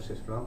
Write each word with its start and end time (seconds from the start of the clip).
sisplau. 0.00 0.46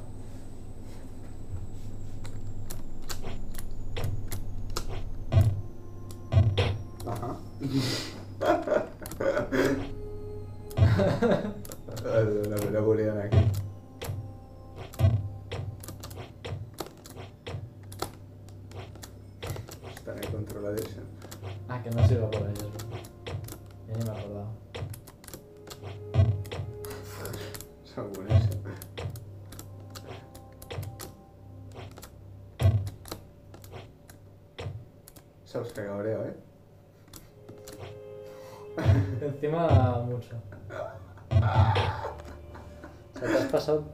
Pasado. 43.64 43.86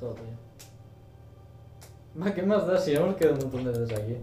Todo, 0.00 0.14
tío. 0.14 0.24
Ma, 2.14 2.32
¿qué 2.32 2.42
más 2.44 2.66
da 2.66 2.80
si 2.80 2.94
hemos 2.94 3.14
quedado 3.16 3.34
un 3.34 3.42
montón 3.42 3.64
de 3.64 3.78
veces 3.78 3.98
aquí? 3.98 4.16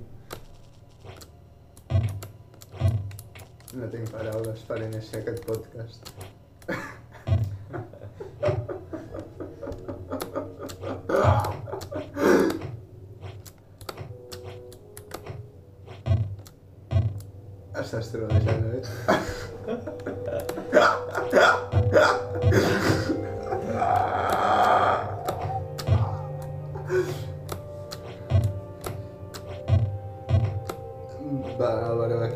No 3.76 3.88
tinc 3.90 4.10
paraules 4.10 4.66
per 4.66 4.82
iniciar 4.82 5.22
aquest 5.22 5.46
podcast. 5.46 6.10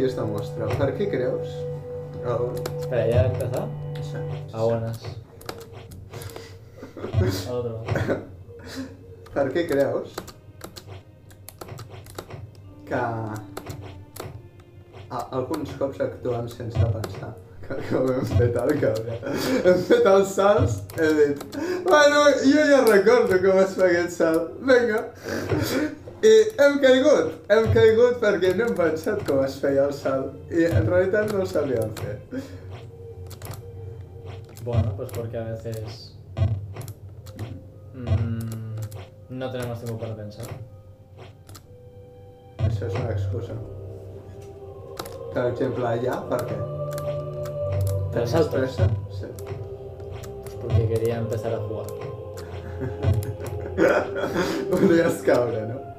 Està 0.08 0.23
mostra. 0.23 0.67
Per 0.80 0.88
què 0.95 1.09
creus? 1.11 1.50
Álvaro. 2.23 2.53
Espera, 2.80 3.08
¿ya 3.08 3.23
he 3.23 3.27
empezado? 3.27 3.67
Sí. 4.02 4.17
A 4.53 4.64
buenas. 4.64 4.99
Al 7.47 7.55
otro. 7.58 7.83
Per 9.33 9.45
què 9.53 9.66
creus 9.69 10.16
que 12.88 12.95
a, 12.95 13.36
alguns 15.36 15.75
cops 15.77 15.99
actuem 16.08 16.47
sense 16.49 16.88
pensar? 16.95 17.33
Que, 17.67 17.75
que 17.83 17.99
ho 17.99 18.08
hem 18.14 18.25
fet 18.31 18.55
el 18.64 18.73
cabre. 18.80 19.19
Hem 19.27 19.80
fet 19.92 20.08
els 20.08 20.33
salts, 20.39 20.80
he 20.95 21.11
dit, 21.19 21.45
bueno, 21.83 22.23
jo 22.47 22.64
ja 22.71 22.80
recordo 22.88 23.42
com 23.44 23.59
es 23.66 23.75
fa 23.75 23.89
aquest 23.92 24.16
salt, 24.21 24.55
vinga. 24.71 25.03
I 26.25 26.29
hem 26.57 26.79
caigut, 26.81 27.33
hem 27.53 27.67
caigut 27.75 28.15
perquè 28.21 28.55
no 28.57 28.65
hem 28.65 28.75
pensat 28.77 29.19
com 29.27 29.43
es 29.45 29.57
feia 29.61 29.83
el 29.85 29.93
salt. 29.93 30.33
I 30.49 30.65
en 30.65 30.87
realitat 30.89 31.33
no 31.33 31.43
ho 31.43 31.45
sabíem 31.45 31.92
fer. 31.99 32.15
Bueno, 34.64 34.93
pues 34.97 35.11
porque 35.14 35.37
a 35.37 35.43
veces 35.43 36.15
mm, 37.93 38.75
no 39.30 39.52
tenemos 39.52 39.80
tiempo 39.80 39.99
para 39.99 40.15
pensar. 40.15 40.47
Això 42.65 42.87
és 42.89 42.95
una 42.97 43.11
excusa. 43.13 43.53
Per 45.36 45.45
exemple, 45.52 45.86
allà, 45.86 46.17
per 46.31 46.42
què? 46.49 46.58
¿Te 48.11 48.17
Tens 48.17 48.31
salto? 48.31 48.58
pressa? 48.58 48.89
Sí. 49.13 49.30
Pues 49.37 50.55
porque 50.61 50.87
quería 50.87 51.17
empezar 51.19 51.53
a 51.53 51.59
jugar. 51.59 51.87
Volies 54.71 55.21
caure, 55.21 55.61
no? 55.67 55.96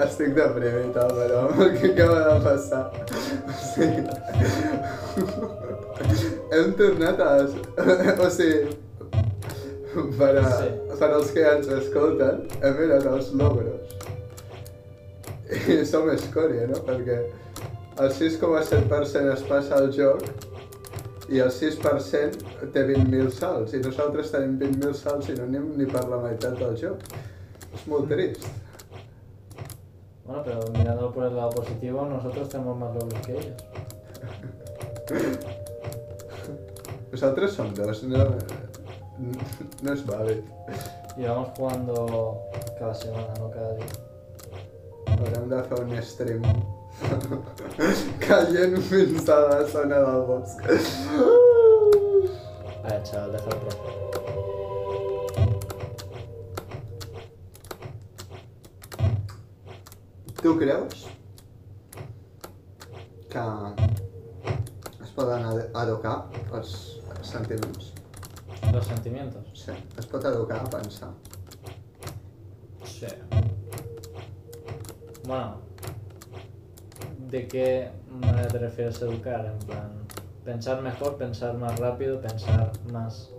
Estic 0.00 0.32
deprimit, 0.34 0.96
Álvaro, 0.96 1.38
amb 1.48 1.60
el 1.60 1.74
que 1.80 1.90
acaba 1.92 2.20
de 2.28 2.44
passar. 2.44 2.84
O 3.48 3.56
sigui... 3.60 4.02
Hem 6.52 6.72
tornat 6.78 7.20
a... 7.20 7.32
O 8.26 8.30
sigui... 8.30 8.78
Per, 10.16 10.30
a, 10.40 10.44
Sí. 10.56 10.68
per 10.98 11.10
als 11.12 11.30
que 11.36 11.42
ens 11.44 11.68
escolten, 11.68 12.46
hem 12.64 12.78
mirat 12.78 13.04
els 13.10 13.28
logros. 13.36 13.98
I 15.68 15.82
som 15.84 16.08
escòria, 16.08 16.64
no? 16.70 16.80
Perquè 16.86 17.18
el 18.00 18.08
6,7% 18.16 19.34
es 19.34 19.44
passa 19.50 19.76
al 19.76 19.90
joc 19.92 20.24
i 21.28 21.42
el 21.44 21.52
6% 21.52 22.70
té 22.72 22.86
20.000 22.88 23.28
salts 23.36 23.76
i 23.76 23.82
nosaltres 23.84 24.32
tenim 24.32 24.56
20.000 24.62 24.96
salts 24.96 25.28
i 25.28 25.36
no 25.36 25.44
anem 25.50 25.68
ni 25.76 25.84
per 25.92 26.06
la 26.08 26.22
meitat 26.24 26.56
del 26.60 26.72
joc. 26.80 27.04
És 27.76 27.84
molt 27.88 28.08
trist. 28.08 28.48
Bueno, 30.24 30.42
pero 30.44 30.60
mirándolo 30.72 31.12
por 31.12 31.24
el 31.24 31.36
lado 31.36 31.50
positivo, 31.50 32.04
nosotros 32.06 32.48
tenemos 32.48 32.78
más 32.78 32.94
logros 32.94 33.26
que 33.26 33.32
ellos. 33.32 33.64
o 37.12 37.16
sea, 37.16 37.34
tres 37.34 37.52
son 37.52 37.74
dos, 37.74 38.02
no, 39.82 39.92
es 39.92 40.06
vale. 40.06 40.44
Y 41.16 41.24
vamos 41.24 41.48
jugando 41.56 42.40
cada 42.78 42.94
semana, 42.94 43.34
no 43.38 43.50
cada 43.50 43.74
día. 43.74 43.86
Habrá 45.06 45.40
un 45.82 45.90
un 45.90 46.02
stream. 46.02 46.42
Cayen 48.20 48.80
pensadas 48.82 49.70
son 49.70 49.92
a 49.92 49.98
la 49.98 50.16
voz. 50.18 50.56
Ay, 52.84 53.00
chaval, 53.04 53.32
déjalo. 53.32 54.11
Tu 60.42 60.58
creus 60.58 61.06
que 63.30 63.42
es 65.02 65.10
poden 65.16 65.44
ed- 65.52 65.68
educar 65.84 66.16
els 66.58 66.72
sentiments? 67.22 67.92
Los 68.72 68.86
sentimientos. 68.88 69.46
Sí, 69.54 69.72
es 69.98 70.06
pot 70.10 70.24
educar 70.24 70.60
a 70.64 70.70
pensar. 70.72 71.10
Sí. 72.84 73.06
Bueno, 75.26 75.56
¿de 77.30 77.46
qué 77.48 77.90
manera 78.10 78.48
te 78.48 78.58
refieres 78.58 79.00
a 79.02 79.06
educar? 79.06 79.46
En 79.46 79.58
plan, 79.66 79.90
pensar 80.44 80.82
mejor, 80.82 81.16
pensar 81.16 81.54
más 81.54 81.78
rápido, 81.78 82.20
pensar 82.20 82.72
más 82.92 83.30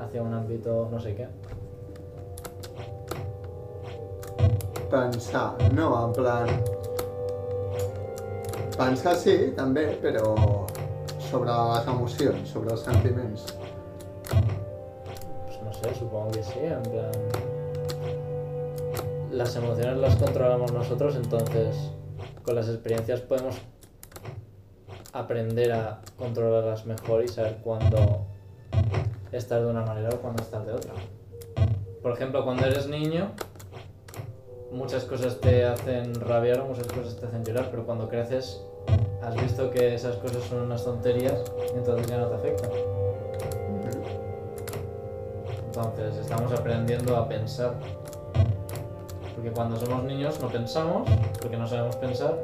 hacia 0.00 0.22
un 0.22 0.34
ámbito 0.34 0.88
no 0.90 1.00
sé 1.00 1.14
qué. 1.14 1.28
Pensar, 4.94 5.56
no, 5.72 6.06
en 6.06 6.12
plan... 6.12 6.46
Pensar 8.78 9.16
sí, 9.18 9.32
també, 9.56 9.88
però 9.98 10.36
sobre 11.18 11.50
les 11.50 11.88
emocions, 11.90 12.52
sobre 12.54 12.70
els 12.76 12.84
sentiments. 12.86 13.48
Pues 14.28 15.56
no 15.64 15.72
sé, 15.74 15.96
supongo 15.98 16.30
que 16.36 16.44
sí, 16.46 16.62
en 16.62 16.86
plan... 16.86 17.10
Las 19.32 19.56
emociones 19.56 19.96
las 19.98 20.14
controlamos 20.14 20.70
nosotros, 20.72 21.16
entonces 21.16 21.90
con 22.44 22.54
las 22.54 22.68
experiencias 22.68 23.20
podemos 23.22 23.56
aprender 25.12 25.72
a 25.72 26.02
controlarlas 26.16 26.86
mejor 26.86 27.24
y 27.24 27.26
saber 27.26 27.58
cuándo 27.64 28.28
estar 29.32 29.60
de 29.60 29.66
una 29.66 29.82
manera 29.84 30.10
o 30.10 30.20
cuándo 30.20 30.40
estar 30.40 30.64
de 30.64 30.72
otra. 30.72 30.92
Por 32.00 32.12
ejemplo, 32.12 32.44
cuando 32.44 32.64
eres 32.66 32.86
niño, 32.86 33.32
muchas 34.74 35.04
cosas 35.04 35.38
te 35.40 35.64
hacen 35.64 36.14
rabiar 36.20 36.60
o 36.60 36.66
muchas 36.66 36.86
cosas 36.88 37.16
te 37.16 37.26
hacen 37.26 37.44
llorar, 37.44 37.68
pero 37.70 37.84
cuando 37.86 38.08
creces 38.08 38.60
has 39.22 39.34
visto 39.36 39.70
que 39.70 39.94
esas 39.94 40.16
cosas 40.16 40.42
son 40.44 40.62
unas 40.62 40.84
tonterías 40.84 41.42
y 41.74 41.78
entonces 41.78 42.06
ya 42.06 42.18
no 42.18 42.26
te 42.28 42.34
afectan. 42.34 42.70
Entonces 45.66 46.16
estamos 46.16 46.52
aprendiendo 46.52 47.16
a 47.16 47.28
pensar. 47.28 47.74
Porque 49.34 49.50
cuando 49.50 49.76
somos 49.76 50.04
niños 50.04 50.40
no 50.40 50.48
pensamos, 50.48 51.08
porque 51.40 51.56
no 51.56 51.66
sabemos 51.66 51.96
pensar, 51.96 52.40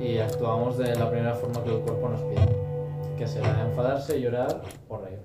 y 0.00 0.18
actuamos 0.18 0.78
de 0.78 0.94
la 0.94 1.10
primera 1.10 1.34
forma 1.34 1.62
que 1.62 1.74
el 1.76 1.80
cuerpo 1.82 2.08
nos 2.08 2.20
pide. 2.22 3.16
Que 3.18 3.26
será 3.26 3.66
enfadarse, 3.68 4.20
llorar 4.20 4.62
o 4.88 4.98
reír. 4.98 5.18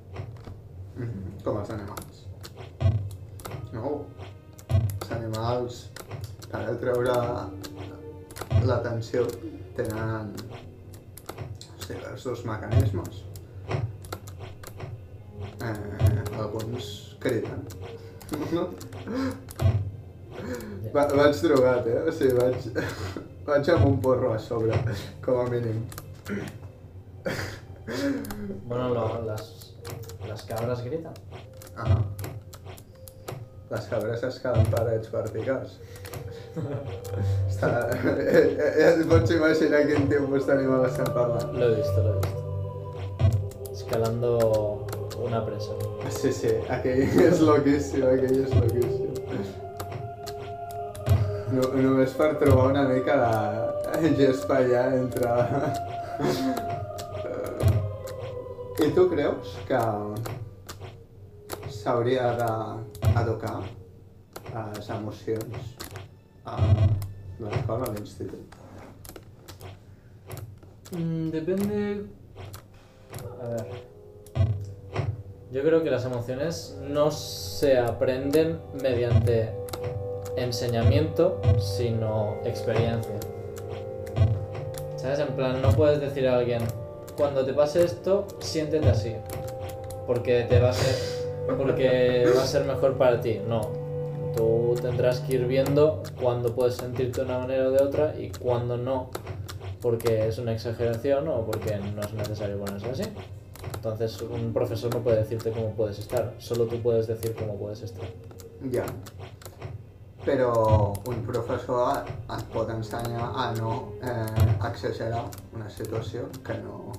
Mhm, 0.96 1.44
Com 1.44 1.60
els 1.60 1.70
animals. 1.70 2.28
No, 3.72 4.06
els 5.04 5.12
animals, 5.12 5.80
per 6.52 6.64
treure 6.80 7.16
l'atenció, 8.64 9.26
tenen 9.76 10.30
els 11.94 12.24
dos 12.24 12.44
mecanismes. 12.48 13.24
Eh, 15.64 16.24
alguns 16.40 16.88
criden. 17.24 17.66
Va, 20.94 21.04
vaig 21.18 21.36
drogat, 21.44 21.88
eh? 21.90 22.00
O 22.08 22.14
sigui, 22.16 22.34
vaig, 22.38 22.68
vaig 23.48 23.70
amb 23.76 23.88
un 23.90 24.00
porro 24.04 24.32
a 24.34 24.40
sobre, 24.40 24.80
com 25.26 25.42
a 25.44 25.46
mínim. 25.52 25.84
Bueno, 28.66 28.90
lo- 28.96 29.22
las, 29.28 29.74
las 30.28 30.44
cabras 30.44 30.84
gritan. 30.86 31.14
Ah. 31.76 32.00
Les 33.74 33.86
cabres 33.90 34.22
es 34.28 34.36
queden 34.38 34.68
parets 34.70 35.10
verticals. 35.10 35.72
Està... 37.50 37.70
Eh, 37.90 38.12
eh, 38.22 38.44
eh, 38.60 38.90
et 38.92 39.00
pots 39.10 39.32
imaginar 39.34 39.80
quin 39.88 40.06
tipus 40.12 40.46
d'animal 40.46 40.86
estem 40.86 41.10
parlant. 41.16 41.56
Lo 41.58 41.72
he 41.72 41.80
visto, 41.80 42.04
lo 42.06 42.12
he 42.12 42.18
visto. 42.22 43.72
Escalando 43.72 44.34
una 45.18 45.42
presa. 45.48 45.74
Sí, 46.14 46.30
sí, 46.38 46.52
aquell 46.70 47.02
és 47.26 47.42
loquíssim, 47.42 48.06
aquell 48.12 48.44
és 48.44 48.54
loquíssim. 48.60 49.10
No, 51.54 51.66
només 51.74 52.14
per 52.18 52.30
trobar 52.44 52.70
una 52.76 52.86
mica 52.92 53.18
de 53.98 54.14
gespa 54.22 54.62
allà 54.62 54.86
entre... 55.00 55.34
I 58.84 58.94
tu 58.94 59.10
creus 59.10 59.58
que 59.66 59.82
s'hauria 61.74 62.34
d'educar 63.14 63.62
les 64.76 64.90
emocions 64.90 65.74
a 66.46 66.58
l'escola, 67.40 67.86
a 67.86 67.94
l'institut? 67.94 68.60
Mm, 70.92 71.30
depende. 71.30 72.06
A 73.42 73.48
ver. 73.48 73.66
Yo 75.52 75.62
creo 75.62 75.84
que 75.84 75.92
las 75.92 76.06
emociones 76.06 76.78
no 76.82 77.12
se 77.12 77.78
aprenden 77.78 78.60
mediante 78.82 79.52
enseñamiento, 80.36 81.40
sino 81.60 82.38
experiencia. 82.44 83.20
¿Sabes? 84.96 85.20
En 85.20 85.28
plan, 85.36 85.62
no 85.62 85.70
puedes 85.72 86.00
decir 86.02 86.28
a 86.28 86.38
alguien, 86.38 86.64
cuando 87.16 87.46
te 87.46 87.54
pase 87.54 87.84
esto, 87.84 88.28
siéntete 88.40 88.90
así. 88.90 89.16
Porque 90.08 90.46
te 90.50 90.60
va 90.60 90.70
a 90.70 90.74
ser. 90.74 91.23
Porque 91.48 92.26
va 92.36 92.44
a 92.44 92.48
ser 92.48 92.66
mejor 92.66 92.98
para 92.98 93.20
ti. 93.20 93.40
No. 93.48 93.62
Tú 94.36 94.76
tendrás 94.82 95.20
que 95.20 95.36
ir 95.36 95.46
viendo 95.46 96.02
cuándo 96.20 96.56
puedes 96.56 96.76
sentirte 96.76 97.22
de 97.22 97.28
una 97.28 97.40
manera 97.40 97.68
o 97.68 97.72
de 97.72 97.84
otra 97.84 98.16
y 98.18 98.32
cuándo 98.32 98.78
no 98.78 99.10
porque 99.84 100.28
es 100.28 100.38
una 100.38 100.54
exageración 100.54 101.28
o 101.28 101.46
porque 101.46 101.78
no 101.78 102.02
es 102.02 102.14
necesario 102.14 102.58
ponerse 102.58 102.90
así. 102.90 103.04
Entonces 103.76 104.22
un 104.22 104.54
profesor 104.54 104.94
no 104.96 105.02
puede 105.02 105.18
decirte 105.18 105.52
cómo 105.52 105.72
puedes 105.72 106.00
estar, 106.00 106.34
solo 106.38 106.66
tú 106.66 106.82
puedes 106.82 107.06
decir 107.06 107.36
cómo 107.38 107.58
puedes 107.58 107.82
estar. 107.82 108.06
Ja. 108.72 108.86
Però 110.24 110.94
un 111.12 111.18
professor 111.28 112.06
et 112.32 112.44
pot 112.54 112.70
ensenyar 112.72 113.26
a 113.36 113.50
no 113.58 113.74
eh, 114.00 114.54
exagerar 114.70 115.26
una 115.52 115.68
situació 115.68 116.30
que 116.48 116.56
no, 116.64 116.94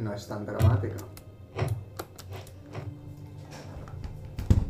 no 0.00 0.14
és 0.16 0.24
tan 0.30 0.48
dramàtica. 0.48 1.04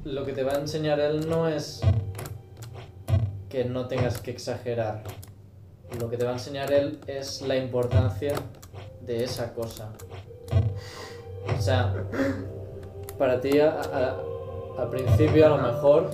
Lo 0.09 0.25
que 0.25 0.33
te 0.33 0.43
va 0.43 0.53
a 0.53 0.59
enseñar 0.59 0.99
él 1.01 1.29
no 1.29 1.49
es 1.49 1.81
que 3.51 3.65
no 3.65 3.87
tengas 3.89 4.19
que 4.21 4.31
exagerar. 4.31 5.03
Lo 6.01 6.09
que 6.09 6.17
te 6.17 6.25
va 6.25 6.31
a 6.31 6.35
enseñar 6.35 6.73
él 6.73 6.99
es 7.07 7.43
la 7.43 7.57
importancia 7.57 8.35
de 9.03 9.25
esa 9.25 9.53
cosa. 9.55 9.91
O 11.57 11.61
sea, 11.61 11.95
para 13.19 13.41
ti 13.41 13.59
a- 13.61 14.17
al 14.79 14.89
principio 14.91 15.47
a 15.47 15.49
lo 15.51 15.59
mejor 15.59 16.11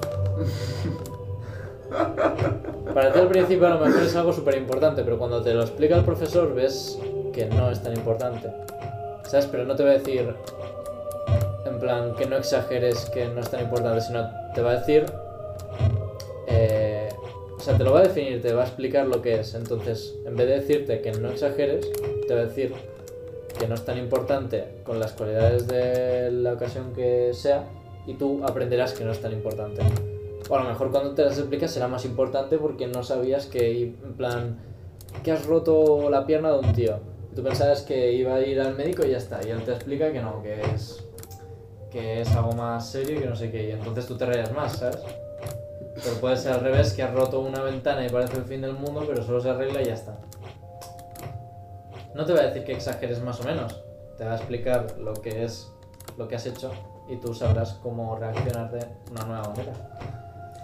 Para 2.94 3.12
ti 3.12 3.18
al 3.20 3.28
principio 3.28 3.66
a 3.66 3.70
lo 3.70 3.80
mejor 3.86 4.02
es 4.02 4.16
algo 4.16 4.32
súper 4.32 4.56
importante, 4.56 5.02
pero 5.04 5.18
cuando 5.18 5.42
te 5.42 5.54
lo 5.54 5.62
explica 5.62 5.96
el 5.96 6.04
profesor 6.04 6.52
ves 6.54 6.98
que 7.32 7.46
no 7.46 7.70
es 7.70 7.80
tan 7.82 7.92
importante. 7.94 8.50
¿Sabes? 9.24 9.46
Pero 9.46 9.64
no 9.64 9.74
te 9.76 9.84
va 9.84 9.90
a 9.90 9.94
decir, 9.94 10.34
en 11.74 11.80
plan, 11.80 12.14
que 12.14 12.26
no 12.26 12.36
exageres 12.36 13.10
que 13.10 13.26
no 13.26 13.40
es 13.40 13.50
tan 13.50 13.60
importante, 13.60 14.00
sino 14.00 14.28
te 14.54 14.62
va 14.62 14.70
a 14.72 14.74
decir... 14.76 15.06
eh, 16.46 17.08
o 17.56 17.60
sea, 17.60 17.76
te 17.76 17.84
lo 17.84 17.92
va 17.92 18.00
a 18.00 18.02
definir, 18.02 18.42
te 18.42 18.52
va 18.52 18.62
a 18.62 18.66
explicar 18.66 19.06
lo 19.06 19.22
que 19.22 19.40
es. 19.40 19.54
Entonces, 19.54 20.14
en 20.26 20.36
vez 20.36 20.46
de 20.46 20.60
decirte 20.60 21.00
que 21.00 21.12
no 21.12 21.30
exageres, 21.30 21.90
te 22.26 22.34
va 22.34 22.42
a 22.42 22.44
decir 22.44 22.74
que 23.58 23.66
no 23.68 23.74
es 23.74 23.84
tan 23.84 23.98
importante 23.98 24.82
con 24.84 24.98
las 24.98 25.12
cualidades 25.12 25.66
de 25.66 26.30
la 26.30 26.54
ocasión 26.54 26.92
que 26.92 27.32
sea 27.32 27.64
y 28.06 28.14
tú 28.14 28.44
aprenderás 28.44 28.92
que 28.92 29.04
no 29.04 29.12
es 29.12 29.20
tan 29.20 29.32
importante. 29.32 29.82
O 30.48 30.56
a 30.56 30.62
lo 30.62 30.68
mejor 30.68 30.90
cuando 30.90 31.14
te 31.14 31.24
las 31.24 31.38
explicas 31.38 31.70
será 31.70 31.88
más 31.88 32.04
importante 32.04 32.58
porque 32.58 32.86
no 32.86 33.02
sabías 33.02 33.46
que, 33.46 33.82
en 33.82 34.14
plan, 34.14 34.58
que 35.22 35.32
has 35.32 35.46
roto 35.46 36.10
la 36.10 36.26
pierna 36.26 36.52
de 36.52 36.58
un 36.58 36.72
tío. 36.72 36.98
Tú 37.34 37.42
pensabas 37.42 37.82
que 37.82 38.12
iba 38.12 38.34
a 38.34 38.40
ir 38.42 38.60
al 38.60 38.76
médico 38.76 39.04
y 39.06 39.10
ya 39.10 39.16
está. 39.16 39.40
Y 39.46 39.50
él 39.50 39.62
te 39.62 39.72
explica 39.72 40.12
que 40.12 40.20
no, 40.20 40.42
que 40.42 40.60
es, 40.74 41.03
que 41.94 42.22
es 42.22 42.34
algo 42.34 42.50
más 42.52 42.90
serio 42.90 43.16
y 43.16 43.22
que 43.22 43.28
no 43.28 43.36
sé 43.36 43.52
qué. 43.52 43.68
Y 43.68 43.70
entonces 43.70 44.04
tú 44.06 44.18
te 44.18 44.26
rayas 44.26 44.52
más, 44.52 44.72
¿sabes? 44.72 44.98
Pero 45.94 46.16
puede 46.20 46.36
ser 46.36 46.54
al 46.54 46.60
revés, 46.60 46.92
que 46.92 47.04
has 47.04 47.14
roto 47.14 47.38
una 47.38 47.62
ventana 47.62 48.04
y 48.04 48.08
parece 48.08 48.36
el 48.36 48.44
fin 48.44 48.62
del 48.62 48.72
mundo, 48.72 49.04
pero 49.06 49.22
solo 49.22 49.40
se 49.40 49.50
arregla 49.50 49.80
y 49.80 49.84
ya 49.84 49.94
está. 49.94 50.18
No 52.12 52.24
te 52.24 52.32
va 52.32 52.40
a 52.40 52.46
decir 52.46 52.64
que 52.64 52.72
exageres 52.72 53.22
más 53.22 53.40
o 53.40 53.44
menos. 53.44 53.80
Te 54.18 54.24
va 54.24 54.32
a 54.32 54.36
explicar 54.36 54.98
lo 54.98 55.14
que 55.14 55.44
es 55.44 55.70
lo 56.18 56.26
que 56.26 56.34
has 56.34 56.46
hecho 56.46 56.72
y 57.08 57.16
tú 57.18 57.32
sabrás 57.32 57.74
cómo 57.74 58.16
reaccionar 58.16 58.72
de 58.72 58.84
una 59.12 59.24
nueva 59.26 59.48
manera. 59.50 59.72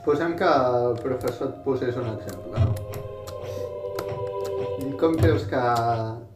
Posem 0.04 0.34
que 0.34 0.44
el 0.44 0.98
professor 0.98 1.50
et 1.50 1.62
posés 1.62 1.96
un 2.00 2.08
exemple? 2.08 2.58
Com 4.98 5.14
creus 5.14 5.46
que 5.46 5.62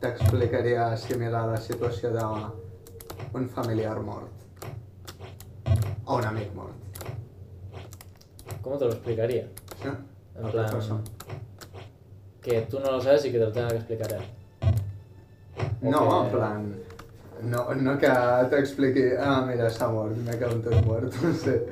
t'explicaria 0.04 0.92
similar 1.00 1.46
la 1.48 1.58
situació 1.58 2.12
d'un 2.14 3.48
familiar 3.48 3.98
mort? 4.04 4.43
O 6.06 6.16
un 6.16 6.24
amic 6.24 6.52
mort? 6.54 6.72
¿Cómo 8.62 8.76
te 8.78 8.84
lo 8.86 8.92
explicaría? 8.92 9.48
Sí? 9.82 9.88
En 10.42 10.50
plan, 10.50 10.80
que 12.42 12.60
tú 12.62 12.80
no 12.80 12.90
lo 12.92 13.00
sabes 13.00 13.24
y 13.24 13.32
que 13.32 13.38
te 13.38 13.44
lo 13.46 13.52
tenga 13.52 13.68
que 13.68 13.76
explicar 13.76 14.12
él. 14.12 14.22
O 15.82 15.90
No, 15.90 15.98
que- 15.98 16.26
en 16.26 16.32
plan... 16.32 16.74
No, 17.42 17.74
no 17.74 17.98
que 17.98 18.08
t'expliqui, 18.50 19.10
ah, 19.20 19.44
mira, 19.46 19.68
s'ha 19.68 19.88
mort, 19.88 20.16
me 20.16 20.38
cago 20.38 20.52
en 20.52 20.62
tot 20.62 20.84
mort, 20.86 21.12
no 21.22 21.34
sé. 21.34 21.66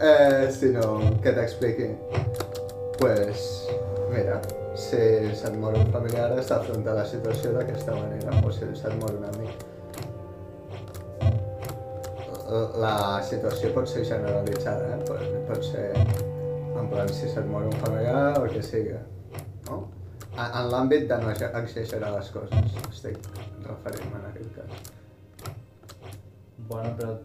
eh, 0.00 0.50
sinó 0.52 0.98
que 1.22 1.32
t'expliqui, 1.32 1.88
pues, 2.98 3.66
mira, 4.10 4.40
si 4.74 4.96
se't 5.34 5.56
mor 5.56 5.74
un 5.78 5.86
familiar 5.92 6.32
has 6.38 6.48
d'afrontar 6.50 6.94
la 6.96 7.06
situació 7.06 7.52
d'aquesta 7.56 7.94
manera, 7.96 8.30
o 8.44 8.52
si 8.52 8.66
se't 8.74 8.94
mor 9.00 9.14
un 9.16 9.24
amic. 9.30 9.54
La 12.50 13.20
situació 13.22 13.70
pot 13.74 13.86
ser 13.86 14.04
generalitzada, 14.08 14.96
eh? 14.96 15.04
pot, 15.06 15.20
pot 15.46 15.62
ser 15.62 15.92
en 16.80 16.88
plan 16.90 17.08
si 17.08 17.28
se't 17.30 17.46
mor 17.46 17.62
un 17.68 17.76
familiar 17.82 18.38
o 18.40 18.44
el 18.46 18.50
que 18.56 18.62
sigui, 18.62 18.96
no? 19.68 19.76
En, 20.32 20.46
en 20.46 20.70
l'àmbit 20.72 21.06
de 21.10 21.18
no 21.22 21.30
exa- 21.30 21.50
exagerar 21.62 22.10
les 22.16 22.30
coses, 22.34 22.74
estic 22.90 23.18
referint-me 23.66 24.18
en 24.18 24.26
aquest 24.30 24.54
cas. 24.56 25.52
Bueno, 26.68 26.94
pero 26.96 27.20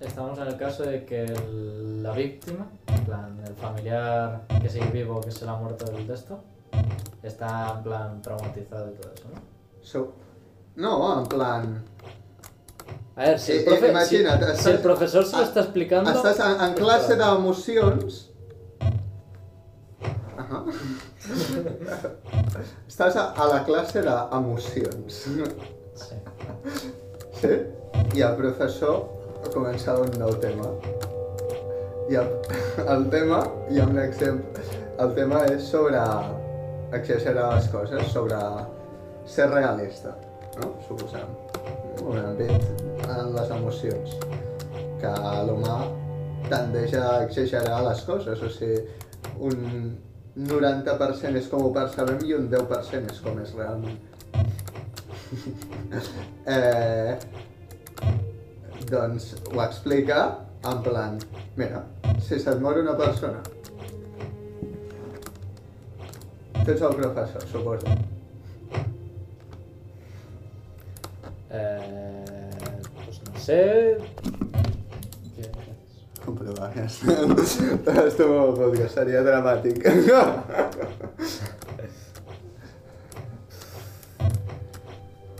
estamos 0.00 0.38
en 0.38 0.46
el 0.48 0.56
caso 0.56 0.82
de 0.84 1.04
que 1.04 1.24
el- 1.24 2.02
la 2.02 2.12
víctima, 2.12 2.66
en 2.88 3.04
plan, 3.04 3.40
el 3.46 3.54
familiar 3.54 4.42
que 4.60 4.68
sigue 4.68 4.90
vivo, 4.90 5.20
que 5.20 5.30
se 5.30 5.44
le 5.44 5.50
ha 5.52 5.54
muerto 5.56 5.84
del 5.92 6.06
texto, 6.06 6.40
está 7.22 7.74
en 7.76 7.82
plan 7.84 8.22
traumatizado 8.22 8.90
y 8.90 8.94
todo 8.94 9.12
eso, 9.14 9.28
¿no? 9.34 9.40
So, 9.82 10.12
no, 10.76 11.20
en 11.22 11.26
plan... 11.28 11.84
A 13.16 13.24
ver, 13.26 13.38
si 13.38 13.52
el, 13.52 13.58
Eh, 13.58 13.62
eh, 13.62 13.66
profe- 13.68 13.80
si- 13.86 13.90
imagina't, 14.16 14.42
si, 14.44 14.50
estàs- 14.52 14.70
el 14.72 14.78
profesor 14.80 15.24
se 15.26 15.36
lo 15.36 15.42
está 15.42 15.60
explicando... 15.60 16.10
Estàs 16.10 16.38
en, 16.40 16.60
en 16.68 16.74
classe 16.74 17.16
d'emocions... 17.16 18.28
Uh 20.38 20.72
Estàs 22.88 23.16
a, 23.16 23.24
a 23.36 23.46
la 23.48 23.60
classe 23.64 24.02
d'emocions. 24.04 25.18
Sí. 25.94 26.16
Sí? 27.40 27.52
I 28.16 28.22
el 28.26 28.34
professor 28.36 29.04
comença 29.54 29.94
un 30.00 30.10
nou 30.20 30.32
tema. 30.42 30.68
I 32.10 32.18
el, 32.20 32.28
el 32.96 33.06
tema, 33.12 33.40
i 33.72 33.80
amb 33.80 33.96
l'exemple, 33.96 34.64
el 35.00 35.14
tema 35.16 35.44
és 35.52 35.64
sobre 35.70 36.02
exagerar 36.98 37.48
les 37.54 37.68
coses, 37.72 38.06
sobre 38.12 38.38
ser 39.26 39.48
realista, 39.52 40.14
no? 40.60 40.74
Suposem. 40.88 41.30
Un 42.02 42.18
àmbit 42.18 42.91
en 43.08 43.34
les 43.36 43.52
emocions. 43.56 44.16
Que 45.02 45.12
l'humà 45.48 45.76
tendeix 46.50 46.94
a 46.98 47.22
exagerar 47.26 47.82
les 47.88 48.02
coses, 48.06 48.42
o 48.42 48.50
sigui, 48.52 48.80
un, 49.48 49.92
90% 50.36 51.36
és 51.36 51.48
com 51.52 51.66
ho 51.66 51.72
percebem 51.74 52.22
i 52.24 52.34
un 52.36 52.48
10% 52.52 53.12
és 53.12 53.20
com 53.24 53.40
és 53.42 53.52
realment. 53.58 53.98
eh, 56.54 57.18
doncs 58.88 59.32
ho 59.52 59.60
explica 59.64 60.22
en 60.68 60.82
plan, 60.84 61.18
mira, 61.56 61.82
si 62.22 62.38
se't 62.38 62.60
mor 62.62 62.78
una 62.80 62.94
persona, 62.96 63.42
tu 66.62 66.70
ets 66.70 66.84
el 66.86 66.96
professor, 67.00 67.46
suposo. 67.50 67.96
Eh, 71.50 72.41
ja 76.76 76.84
està. 76.86 77.14
Estem 78.06 78.30
en 78.30 78.38
el 78.38 78.52
podcast, 78.54 78.94
seria 78.94 79.22
dramàtic. 79.26 79.80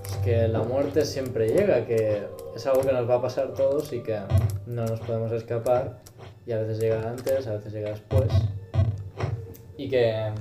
Es 0.02 0.16
que 0.24 0.48
la 0.48 0.62
muerte 0.62 1.04
siempre 1.04 1.48
llega, 1.48 1.86
que 1.86 2.26
es 2.56 2.66
algo 2.66 2.82
que 2.82 2.92
nos 2.92 3.08
va 3.08 3.14
a 3.16 3.22
pasar 3.22 3.46
a 3.48 3.54
todos 3.54 3.92
y 3.92 4.02
que 4.02 4.18
no 4.66 4.84
nos 4.84 5.00
podemos 5.00 5.30
escapar 5.32 6.00
y 6.44 6.52
a 6.52 6.58
veces 6.58 6.80
llega 6.80 7.08
antes, 7.08 7.46
a 7.46 7.52
veces 7.52 7.72
llega 7.72 7.90
después 7.90 8.32
y 9.76 9.88
que 9.88 10.32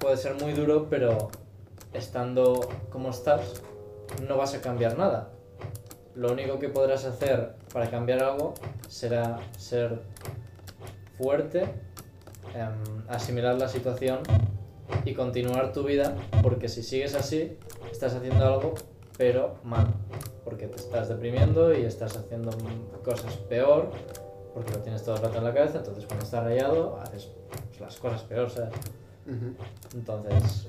puede 0.00 0.16
ser 0.16 0.34
muy 0.40 0.52
duro, 0.52 0.86
pero 0.88 1.30
estando 1.92 2.66
como 2.90 3.10
estás 3.10 3.62
no 4.26 4.38
vas 4.38 4.54
a 4.54 4.60
cambiar 4.62 4.96
nada. 4.96 5.37
Lo 6.18 6.32
único 6.32 6.58
que 6.58 6.68
podrás 6.68 7.04
hacer 7.04 7.54
para 7.72 7.88
cambiar 7.88 8.24
algo 8.24 8.54
será 8.88 9.38
ser 9.56 10.00
fuerte, 11.16 11.62
em, 12.56 13.04
asimilar 13.06 13.54
la 13.54 13.68
situación 13.68 14.18
y 15.04 15.14
continuar 15.14 15.72
tu 15.72 15.84
vida, 15.84 16.16
porque 16.42 16.68
si 16.68 16.82
sigues 16.82 17.14
así, 17.14 17.56
estás 17.92 18.16
haciendo 18.16 18.44
algo, 18.44 18.74
pero 19.16 19.58
mal, 19.62 19.94
porque 20.42 20.66
te 20.66 20.78
estás 20.78 21.08
deprimiendo 21.08 21.72
y 21.72 21.84
estás 21.84 22.16
haciendo 22.16 22.50
cosas 23.04 23.36
peor, 23.48 23.92
porque 24.54 24.72
lo 24.72 24.80
tienes 24.80 25.04
todo 25.04 25.14
el 25.14 25.22
rato 25.22 25.38
en 25.38 25.44
la 25.44 25.54
cabeza, 25.54 25.78
entonces 25.78 26.04
cuando 26.04 26.24
estás 26.24 26.42
rayado, 26.42 26.98
haces 27.00 27.30
pues, 27.68 27.80
las 27.80 27.96
cosas 27.96 28.24
peor, 28.24 28.50
¿sabes? 28.50 28.74
Entonces, 29.94 30.66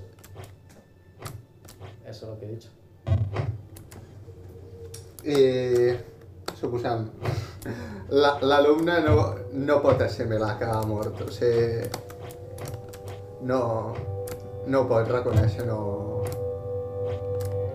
eso 2.06 2.26
es 2.26 2.32
lo 2.32 2.40
que 2.40 2.46
he 2.46 2.50
dicho. 2.50 2.70
I 5.24 5.98
suposem, 6.56 7.06
la- 8.10 8.38
l'alumne 8.42 9.00
no, 9.06 9.16
no 9.54 9.80
pot 9.84 10.02
assimilar 10.02 10.54
que 10.60 10.66
ha 10.66 10.82
mort, 10.88 11.20
o 11.22 11.28
sigui, 11.32 11.90
no, 13.50 13.60
no 14.68 14.84
pot 14.88 15.08
reconèixer, 15.12 15.66
no, 15.68 15.80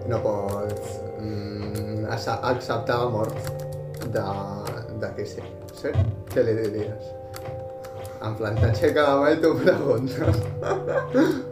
no 0.09 0.21
pot 0.25 0.73
mm, 1.21 2.05
acce- 2.17 2.39
acceptar 2.53 2.99
la 3.05 3.09
mort 3.13 3.53
de, 4.15 4.27
de 5.01 5.13
qui 5.17 5.27
sí. 5.35 5.45
sí? 5.81 5.93
Què 6.33 6.45
li 6.45 6.57
diries? 6.61 7.13
En 8.25 8.37
plan, 8.39 8.57
t'aixeca 8.57 9.03
la 9.05 9.17
mà 9.21 9.33
i 9.35 9.41
t'ho 9.43 9.53
pregunta. 9.61 10.33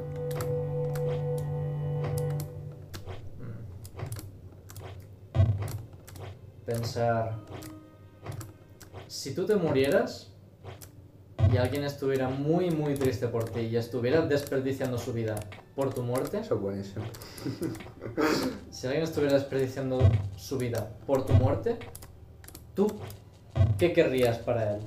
Pensar, 6.72 7.34
si 9.06 9.34
tú 9.34 9.44
te 9.44 9.56
murieras 9.56 10.32
y 11.52 11.58
alguien 11.58 11.84
estuviera 11.84 12.30
muy, 12.30 12.70
muy 12.70 12.94
triste 12.94 13.28
por 13.28 13.44
ti 13.44 13.60
y 13.60 13.76
estuviera 13.76 14.22
desperdiciando 14.22 14.96
su 14.96 15.12
vida 15.12 15.34
por 15.74 15.92
tu 15.92 16.02
muerte, 16.02 16.42
Soc 16.42 16.62
boníssim. 16.62 17.02
si 18.70 18.86
alguien 18.86 19.04
estuviera 19.04 19.34
desperdiciando 19.34 20.00
su 20.34 20.56
vida 20.56 20.88
por 21.06 21.26
tu 21.26 21.34
muerte, 21.34 21.78
¿tú 22.74 22.86
qué 23.78 23.92
querrías 23.92 24.38
para 24.38 24.76
él? 24.76 24.80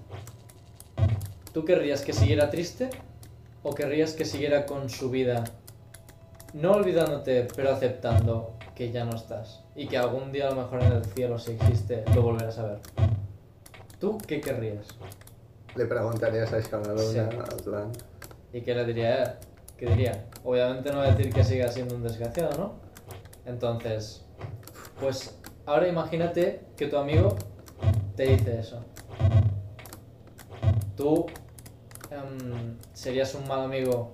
¿Tú 1.54 1.66
querrías 1.66 2.02
que 2.02 2.14
siguiera 2.14 2.50
triste 2.50 2.90
o 3.62 3.76
querrías 3.76 4.14
que 4.14 4.26
siguiera 4.26 4.66
con 4.66 4.90
su 4.90 5.12
vida, 5.12 5.44
no 6.52 6.72
olvidándote, 6.72 7.48
pero 7.56 7.70
aceptando 7.72 8.55
que 8.76 8.92
ya 8.92 9.06
no 9.06 9.16
estás 9.16 9.64
y 9.76 9.88
que 9.88 9.98
algún 9.98 10.32
día 10.32 10.48
a 10.48 10.52
lo 10.52 10.64
mejor 10.64 10.84
en 10.84 10.92
el 10.92 11.06
cielo, 11.06 11.40
si 11.40 11.54
existe, 11.54 12.04
lo 12.14 12.22
volverás 12.22 12.58
a 12.60 12.64
ver? 12.64 12.80
¿Tú 14.00 14.18
qué 14.28 14.42
querrías? 14.42 14.88
Li 15.76 15.84
preguntaries 15.92 16.54
això 16.56 16.78
a 16.78 16.88
l'alumne, 16.88 17.12
Sí. 17.12 17.20
en 17.20 17.64
plan... 17.66 17.92
¿Y 18.54 18.62
qué 18.62 18.74
le 18.76 18.86
diría 18.86 19.24
él? 19.24 19.30
¿Qué 19.76 19.88
diría? 19.88 20.26
Obviamente 20.46 20.90
no 20.92 21.00
va 21.00 21.08
a 21.08 21.12
decir 21.12 21.34
que 21.34 21.44
siga 21.44 21.68
siendo 21.70 21.96
un 21.96 22.04
desgraciado, 22.04 22.58
¿no? 22.58 22.74
Entonces, 23.46 24.24
pues 25.02 25.38
ahora 25.66 25.88
imagínate 25.90 26.62
que 26.78 26.88
tu 26.88 26.96
amigo 26.98 27.36
te 28.16 28.24
dice 28.24 28.60
eso. 28.60 28.80
Tú 30.96 31.26
em, 32.10 32.78
serías 32.94 33.36
un 33.36 33.46
mal 33.48 33.62
amigo 33.66 34.14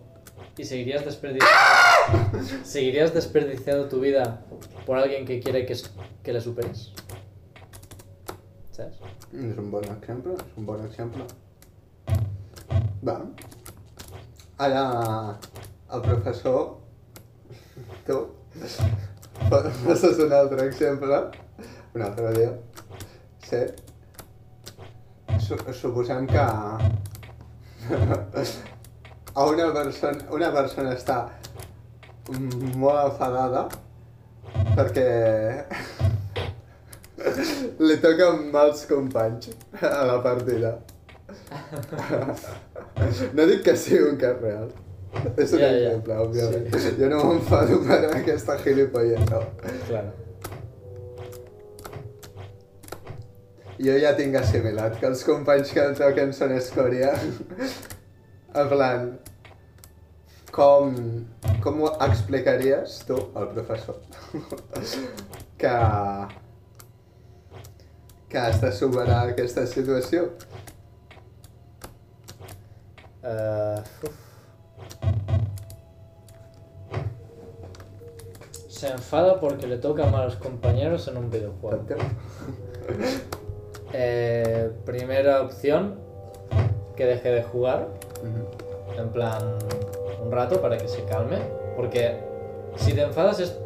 y 0.57 0.65
seguirías 0.65 1.05
desperdiciando, 1.05 2.63
seguirías 2.63 3.13
desperdiciando 3.13 3.87
tu 3.87 3.99
vida 3.99 4.45
por 4.85 4.97
alguien 4.97 5.25
que 5.25 5.39
quiere 5.39 5.65
que, 5.65 5.77
que 6.23 6.33
le 6.33 6.41
superes. 6.41 6.91
¿Sabes? 8.71 8.95
Es 9.33 9.57
un 9.57 9.71
buen 9.71 9.85
ejemplo, 9.85 10.35
es 10.35 10.57
un 10.57 10.65
buen 10.65 10.85
ejemplo. 10.85 11.25
Va. 13.07 13.25
Ahora, 14.57 15.39
al 15.89 16.01
profesor, 16.01 16.77
tú, 18.05 18.31
vas 19.49 20.03
a 20.03 20.13
sonar 20.13 20.45
otro 20.45 20.63
ejemplo, 20.63 21.31
un 21.93 22.01
altre 22.01 22.31
dia. 22.33 22.59
Sí. 23.41 23.57
Suposem 25.73 26.27
que... 26.27 26.39
a 29.33 29.45
una 29.45 29.71
persona, 29.73 30.25
una 30.31 30.51
persona 30.51 30.95
està 30.95 31.17
molt 32.75 32.99
enfadada 33.05 33.67
perquè 34.75 35.07
li 37.87 37.97
toquen 38.03 38.47
mals 38.53 38.85
companys 38.89 39.51
a 39.81 40.05
la 40.11 40.21
partida. 40.23 40.77
No 43.33 43.45
dic 43.49 43.63
que 43.65 43.73
sigui 43.79 44.03
un 44.11 44.17
cas 44.19 44.35
real. 44.43 44.67
És 45.35 45.53
un 45.55 45.59
ja. 45.59 45.69
exemple, 45.69 46.17
òbviament. 46.23 46.67
Sí. 46.75 46.91
Jo 46.99 47.07
no 47.11 47.21
m'enfado 47.27 47.79
per 47.87 47.97
aquesta 48.19 48.57
gilipolleta. 48.61 49.39
Claro. 49.87 50.11
Jo 53.81 53.95
ja 54.03 54.11
tinc 54.19 54.37
assimilat 54.37 54.99
que 55.01 55.09
els 55.09 55.23
companys 55.25 55.73
que 55.73 55.83
em 55.83 55.97
toquen 55.97 56.35
són 56.37 56.53
escòria. 56.59 57.15
En 58.53 58.67
plan, 58.67 59.19
com, 60.51 60.95
com 61.63 61.83
ho 61.85 61.91
explicaries 62.03 62.97
tu 63.07 63.15
al 63.33 63.47
professor 63.53 64.01
que, 65.61 65.71
que 68.27 68.41
has 68.41 68.59
de 68.59 68.71
superar 68.75 69.21
aquesta 69.29 69.63
situació? 69.71 70.25
Eh, 73.23 73.79
uf. 74.03 74.19
Se 78.67 78.89
enfada 78.89 79.39
porque 79.39 79.67
le 79.67 79.77
tocan 79.77 80.13
a 80.15 80.25
los 80.25 80.35
compañeros 80.35 81.07
en 81.07 81.17
un 81.17 81.29
videojuego. 81.29 81.85
Eh, 83.93 84.71
primera 84.85 85.41
opción, 85.41 85.99
que 86.95 87.05
deje 87.05 87.29
de 87.29 87.43
jugar, 87.43 87.89
En 88.97 89.09
plan 89.09 89.57
un 90.23 90.31
rato 90.31 90.61
para 90.61 90.77
que 90.77 90.87
se 90.87 91.03
calme. 91.05 91.37
Porque 91.75 92.19
si 92.75 92.93
te 92.93 93.01
enfadas 93.01 93.39
es 93.39 93.57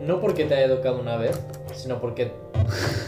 no 0.00 0.20
porque 0.20 0.44
te 0.44 0.54
haya 0.54 0.74
tocado 0.74 1.00
una 1.00 1.16
vez, 1.16 1.38
sino 1.74 2.00
porque 2.00 2.32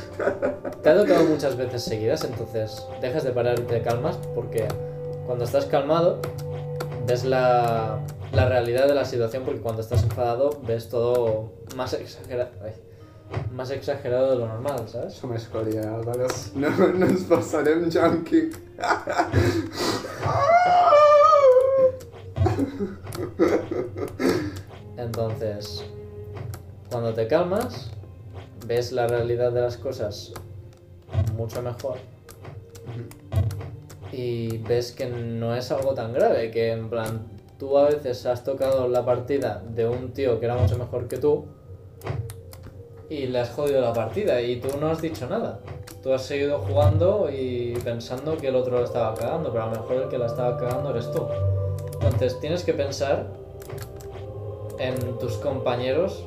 te 0.83 0.89
ha 0.89 0.97
tocado 0.97 1.25
muchas 1.25 1.57
veces 1.57 1.83
seguidas, 1.83 2.25
entonces 2.25 2.87
dejas 3.01 3.25
de 3.25 3.33
parar 3.33 3.59
y 3.59 3.63
te 3.63 3.83
calmas 3.83 4.19
porque 4.35 4.67
cuando 5.27 5.45
estás 5.45 5.67
calmado 5.67 6.21
ves 7.07 7.25
la, 7.25 8.01
la 8.33 8.49
realidad 8.49 8.89
de 8.89 8.95
la 8.95 9.05
situación 9.05 9.45
porque 9.45 9.61
cuando 9.61 9.83
estás 9.83 10.03
enfadado 10.03 10.59
ves 10.67 10.89
todo 10.89 11.53
más 11.77 11.93
exagerado, 11.93 12.51
más 13.53 13.71
exagerado 13.71 14.31
de 14.31 14.37
lo 14.37 14.49
normal, 14.49 14.89
¿sabes? 14.89 15.15
Álvaro. 15.23 16.27
No, 16.55 16.71
no 16.71 17.07
ens 17.07 17.25
passarem 17.25 17.91
junkie. 17.91 18.51
Entonces, 24.97 25.85
cuando 26.91 27.15
te 27.15 27.27
calmas, 27.27 27.91
ves 28.67 28.93
la 28.93 29.07
realidad 29.07 29.53
de 29.53 29.61
las 29.61 29.77
cosas 29.77 30.33
mucho 31.37 31.63
mejor 31.63 31.99
y 34.13 34.59
ves 34.59 34.93
que 34.93 35.07
no 35.07 35.55
es 35.55 35.71
algo 35.71 35.95
tan 35.95 36.13
grave, 36.13 36.51
que 36.51 36.73
en 36.73 36.89
plan, 36.89 37.27
tú 37.59 37.77
a 37.77 37.89
veces 37.89 38.25
has 38.27 38.45
tocado 38.45 38.89
la 38.89 39.05
partida 39.05 39.63
de 39.69 39.87
un 39.87 40.13
tío 40.13 40.41
que 40.41 40.47
era 40.47 40.57
mucho 40.57 40.79
mejor 40.79 41.09
que 41.09 41.19
tú 41.19 41.47
y 43.09 43.27
le 43.27 43.41
has 43.41 43.51
jodido 43.51 43.81
la 43.81 43.93
partida 43.93 44.41
y 44.41 44.61
tú 44.61 44.69
no 44.81 44.89
has 44.89 45.01
dicho 45.01 45.29
nada. 45.29 45.61
Tú 46.07 46.13
has 46.13 46.23
seguido 46.23 46.61
jugando 46.61 47.29
y 47.29 47.77
pensando 47.83 48.37
que 48.37 48.47
el 48.47 48.55
otro 48.55 48.79
lo 48.79 48.85
estaba 48.85 49.13
cagando, 49.17 49.51
pero 49.51 49.65
a 49.65 49.67
lo 49.67 49.73
mejor 49.73 50.03
el 50.05 50.09
que 50.09 50.19
la 50.19 50.27
estaba 50.27 50.57
cagando 50.57 50.91
eres 50.91 51.11
tú. 51.11 51.27
Entonces 51.95 52.39
tienes 52.39 52.63
que 52.63 52.75
pensar 52.75 53.27
en 54.79 55.19
tus 55.19 55.33
compañeros 55.39 56.25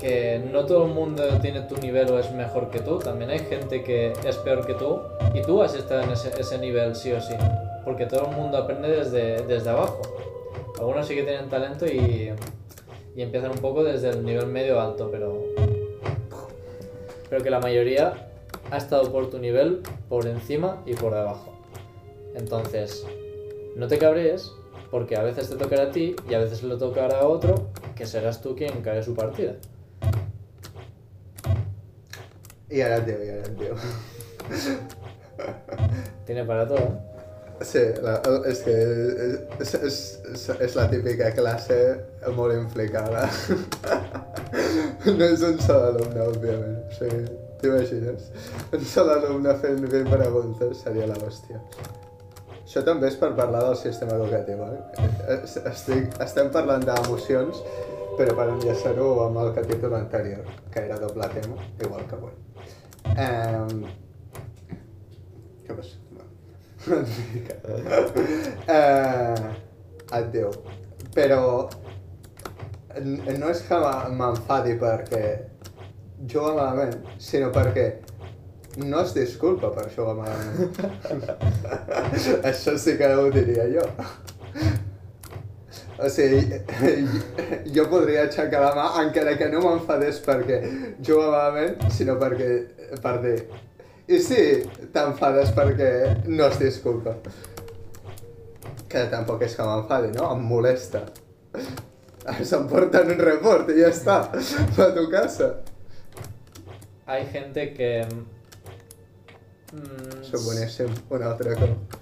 que 0.00 0.42
no 0.50 0.66
todo 0.66 0.86
el 0.86 0.94
mundo 0.94 1.22
tiene 1.42 1.60
tu 1.60 1.76
nivel 1.76 2.10
o 2.10 2.18
es 2.18 2.32
mejor 2.32 2.70
que 2.70 2.80
tú, 2.80 2.98
también 2.98 3.30
hay 3.30 3.38
gente 3.38 3.84
que 3.84 4.12
es 4.26 4.36
peor 4.38 4.66
que 4.66 4.74
tú 4.74 4.98
y 5.32 5.40
tú 5.42 5.62
has 5.62 5.76
estado 5.76 6.02
en 6.02 6.10
ese 6.10 6.58
nivel 6.58 6.96
sí 6.96 7.12
o 7.12 7.20
sí, 7.20 7.34
porque 7.84 8.06
todo 8.06 8.30
el 8.30 8.36
mundo 8.36 8.58
aprende 8.58 8.88
desde, 8.88 9.46
desde 9.46 9.70
abajo. 9.70 10.02
Algunos 10.80 11.06
sí 11.06 11.14
que 11.14 11.22
tienen 11.22 11.48
talento 11.48 11.86
y, 11.86 12.32
y 13.14 13.22
empiezan 13.22 13.52
un 13.52 13.58
poco 13.58 13.84
desde 13.84 14.08
el 14.08 14.24
nivel 14.24 14.48
medio 14.48 14.80
alto, 14.80 15.08
pero, 15.08 15.40
pero 17.34 17.42
que 17.42 17.50
la 17.50 17.58
mayoría 17.58 18.28
ha 18.70 18.76
estado 18.76 19.10
por 19.10 19.28
tu 19.28 19.40
nivel, 19.40 19.82
por 20.08 20.24
encima 20.28 20.80
y 20.86 20.94
por 20.94 21.12
debajo. 21.12 21.52
Entonces, 22.36 23.04
no 23.74 23.88
te 23.88 23.98
cabrees, 23.98 24.52
porque 24.88 25.16
a 25.16 25.22
veces 25.24 25.50
te 25.50 25.56
tocará 25.56 25.88
a 25.88 25.90
ti 25.90 26.14
y 26.30 26.34
a 26.34 26.38
veces 26.38 26.62
le 26.62 26.76
tocará 26.76 27.18
a 27.18 27.26
otro, 27.26 27.70
que 27.96 28.06
serás 28.06 28.40
tú 28.40 28.54
quien 28.54 28.82
cae 28.82 29.02
su 29.02 29.16
partida. 29.16 29.56
Et 32.70 33.02
diu, 33.02 33.18
i 33.18 33.30
ara 33.32 33.42
et 33.42 33.58
diu. 33.58 33.74
Tiene 36.24 36.44
para 36.44 36.68
todo. 36.68 36.78
¿eh? 36.78 37.64
Sí, 37.66 37.82
la, 38.00 38.20
és 38.46 38.62
que 38.62 38.78
és 40.68 40.78
la 40.78 40.86
típica 40.86 41.34
classe 41.34 41.82
molt 42.38 42.54
implicada. 42.54 43.26
No 45.04 45.24
és 45.26 45.42
un 45.44 45.58
sol 45.60 45.82
alumne, 45.90 46.20
òbviament. 46.30 46.76
O 46.88 46.94
sigui, 46.96 47.24
t'imagines? 47.60 48.28
Un 48.76 48.84
sol 48.88 49.10
alumne 49.14 49.54
fent 49.62 49.80
20 49.84 50.10
preguntes 50.12 50.82
seria 50.84 51.06
la 51.10 51.16
hòstia. 51.26 51.60
Això 52.64 52.82
també 52.86 53.10
és 53.10 53.16
per 53.20 53.32
parlar 53.36 53.60
del 53.66 53.76
sistema 53.76 54.16
educatiu, 54.18 54.62
eh? 54.64 55.08
Es- 55.36 55.58
Estic, 55.72 56.14
estem 56.24 56.48
parlant 56.54 56.84
d'emocions, 56.88 57.60
però 58.18 58.34
per 58.38 58.46
enllaçar-ho 58.54 59.08
amb 59.26 59.42
el 59.42 59.52
capítol 59.58 59.94
anterior, 59.98 60.46
que 60.72 60.80
era 60.86 60.96
doble 61.02 61.28
tema, 61.34 61.56
igual 61.84 62.06
que 62.08 62.16
avui. 62.16 62.32
Um, 63.04 63.84
què 65.66 65.76
passa? 65.76 66.00
Mica. 67.34 67.54
eh, 68.78 70.22
diu, 70.32 70.50
però 71.14 71.40
no 73.02 73.50
és 73.50 73.62
que 73.66 73.78
m'enfadi 74.18 74.78
perquè 74.80 75.24
juga 76.30 76.54
malament, 76.54 76.96
sinó 77.18 77.50
perquè 77.54 77.88
no 78.76 79.00
es 79.02 79.14
disculpa 79.14 79.70
per 79.74 79.88
jugar 79.94 80.16
malament. 80.18 80.78
Això 82.50 82.76
sí 82.78 82.96
que 82.98 83.10
ho 83.14 83.28
diria 83.34 83.66
jo. 83.70 83.84
O 85.94 86.08
sigui, 86.10 86.58
jo 87.74 87.84
podria 87.90 88.24
aixecar 88.26 88.64
la 88.64 88.72
mà 88.74 88.86
encara 89.04 89.36
que 89.38 89.46
no 89.52 89.62
m'enfadés 89.62 90.18
perquè 90.24 90.58
juga 90.98 91.28
malament, 91.30 91.86
sinó 91.94 92.18
perquè, 92.18 92.50
per 93.02 93.14
dir, 93.22 93.36
i 94.10 94.18
sí, 94.20 94.40
t'enfades 94.92 95.54
perquè 95.56 95.90
no 96.26 96.50
es 96.50 96.58
disculpa. 96.60 97.14
Que 98.90 99.06
tampoc 99.10 99.46
és 99.46 99.54
que 99.56 99.66
m'enfadi, 99.66 100.10
no? 100.18 100.32
Em 100.34 100.42
molesta. 100.50 101.06
S'emporten 102.48 103.10
un 103.12 103.20
report 103.20 103.70
i 103.74 103.80
ja 103.82 103.90
està. 103.92 104.18
Va 104.76 104.88
a 104.88 104.94
tu 104.96 105.08
casa. 105.12 105.50
Hay 107.06 107.26
gente 107.32 107.74
que... 107.74 108.06
mm, 109.72 110.22
Soc 110.24 110.40
boníssim, 110.46 110.94
un 111.10 111.22
altre 111.22 111.54
cop. 111.58 111.98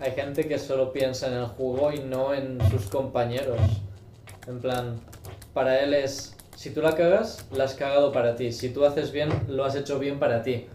Hay 0.00 0.12
gente 0.12 0.46
que 0.48 0.58
solo 0.58 0.92
piensa 0.92 1.28
en 1.28 1.34
el 1.34 1.46
juego 1.46 1.92
y 1.92 2.00
no 2.00 2.32
en 2.34 2.58
sus 2.70 2.88
compañeros. 2.88 3.60
En 4.46 4.60
plan, 4.60 5.00
para 5.52 5.80
él 5.80 5.94
es, 5.94 6.34
si 6.56 6.70
tú 6.70 6.82
la 6.82 6.94
cagas, 6.94 7.44
la 7.52 7.64
has 7.64 7.74
cagado 7.74 8.12
para 8.12 8.34
ti. 8.34 8.50
Si 8.52 8.70
tú 8.70 8.84
haces 8.84 9.12
bien, 9.12 9.28
lo 9.48 9.64
has 9.64 9.74
hecho 9.76 9.98
bien 9.98 10.18
para 10.18 10.42
ti. 10.42 10.66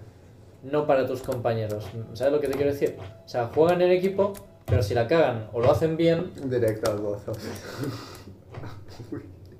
No 0.63 0.85
para 0.87 1.05
tus 1.07 1.21
compañeros. 1.21 1.85
¿Sabes 2.13 2.33
lo 2.33 2.39
que 2.39 2.47
te 2.47 2.53
quiero 2.53 2.71
decir? 2.71 2.97
O 3.25 3.27
sea, 3.27 3.47
juegan 3.47 3.81
en 3.81 3.91
equipo, 3.91 4.33
pero 4.65 4.83
si 4.83 4.93
la 4.93 5.07
cagan 5.07 5.49
o 5.53 5.59
lo 5.59 5.71
hacen 5.71 5.97
bien, 5.97 6.31
Directe 6.49 6.89
al 6.89 6.97
bozo. 6.99 7.33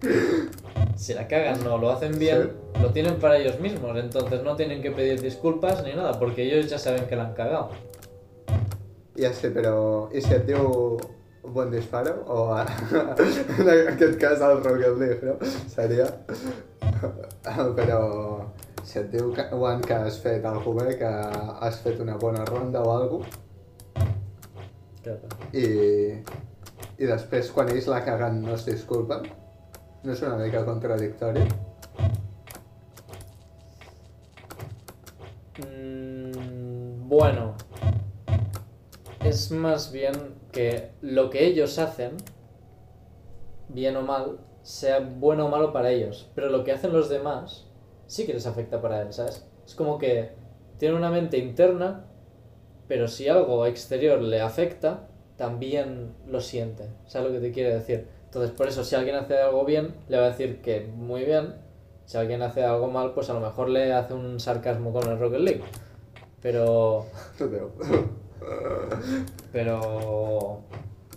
si 0.96 1.14
la 1.14 1.28
cagan 1.28 1.66
o 1.68 1.78
lo 1.78 1.92
hacen 1.92 2.18
bien, 2.20 2.52
lo 2.82 2.92
tienen 2.92 3.16
para 3.16 3.38
ellos 3.38 3.60
mismos. 3.60 3.98
Entonces 3.98 4.44
no 4.44 4.56
tienen 4.56 4.82
que 4.82 4.92
pedir 4.92 5.22
disculpas 5.22 5.84
ni 5.84 5.94
nada, 5.94 6.18
porque 6.20 6.44
ellos 6.44 6.70
ya 6.70 6.78
saben 6.78 7.06
que 7.06 7.16
la 7.16 7.28
han 7.28 7.34
cagado. 7.34 7.70
Ja 9.20 9.34
sé, 9.34 9.50
però... 9.52 10.08
I 10.16 10.22
si 10.24 10.32
et 10.32 10.46
diu 10.48 10.96
bon 11.44 11.72
disparo? 11.72 12.14
O 12.32 12.56
en 13.60 13.70
aquest 13.92 14.16
cas 14.22 14.40
el 14.40 14.64
Rocket 14.64 14.96
League, 14.98 15.20
no? 15.24 15.36
Seria... 15.68 16.08
però... 17.76 18.00
Si 18.84 18.98
et 18.98 19.12
diu 19.12 19.34
que, 19.36 19.44
Juan, 19.52 19.84
que 19.84 19.94
has 19.94 20.22
fet 20.24 20.42
bé, 20.42 20.96
que 20.98 21.06
has 21.06 21.82
fet 21.84 22.00
una 22.00 22.16
bona 22.18 22.46
ronda 22.46 22.82
o 22.82 22.96
alguna 22.96 23.28
Claro. 25.02 25.28
i, 25.54 26.20
i 27.00 27.08
després 27.08 27.50
quan 27.56 27.70
ells 27.72 27.88
la 27.88 28.02
caguen 28.04 28.42
no 28.44 28.54
es 28.58 28.66
disculpen, 28.68 29.24
no 30.04 30.12
és 30.12 30.24
una 30.26 30.36
mica 30.42 30.66
contradictori? 30.68 31.46
Mm, 35.64 37.08
bueno, 37.08 37.54
es 39.24 39.50
más 39.52 39.92
bien 39.94 40.36
que 40.52 40.92
lo 41.02 41.30
que 41.30 41.46
ellos 41.46 41.80
hacen, 41.80 42.18
bien 43.70 43.96
o 43.96 44.02
mal, 44.02 44.40
sea 44.62 45.00
bueno 45.00 45.46
o 45.46 45.50
malo 45.50 45.72
para 45.72 45.92
ellos, 45.92 46.30
pero 46.36 46.50
lo 46.50 46.66
que 46.66 46.74
hacen 46.74 46.92
los 46.92 47.08
demás 47.08 47.66
sí 48.08 48.26
que 48.26 48.34
les 48.34 48.46
afecta 48.46 48.82
para 48.82 49.02
él, 49.02 49.14
¿sabes? 49.14 49.48
Es 49.66 49.74
como 49.74 49.98
que 49.98 50.32
tiene 50.80 50.96
una 50.96 51.12
mente 51.12 51.38
interna, 51.38 52.06
pero 52.88 53.08
si 53.08 53.30
algo 53.30 53.66
exterior 53.66 54.22
le 54.22 54.42
afecta, 54.42 55.08
también 55.40 56.14
lo 56.28 56.42
siente, 56.42 56.84
¿sabes 57.08 57.32
lo 57.32 57.40
que 57.40 57.48
te 57.48 57.54
quiere 57.54 57.74
decir? 57.74 58.06
Entonces, 58.26 58.52
por 58.52 58.68
eso, 58.68 58.84
si 58.84 58.94
alguien 58.94 59.16
hace 59.16 59.38
algo 59.40 59.64
bien, 59.64 59.96
le 60.10 60.20
va 60.20 60.26
a 60.26 60.30
decir 60.32 60.62
que 60.62 60.82
muy 60.82 61.24
bien, 61.24 61.56
si 62.06 62.18
alguien 62.18 62.42
hace 62.42 62.64
algo 62.66 62.88
mal, 62.88 63.14
pues 63.14 63.30
a 63.30 63.34
lo 63.34 63.40
mejor 63.40 63.70
le 63.70 63.94
hace 63.94 64.14
un 64.14 64.40
sarcasmo 64.42 64.92
con 64.92 65.08
el 65.10 65.18
Rocket 65.18 65.40
League. 65.40 65.64
Pero. 66.42 67.06
Pero. 69.54 70.60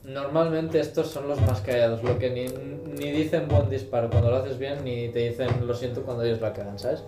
Normalmente 0.05 0.81
estos 0.81 1.09
son 1.09 1.29
los 1.29 1.41
más 1.43 1.61
callados, 1.61 2.03
lo 2.03 2.19
que 2.19 2.31
ni, 2.31 2.47
ni 2.95 3.11
dicen 3.11 3.47
buen 3.49 3.71
disparo 3.71 4.09
cuando 4.11 4.31
lo 4.31 4.37
haces 4.37 4.59
bien, 4.59 4.85
ni 4.85 5.09
te 5.09 5.31
dicen 5.31 5.67
lo 5.67 5.75
siento 5.75 6.03
cuando 6.03 6.25
ellos 6.25 6.41
la 6.41 6.53
cagan, 6.53 6.79
¿sabes? 6.79 7.05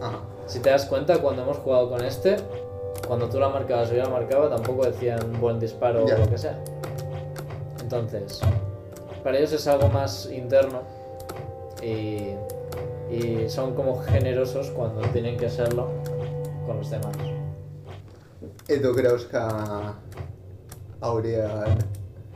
Ah, 0.00 0.20
Si 0.46 0.60
te 0.60 0.70
das 0.70 0.86
cuenta, 0.86 1.18
cuando 1.18 1.42
hemos 1.42 1.58
jugado 1.58 1.90
con 1.90 2.02
este, 2.04 2.36
cuando 3.06 3.28
tú 3.28 3.38
la 3.38 3.48
marcabas 3.48 3.90
o 3.90 3.94
yo 3.94 4.02
la 4.02 4.08
marcaba, 4.08 4.48
tampoco 4.48 4.86
decían 4.86 5.18
buen 5.40 5.58
disparo 5.58 6.06
Ya. 6.06 6.16
o 6.16 6.18
lo 6.18 6.30
que 6.30 6.38
sea. 6.38 6.58
Entonces, 7.80 8.40
para 9.22 9.36
ellos 9.38 9.52
es 9.52 9.66
algo 9.66 9.88
más 9.88 10.28
interno 10.30 10.80
y, 11.82 12.34
y 13.10 13.48
son 13.48 13.74
como 13.74 14.00
generosos 14.02 14.70
cuando 14.70 15.00
tienen 15.08 15.36
que 15.36 15.48
serlo 15.50 15.88
con 16.66 16.78
los 16.78 16.90
demás. 16.90 17.16
Creus 18.66 19.24
que 19.26 19.38
hauria... 21.00 21.64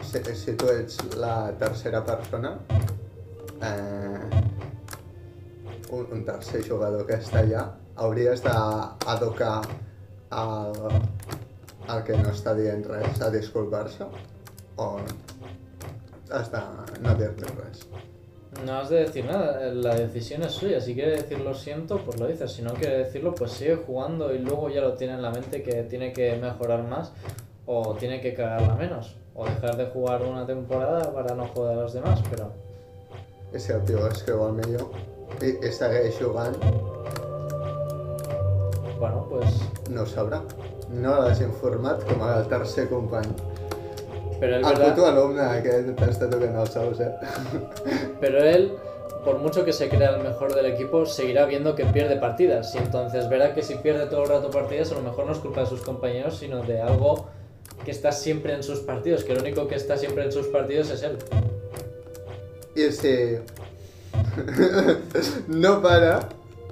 Si, 0.02 0.18
si 0.34 0.52
tu 0.52 0.68
ets 0.68 0.98
la 1.16 1.52
tercera 1.58 2.04
persona, 2.04 2.58
eh, 3.62 4.20
un, 5.90 6.06
un 6.12 6.24
tercer 6.24 6.62
jugador 6.68 7.06
que 7.08 7.16
està 7.16 7.40
allà, 7.40 7.62
hauries 7.96 8.42
d'educar 8.44 9.62
el, 10.30 10.98
el 11.92 12.02
que 12.06 12.18
no 12.18 12.32
està 12.32 12.54
dient 12.58 12.84
res 12.88 13.22
a 13.22 13.30
disculpar-se? 13.34 14.08
O 14.82 14.88
has 16.34 16.50
de 16.52 16.62
no 17.04 17.14
dir-li 17.20 17.54
res? 17.60 17.86
No 18.64 18.78
has 18.78 18.88
de 18.88 19.02
decir 19.04 19.24
nada, 19.26 19.68
la 19.72 19.94
decisión 19.94 20.42
es 20.42 20.52
suya. 20.52 20.80
Si 20.80 20.94
quiere 20.94 21.12
decir 21.12 21.40
lo 21.40 21.54
siento, 21.54 21.98
pues 22.04 22.18
lo 22.18 22.26
dices. 22.26 22.52
Si 22.52 22.62
no 22.62 22.72
quiere 22.74 22.98
decirlo, 22.98 23.34
pues 23.34 23.52
sigue 23.52 23.76
jugando 23.76 24.34
y 24.34 24.38
luego 24.38 24.70
ya 24.70 24.80
lo 24.80 24.94
tiene 24.94 25.14
en 25.14 25.22
la 25.22 25.30
mente 25.30 25.62
que 25.62 25.82
tiene 25.84 26.12
que 26.12 26.36
mejorar 26.36 26.82
más 26.84 27.12
o 27.66 27.94
tiene 27.94 28.20
que 28.20 28.34
cagarla 28.34 28.74
menos. 28.74 29.16
O 29.34 29.44
dejar 29.44 29.76
de 29.76 29.86
jugar 29.86 30.22
una 30.22 30.46
temporada 30.46 31.12
para 31.12 31.34
no 31.34 31.46
joder 31.48 31.78
a 31.78 31.82
los 31.82 31.92
demás, 31.92 32.22
pero 32.30 32.50
el 33.52 33.84
tio 33.84 34.06
es 34.08 34.22
creu 34.22 34.48
el 34.48 34.56
millor 34.58 34.90
i, 35.40 35.52
i 35.64 35.70
segueix 35.72 36.18
jugant, 36.20 36.56
bueno, 38.98 39.26
pues 39.28 39.50
no 39.90 40.02
ho 40.02 40.06
sabrà. 40.06 40.42
no 40.90 41.14
l'has 41.20 41.40
informat 41.40 42.02
com 42.06 42.22
el 42.28 42.46
tercer 42.48 42.88
company. 42.88 43.28
Pero 44.40 44.56
él, 44.56 44.64
El 44.64 44.74
¿verdad? 44.74 44.94
puto 44.94 45.06
alumne 45.06 45.40
aquest 45.42 45.88
t'està 45.98 46.28
tocant 46.30 46.56
els 46.60 46.76
ous, 46.76 47.00
eh? 47.00 47.12
Pero 48.20 48.42
él, 48.44 48.72
por 49.24 49.38
mucho 49.38 49.64
que 49.64 49.72
se 49.72 49.88
crea 49.88 50.10
el 50.16 50.22
mejor 50.22 50.54
del 50.54 50.66
equipo, 50.66 51.06
seguirá 51.06 51.46
viendo 51.46 51.74
que 51.74 51.84
pierde 51.86 52.16
partidas. 52.16 52.74
Y 52.74 52.78
entonces 52.78 53.28
verá 53.28 53.54
que 53.54 53.62
si 53.62 53.74
pierde 53.76 54.06
todo 54.06 54.22
el 54.24 54.28
rato 54.28 54.50
partidas, 54.50 54.92
a 54.92 54.94
lo 54.96 55.02
mejor 55.02 55.26
no 55.26 55.32
es 55.32 55.38
culpa 55.38 55.60
de 55.62 55.66
sus 55.66 55.80
compañeros, 55.80 56.36
sino 56.38 56.62
de 56.62 56.80
algo 56.82 57.26
que 57.84 57.90
está 57.90 58.12
siempre 58.12 58.52
en 58.54 58.62
sus 58.62 58.80
partidos, 58.80 59.24
que 59.24 59.34
lo 59.34 59.40
único 59.40 59.66
que 59.68 59.74
está 59.74 59.96
siempre 59.96 60.24
en 60.24 60.32
sus 60.32 60.46
partidos 60.48 60.90
es 60.90 61.02
él. 61.02 61.16
I 62.76 62.92
si 62.92 63.38
no 65.48 65.80
para, 65.82 66.28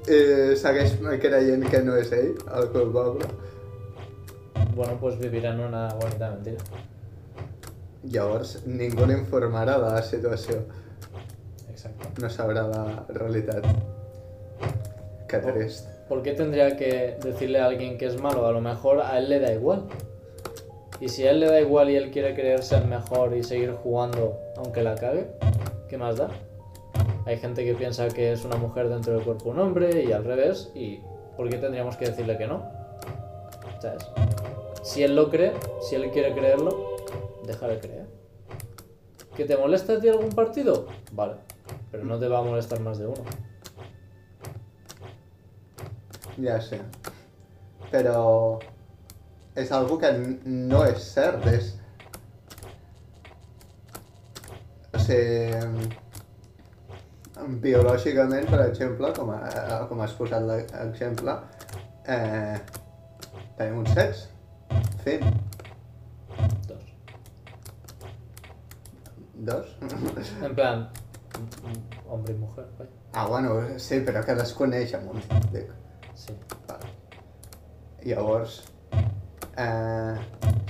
eh, 0.08 0.54
segueix 0.56 0.96
creient 1.22 1.66
que 1.70 1.82
no 1.82 1.96
és 1.96 2.12
ell 2.12 2.34
el 2.60 2.68
culpable, 2.72 3.26
Bueno, 4.74 4.96
pues 5.00 5.16
vivirá 5.18 5.52
en 5.54 5.60
una 5.60 5.88
bonita 5.94 6.30
mentira. 6.32 6.58
llavors 8.02 8.66
ningú 8.66 9.06
l'informarà 9.06 9.78
de 9.78 9.90
la 9.94 10.02
situació. 10.02 10.56
Exacto. 11.70 12.08
No 12.20 12.28
sabrà 12.28 12.66
la 12.68 13.06
realitat. 13.08 13.64
Que 15.28 15.38
trist. 15.38 15.86
¿Por 16.08 16.22
qué 16.22 16.32
tendría 16.32 16.76
que 16.76 17.16
decirle 17.22 17.60
a 17.60 17.66
alguien 17.66 17.96
que 17.98 18.06
es 18.06 18.20
malo? 18.20 18.46
A 18.46 18.52
lo 18.52 18.60
mejor 18.60 19.00
a 19.00 19.16
él 19.18 19.30
le 19.30 19.38
da 19.40 19.52
igual. 19.52 19.84
Y 21.00 21.08
si 21.08 21.26
a 21.26 21.30
él 21.30 21.40
le 21.40 21.46
da 21.46 21.60
igual 21.60 21.90
y 21.90 21.96
él 21.96 22.10
quiere 22.10 22.34
creerse 22.34 22.76
el 22.76 22.86
mejor 22.86 23.34
y 23.36 23.42
seguir 23.42 23.72
jugando 23.72 24.38
aunque 24.56 24.82
la 24.82 24.94
cague, 24.96 25.26
¿qué 25.88 25.96
más 25.96 26.16
da? 26.16 26.28
Hay 27.26 27.38
gente 27.38 27.64
que 27.64 27.74
piensa 27.74 28.08
que 28.08 28.32
es 28.32 28.44
una 28.44 28.56
mujer 28.56 28.88
dentro 28.88 29.14
del 29.14 29.24
cuerpo 29.24 29.50
un 29.50 29.58
hombre 29.58 30.04
y 30.04 30.12
al 30.12 30.24
revés, 30.24 30.70
y 30.74 31.00
¿por 31.36 31.48
qué 31.48 31.56
tendríamos 31.56 31.96
que 31.96 32.06
decirle 32.06 32.36
que 32.36 32.46
no? 32.46 32.62
¿Sabes? 33.80 34.06
Si 34.82 35.02
él 35.02 35.16
lo 35.16 35.30
cree, 35.30 35.52
si 35.80 35.94
él 35.94 36.10
quiere 36.10 36.34
creerlo, 36.34 36.96
déjale 37.46 37.80
creer. 37.80 38.06
¿Que 39.34 39.44
te 39.44 39.56
molesta 39.56 39.94
a 39.94 40.00
ti 40.00 40.08
algún 40.08 40.30
partido? 40.30 40.86
Vale, 41.12 41.34
pero 41.90 42.04
no 42.04 42.18
te 42.18 42.28
va 42.28 42.38
a 42.38 42.42
molestar 42.42 42.80
más 42.80 42.98
de 42.98 43.06
uno. 43.06 43.24
Ja 46.36 46.58
sé. 46.60 46.80
Però 47.92 48.58
és 49.54 49.70
algo 49.70 49.98
que 50.02 50.10
no 50.44 50.82
és 50.86 51.04
cert, 51.14 51.44
és... 51.46 51.68
O 54.94 54.98
sigui, 54.98 55.90
biològicament, 57.64 58.48
per 58.50 58.60
exemple, 58.68 59.10
com, 59.16 59.30
a, 59.34 59.80
com 59.88 60.00
has 60.04 60.14
posat 60.18 60.44
l'exemple, 60.48 61.36
eh, 62.06 62.56
tenim 63.58 63.82
un 63.82 63.90
sex, 63.94 64.28
fin, 65.04 65.24
Dos. 66.64 66.84
dos. 69.34 69.66
En 70.42 70.54
plan, 70.54 70.88
hombre 72.08 72.32
y 72.32 72.36
mujer, 72.36 72.66
vaya. 72.78 72.90
Ah, 73.12 73.26
bueno, 73.26 73.78
sí, 73.78 74.00
però 74.00 74.24
que 74.24 74.34
desconeix 74.34 74.94
amunt, 74.96 75.22
dic. 75.52 75.68
Sí. 76.18 76.32
Vale. 76.66 76.88
Llavors, 78.04 78.62
eh, 79.56 80.16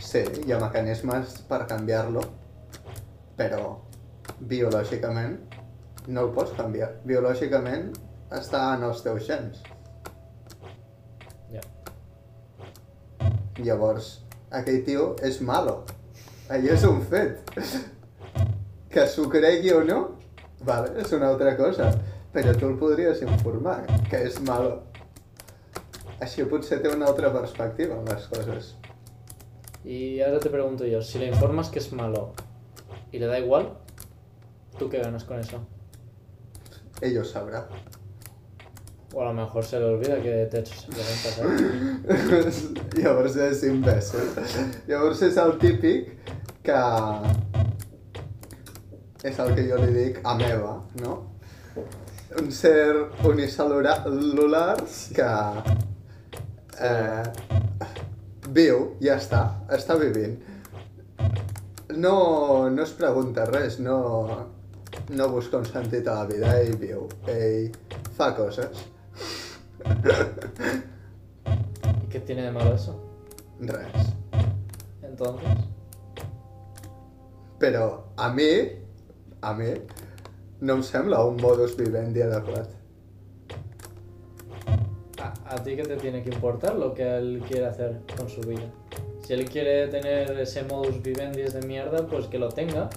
sí, 0.03 0.25
hi 0.45 0.53
ha 0.53 0.59
mecanismes 0.61 1.39
per 1.49 1.65
canviar-lo, 1.71 2.25
però 3.39 3.77
biològicament 4.41 5.39
no 6.07 6.27
el 6.27 6.33
pots 6.37 6.55
canviar. 6.57 6.91
Biològicament 7.09 7.91
està 8.35 8.63
en 8.77 8.85
els 8.89 9.03
teus 9.05 9.27
gens. 9.29 9.61
Ya. 11.53 11.63
Llavors, 13.61 14.11
aquell 14.51 14.83
tio 14.87 15.13
és 15.25 15.41
malo. 15.41 15.83
Allò 16.53 16.75
és 16.75 16.85
un 16.89 17.01
fet. 17.11 17.55
Que 18.95 19.07
s'ho 19.11 19.29
cregui 19.31 19.73
o 19.75 19.83
no, 19.87 20.01
vale, 20.63 20.93
és 21.03 21.13
una 21.17 21.33
altra 21.33 21.57
cosa. 21.59 21.91
Però 22.35 22.53
tu 22.59 22.67
el 22.67 22.79
podries 22.79 23.23
informar, 23.23 23.85
que 24.11 24.25
és 24.29 24.41
malo. 24.47 24.81
Així 26.23 26.47
potser 26.51 26.81
té 26.83 26.91
una 26.91 27.07
altra 27.11 27.31
perspectiva 27.35 27.99
en 27.99 28.11
les 28.11 28.27
coses. 28.31 28.75
Y 29.85 30.23
ahora 30.23 30.41
te 30.41 30.49
pregunto 30.49 30.87
yo, 30.87 31.03
si 31.03 31.19
le 31.19 31.27
informas 31.27 31.69
que 31.69 31.79
es 31.79 31.93
malo 31.93 32.33
y 33.13 33.19
le 33.19 33.27
da 33.27 33.39
igual, 33.39 33.77
¿tú 34.79 34.89
qué 34.89 34.99
ganas 34.99 35.25
con 35.25 35.39
eso? 35.39 35.61
Ell 37.05 37.19
ho 37.21 37.25
sabrà. 37.29 37.61
O 39.13 39.21
a 39.23 39.27
lo 39.27 39.33
mejor 39.35 39.65
se 39.65 39.79
le 39.79 39.85
olvida 39.85 40.21
que 40.23 40.47
te 40.51 40.57
ha 40.57 40.61
hecho 40.61 40.75
simplemente, 40.75 41.29
¿sabes? 41.37 42.71
Llavors 43.03 43.37
és 43.37 43.61
imbècil. 43.69 44.33
Llavors 44.89 45.21
és 45.23 45.37
el 45.39 45.53
típic 45.61 46.09
que... 46.67 46.79
És 49.25 49.39
el 49.39 49.53
que 49.55 49.67
jo 49.69 49.79
li 49.85 49.93
dic 49.95 50.19
ameba, 50.25 50.73
no? 51.03 51.15
Un 52.41 52.51
ser 52.51 52.97
unicel·lular 53.29 54.75
que... 55.15 55.31
Eh, 56.81 57.23
viu, 58.49 58.83
ja 59.05 59.21
està, 59.21 59.45
està 59.77 59.95
vivint. 60.01 60.35
No, 61.95 62.17
no 62.73 62.83
es 62.83 62.97
pregunta 62.99 63.45
res, 63.53 63.79
no, 63.79 64.01
no 65.11 65.29
busca 65.29 65.59
un 65.59 65.67
sentit 65.67 66.07
a 66.09 66.15
la 66.15 66.27
vida, 66.27 66.61
ell 66.61 66.77
viu, 66.77 67.09
ell 67.27 67.71
fa 68.17 68.35
coses. 68.37 68.85
¿Y 72.03 72.07
qué 72.09 72.21
tiene 72.21 72.43
de 72.43 72.51
malo 72.51 72.75
eso? 72.75 73.01
Res. 73.61 74.15
Entonces, 75.03 75.49
Però 77.59 78.13
a 78.17 78.29
mi, 78.33 78.69
a 79.41 79.55
mi, 79.55 79.71
no 80.61 80.75
em 80.75 80.83
sembla 80.83 81.23
un 81.25 81.37
modus 81.41 81.77
vivendi 81.77 82.21
adequat. 82.23 82.69
¿a, 85.19 85.55
a 85.55 85.63
ti 85.63 85.77
qué 85.77 85.83
te 85.83 85.97
tiene 85.97 86.23
que 86.23 86.31
importar 86.31 86.75
lo 86.75 86.93
que 86.93 87.17
él 87.17 87.43
quiere 87.49 87.67
hacer 87.67 88.03
con 88.17 88.29
su 88.29 88.41
vida? 88.43 88.71
Si 89.23 89.33
él 89.33 89.49
quiere 89.49 89.89
tener 89.89 90.39
ese 90.39 90.65
modus 90.65 91.01
vivendi 91.03 91.43
de 91.43 91.67
mierda, 91.67 92.07
pues 92.07 92.27
que 92.27 92.39
lo 92.39 92.49
tenga. 92.51 92.91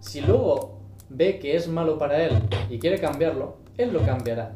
Si 0.00 0.20
luego 0.20 0.81
ve 1.14 1.38
que 1.38 1.56
es 1.56 1.68
malo 1.68 1.98
para 1.98 2.22
él 2.24 2.32
y 2.70 2.78
quiere 2.78 3.00
cambiarlo, 3.00 3.56
él 3.76 3.92
lo 3.92 4.00
cambiará. 4.04 4.52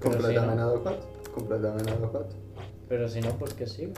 Però 0.00 0.10
Completament 0.12 0.50
si 0.52 0.56
no- 0.56 0.68
adequat. 0.70 0.98
Completament 1.34 1.88
adequat. 1.88 2.26
Pero 2.88 3.08
si 3.08 3.20
no, 3.20 3.30
pues 3.38 3.54
que 3.54 3.66
siga. 3.66 3.92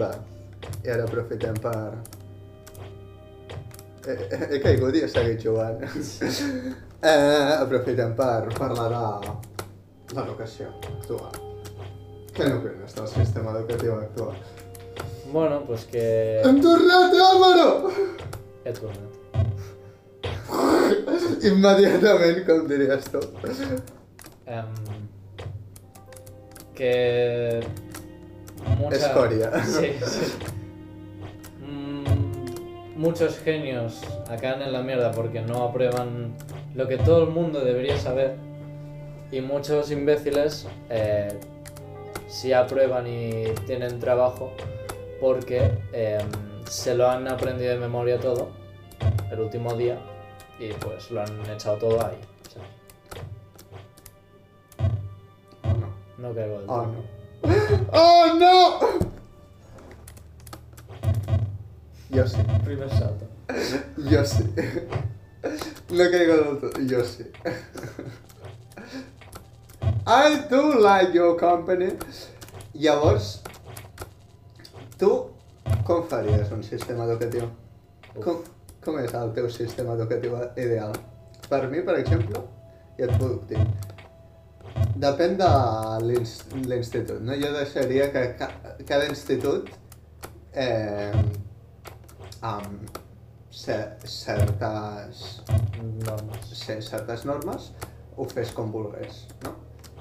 Va, 0.00 0.10
i 0.84 0.88
ara 0.90 1.04
aprofitem 1.04 1.54
per... 1.62 1.92
He, 4.06 4.12
he, 4.12 4.38
he 4.54 4.60
caigut 4.60 4.94
i 4.98 5.02
he 5.04 5.08
seguit 5.08 5.42
jugant. 5.42 5.80
eh, 7.02 7.54
aprofitem 7.58 8.14
per 8.18 8.48
parlar 8.58 8.88
de 8.92 9.34
l'educació 10.18 10.70
actual. 10.92 11.38
Què 12.34 12.48
n'opines 12.50 12.94
del 12.96 13.08
sistema 13.08 13.54
educatiu 13.56 13.94
actual? 13.98 14.36
Bueno, 15.32 15.62
pues 15.66 15.84
que... 15.90 16.04
Hem 16.44 16.60
tornat, 16.62 17.14
Álvaro! 17.30 17.90
Immediatament, 21.44 22.44
com 22.46 22.66
diries 22.66 23.04
tu. 23.12 23.20
Em, 24.46 24.64
que 26.74 27.60
mucha- 28.78 28.96
Escoria. 28.96 29.50
Sí, 29.64 29.92
sí. 30.04 30.32
Mm, 31.66 32.98
muchos 33.00 33.38
genios 33.40 34.00
acaban 34.30 34.62
en 34.62 34.72
la 34.72 34.82
mierda 34.82 35.12
porque 35.12 35.40
no 35.40 35.64
aprueban 35.64 36.34
lo 36.74 36.88
que 36.88 36.96
todo 36.98 37.24
el 37.24 37.30
mundo 37.30 37.60
debería 37.64 37.96
saber 37.98 38.36
y 39.30 39.40
muchos 39.40 39.90
imbéciles 39.90 40.66
eh, 40.90 41.28
sí 42.28 42.52
aprueban 42.52 43.06
y 43.06 43.44
tienen 43.66 43.98
trabajo 44.00 44.52
porque 45.20 45.70
em, 45.92 46.26
se 46.74 46.92
lo 46.96 47.08
han 47.08 47.28
aprendido 47.28 47.70
de 47.72 47.78
memoria 47.78 48.18
todo 48.18 48.48
el 49.30 49.38
último 49.38 49.74
día 49.74 49.96
y 50.58 50.72
pues 50.72 51.08
lo 51.12 51.20
han 51.20 51.46
echado 51.48 51.76
todo 51.76 52.04
ahí. 52.04 52.18
¿sabes? 52.52 52.68
Oh, 55.62 55.68
no. 55.68 56.28
No 56.28 56.34
caigo 56.34 56.58
del 56.60 56.68
Oh, 56.68 56.82
todo. 56.82 56.86
no. 56.86 57.04
Oh, 57.92 58.26
no! 58.40 58.80
Jo 62.12 62.26
sí. 62.26 62.38
Primer 62.64 62.90
salto. 62.90 63.26
Jo 64.10 64.24
sí. 64.24 64.52
No 65.90 66.10
caigo 66.10 66.36
del 66.36 66.58
tot. 66.60 66.76
Jo 66.90 67.04
sí. 67.04 67.24
I 70.06 70.44
do 70.50 70.74
like 70.80 71.12
your 71.14 71.36
company. 71.38 71.92
Llavors, 72.74 73.42
tu 74.98 75.30
com 75.86 76.02
faries 76.10 76.50
un 76.52 76.62
sistema 76.64 77.04
educatiu? 77.08 77.48
Com, 78.24 78.42
com 78.84 78.98
és 79.00 79.14
el 79.14 79.32
teu 79.36 79.48
sistema 79.50 79.94
educatiu 79.98 80.36
ideal? 80.56 80.94
Per 81.48 81.62
mi, 81.70 81.82
per 81.84 81.98
exemple, 82.00 82.40
i 82.98 83.02
et 83.06 83.16
puc 83.20 83.46
dir. 83.50 83.60
depèn 84.96 85.36
de 85.38 85.48
l'ins- 86.06 86.44
l'institut, 86.66 87.20
no? 87.20 87.34
Jo 87.38 87.50
deixaria 87.54 88.10
que 88.12 88.22
ca 88.38 88.48
cada 88.86 89.06
institut 89.10 89.68
eh, 90.54 91.12
amb 92.42 92.98
cer 93.50 93.96
certes, 94.04 95.42
Normes. 96.06 96.50
cer- 96.58 96.80
certes 96.82 97.24
normes 97.24 97.72
ho 98.16 98.24
fes 98.30 98.50
com 98.54 98.70
volgués, 98.72 99.26
no? 99.44 99.54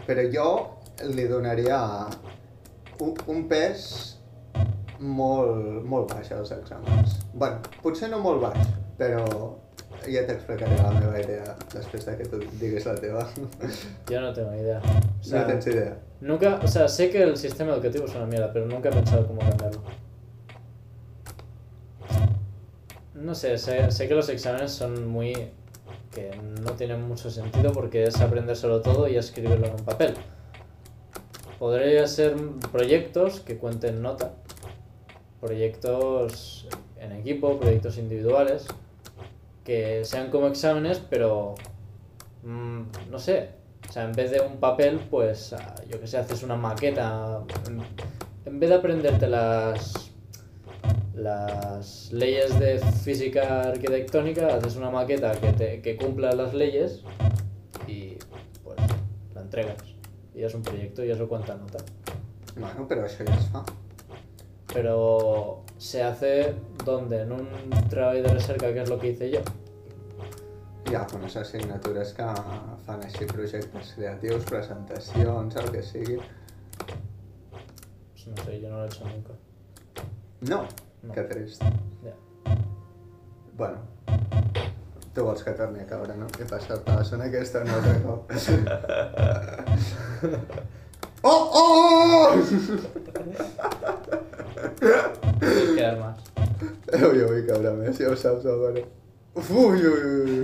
Però 0.08 0.24
jo 0.34 0.48
li 1.16 1.28
donaria 1.28 1.80
un, 3.00 3.14
un 3.28 3.48
pes 3.50 3.86
molt, 5.04 5.84
molt 5.84 6.14
baix 6.14 6.32
als 6.32 6.54
exàmens. 6.56 7.20
bueno, 7.34 7.60
potser 7.84 8.10
no 8.10 8.20
molt 8.24 8.42
baix, 8.42 8.72
però 8.98 9.26
ja 10.08 10.24
t'explicaré 10.28 10.78
la 10.80 10.92
meva 10.96 11.20
idea 11.20 11.56
després 11.74 12.06
de 12.08 12.16
que 12.20 12.28
tu 12.28 12.40
diguis 12.60 12.86
la 12.88 12.96
teva. 12.96 13.28
Yo 14.10 14.22
no 14.22 14.34
tengo 14.34 14.54
idea. 14.54 14.82
O 15.20 15.24
sea, 15.24 15.42
no 15.42 15.48
tens 15.48 15.68
idea. 15.68 15.98
Nunca, 16.22 16.60
o 16.64 16.68
sea, 16.68 16.88
sé 16.88 17.10
que 17.10 17.22
el 17.24 17.36
sistema 17.38 17.74
educativo 17.74 18.06
es 18.06 18.16
una 18.16 18.26
mierda, 18.26 18.52
pero 18.52 18.66
nunca 18.66 18.90
he 18.90 18.92
pensado 18.92 19.28
cómo 19.28 19.40
cambiarlo. 19.42 19.82
No 23.14 23.36
sé, 23.36 23.58
sé, 23.58 23.92
sé 23.92 24.08
que 24.08 24.16
los 24.16 24.28
exámenes 24.30 24.72
son 24.72 25.08
muy... 25.08 25.34
que 26.12 26.32
no 26.62 26.72
tienen 26.74 27.02
mucho 27.08 27.30
sentido 27.30 27.72
porque 27.72 28.04
es 28.04 28.20
aprendérselo 28.20 28.82
todo 28.82 29.08
y 29.08 29.16
escribirlo 29.16 29.68
en 29.68 29.74
un 29.74 29.86
papel. 29.86 30.14
Podría 31.60 32.06
ser 32.08 32.36
proyectos 32.72 33.40
que 33.40 33.58
cuenten 33.58 34.02
nota, 34.02 34.34
proyectos 35.44 36.68
en 37.00 37.12
equipo, 37.12 37.60
proyectos 37.60 37.98
individuales, 37.98 38.66
que 39.66 40.06
sean 40.06 40.30
como 40.32 40.48
exámenes, 40.48 41.00
pero 41.10 41.56
mm, 42.44 42.82
no 43.12 43.20
sé, 43.20 43.50
o 43.88 43.92
sea, 43.92 44.06
en 44.06 44.14
vez 44.14 44.32
de 44.32 44.40
un 44.40 44.58
papel, 44.58 45.00
pues 45.12 45.52
ah, 45.54 45.76
yo 45.90 46.00
que 46.00 46.08
sé, 46.08 46.18
haces 46.18 46.44
una 46.44 46.56
maqueta. 46.56 47.42
En, 47.68 47.82
en 48.46 48.60
vez 48.60 48.70
de 48.70 48.76
aprenderte 48.76 49.28
las 49.28 50.14
las 51.14 52.12
leyes 52.12 52.60
de 52.60 52.80
física 52.80 53.62
arquitectónica, 53.62 54.56
haces 54.56 54.76
una 54.76 54.90
maqueta 54.90 55.32
que, 55.34 55.54
te, 55.54 55.82
que 55.82 55.96
cumpla 55.96 56.32
las 56.34 56.54
leyes 56.54 57.04
y 57.88 58.18
pues 58.64 58.78
la 59.36 59.42
entregas. 59.42 59.78
Y 60.34 60.44
es 60.44 60.54
un 60.56 60.64
proyecto 60.64 61.04
y 61.06 61.12
eso 61.12 61.28
cuenta 61.28 61.56
nota. 61.56 61.84
Bueno, 62.56 62.86
però 62.86 63.02
això 63.08 63.26
ja 63.26 63.34
es 63.34 63.48
fa. 63.50 63.64
Pero 64.74 65.62
se 65.78 66.02
hace 66.04 66.56
donde, 66.84 67.22
en 67.22 67.32
un 67.32 67.48
trabajo 67.90 68.18
de 68.22 68.28
recerca, 68.28 68.74
que 68.74 68.82
es 68.82 68.90
lo 68.90 69.00
que 69.00 69.10
hice 69.12 69.30
yo. 69.32 69.40
Hi 70.90 70.96
ha 70.96 71.08
unes 71.16 71.36
assignatures 71.40 72.12
que 72.14 72.26
fan 72.86 73.02
així 73.08 73.26
projectes 73.26 73.94
creatius, 73.96 74.44
presentacions, 74.46 75.56
el 75.56 75.70
que 75.72 75.82
sigui. 75.82 76.18
Pues 78.12 78.28
no 78.28 78.44
sé, 78.44 78.60
yo 78.62 78.70
no 78.70 78.78
lo 78.78 78.84
he 78.84 78.88
hecho 78.88 79.08
nunca. 79.08 79.34
No, 80.42 80.68
No. 81.04 81.14
que 81.14 81.22
trist. 81.24 81.64
Bueno, 83.58 83.78
tu 85.14 85.24
vols 85.24 85.44
que 85.44 85.52
torni 85.52 85.80
a 85.82 85.86
caure, 85.88 86.16
no? 86.18 86.28
I 86.40 86.44
passar-te 86.50 86.92
la 86.92 87.04
zona 87.04 87.26
aquesta 87.26 87.62
un 87.62 87.70
altre 87.70 88.02
cop. 88.04 88.32
¡Oh, 91.26 91.50
oh! 91.54 92.36
Tienes 95.50 96.00
más. 96.00 96.18
Uy, 96.94 97.24
uy, 97.24 97.48
cabrón, 97.48 97.80
me 97.80 97.88
ha 97.88 97.94
sido 97.94 98.12
usado 98.12 98.60
bueno. 98.60 98.82
Uy, 99.34 99.88
uy, 99.88 100.42
uy. 100.42 100.44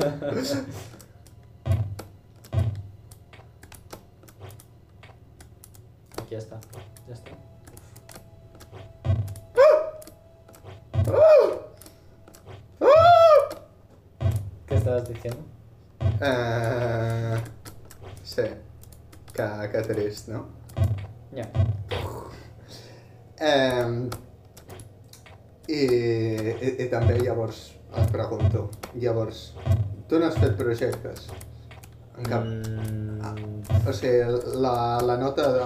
Aquí 6.18 6.32
ya 6.32 6.38
está, 6.38 6.62
ya 7.10 7.14
está. 7.14 7.32
¿Qué 14.66 14.76
estabas 14.76 15.10
diciendo? 15.10 15.42
Ah, 16.22 17.42
sí. 18.24 18.44
K3, 19.34 20.28
¿no? 20.30 20.59
Ya. 21.36 21.46
Eh, 23.40 24.10
i, 25.70 25.82
i, 25.84 26.72
I 26.84 26.88
també 26.92 27.20
llavors 27.22 27.60
et 27.98 28.12
pregunto, 28.14 28.68
llavors, 29.02 29.54
tu 30.10 30.20
no 30.20 30.28
has 30.28 30.38
fet 30.42 30.58
projectes? 30.60 31.30
En 32.18 32.26
cap... 32.28 32.44
Mm, 32.46 33.08
O 33.88 33.94
sigui, 33.94 34.20
la, 34.60 34.74
la 35.06 35.16
nota 35.22 35.46
de 35.54 35.66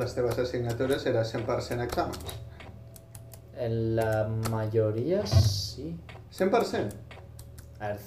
les 0.00 0.12
teves 0.14 0.38
assignatures 0.38 1.04
era 1.10 1.24
100% 1.24 1.82
exàmens? 1.84 2.34
en 3.56 3.96
la 3.96 4.28
mayoría 4.50 5.26
sí. 5.26 5.96
100%? 6.30 6.90
A 7.80 7.88
ver, 7.88 8.00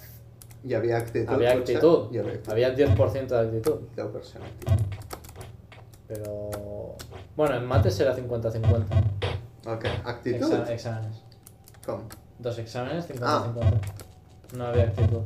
Hi 0.63 0.73
havia 0.75 0.97
actitud, 0.97 1.34
había 1.34 1.53
potser? 1.58 1.77
actitud. 1.77 2.12
Hi 2.13 2.19
havia 2.19 2.34
actitud. 2.36 2.51
Había 2.51 2.69
10% 2.75 3.27
de 3.27 3.39
actitud. 3.39 3.79
10% 3.95 4.43
actitud. 4.45 4.88
Pero. 6.10 6.50
Bueno, 7.38 7.56
en 7.56 7.65
mates 7.65 7.98
era 8.00 8.15
50-50. 8.15 8.84
Ok, 9.67 9.86
actitud? 10.04 10.52
Exa- 10.52 10.69
exámenes. 10.72 11.24
Com? 11.86 12.02
Dos 12.39 12.58
exámenes, 12.58 13.06
50-50. 13.08 13.22
Ah. 13.24 13.72
No 14.58 14.65
había 14.65 14.84
actitud. 14.86 15.22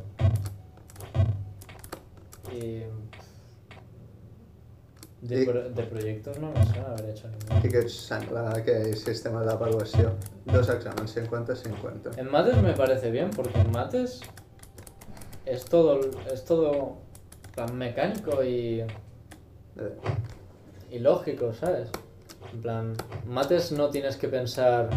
Y. 2.52 2.82
De, 5.22 5.42
I- 5.42 5.46
pro- 5.46 5.70
de 5.70 5.82
proyectos 5.84 6.38
no 6.38 6.50
me 6.52 6.66
suena 6.66 6.88
haber 6.88 7.08
hecho 7.08 7.28
ninguno. 7.28 7.60
I 7.64 7.70
què 7.72 7.80
et 7.80 7.88
sembla 7.88 8.42
aquell 8.58 8.90
sistema 9.00 9.40
d'avaluació? 9.46 10.10
Dos 10.44 10.68
exàmens, 10.68 11.14
50-50. 11.16 12.18
En 12.20 12.28
mates 12.30 12.58
me 12.60 12.74
parece 12.76 13.10
bien, 13.10 13.30
porque 13.30 13.58
en 13.62 13.70
mates 13.72 14.20
es 15.46 15.64
todo, 15.64 15.98
es 16.30 16.44
todo 16.44 16.98
plan 17.54 17.72
mecánico 17.78 18.44
y, 18.44 18.84
Eh, 19.76 19.90
y 20.90 20.98
lógico, 20.98 21.52
¿sabes? 21.54 21.88
En 22.52 22.62
plan, 22.62 22.94
mates 23.26 23.72
no 23.72 23.90
tienes 23.90 24.16
que 24.16 24.28
pensar 24.28 24.88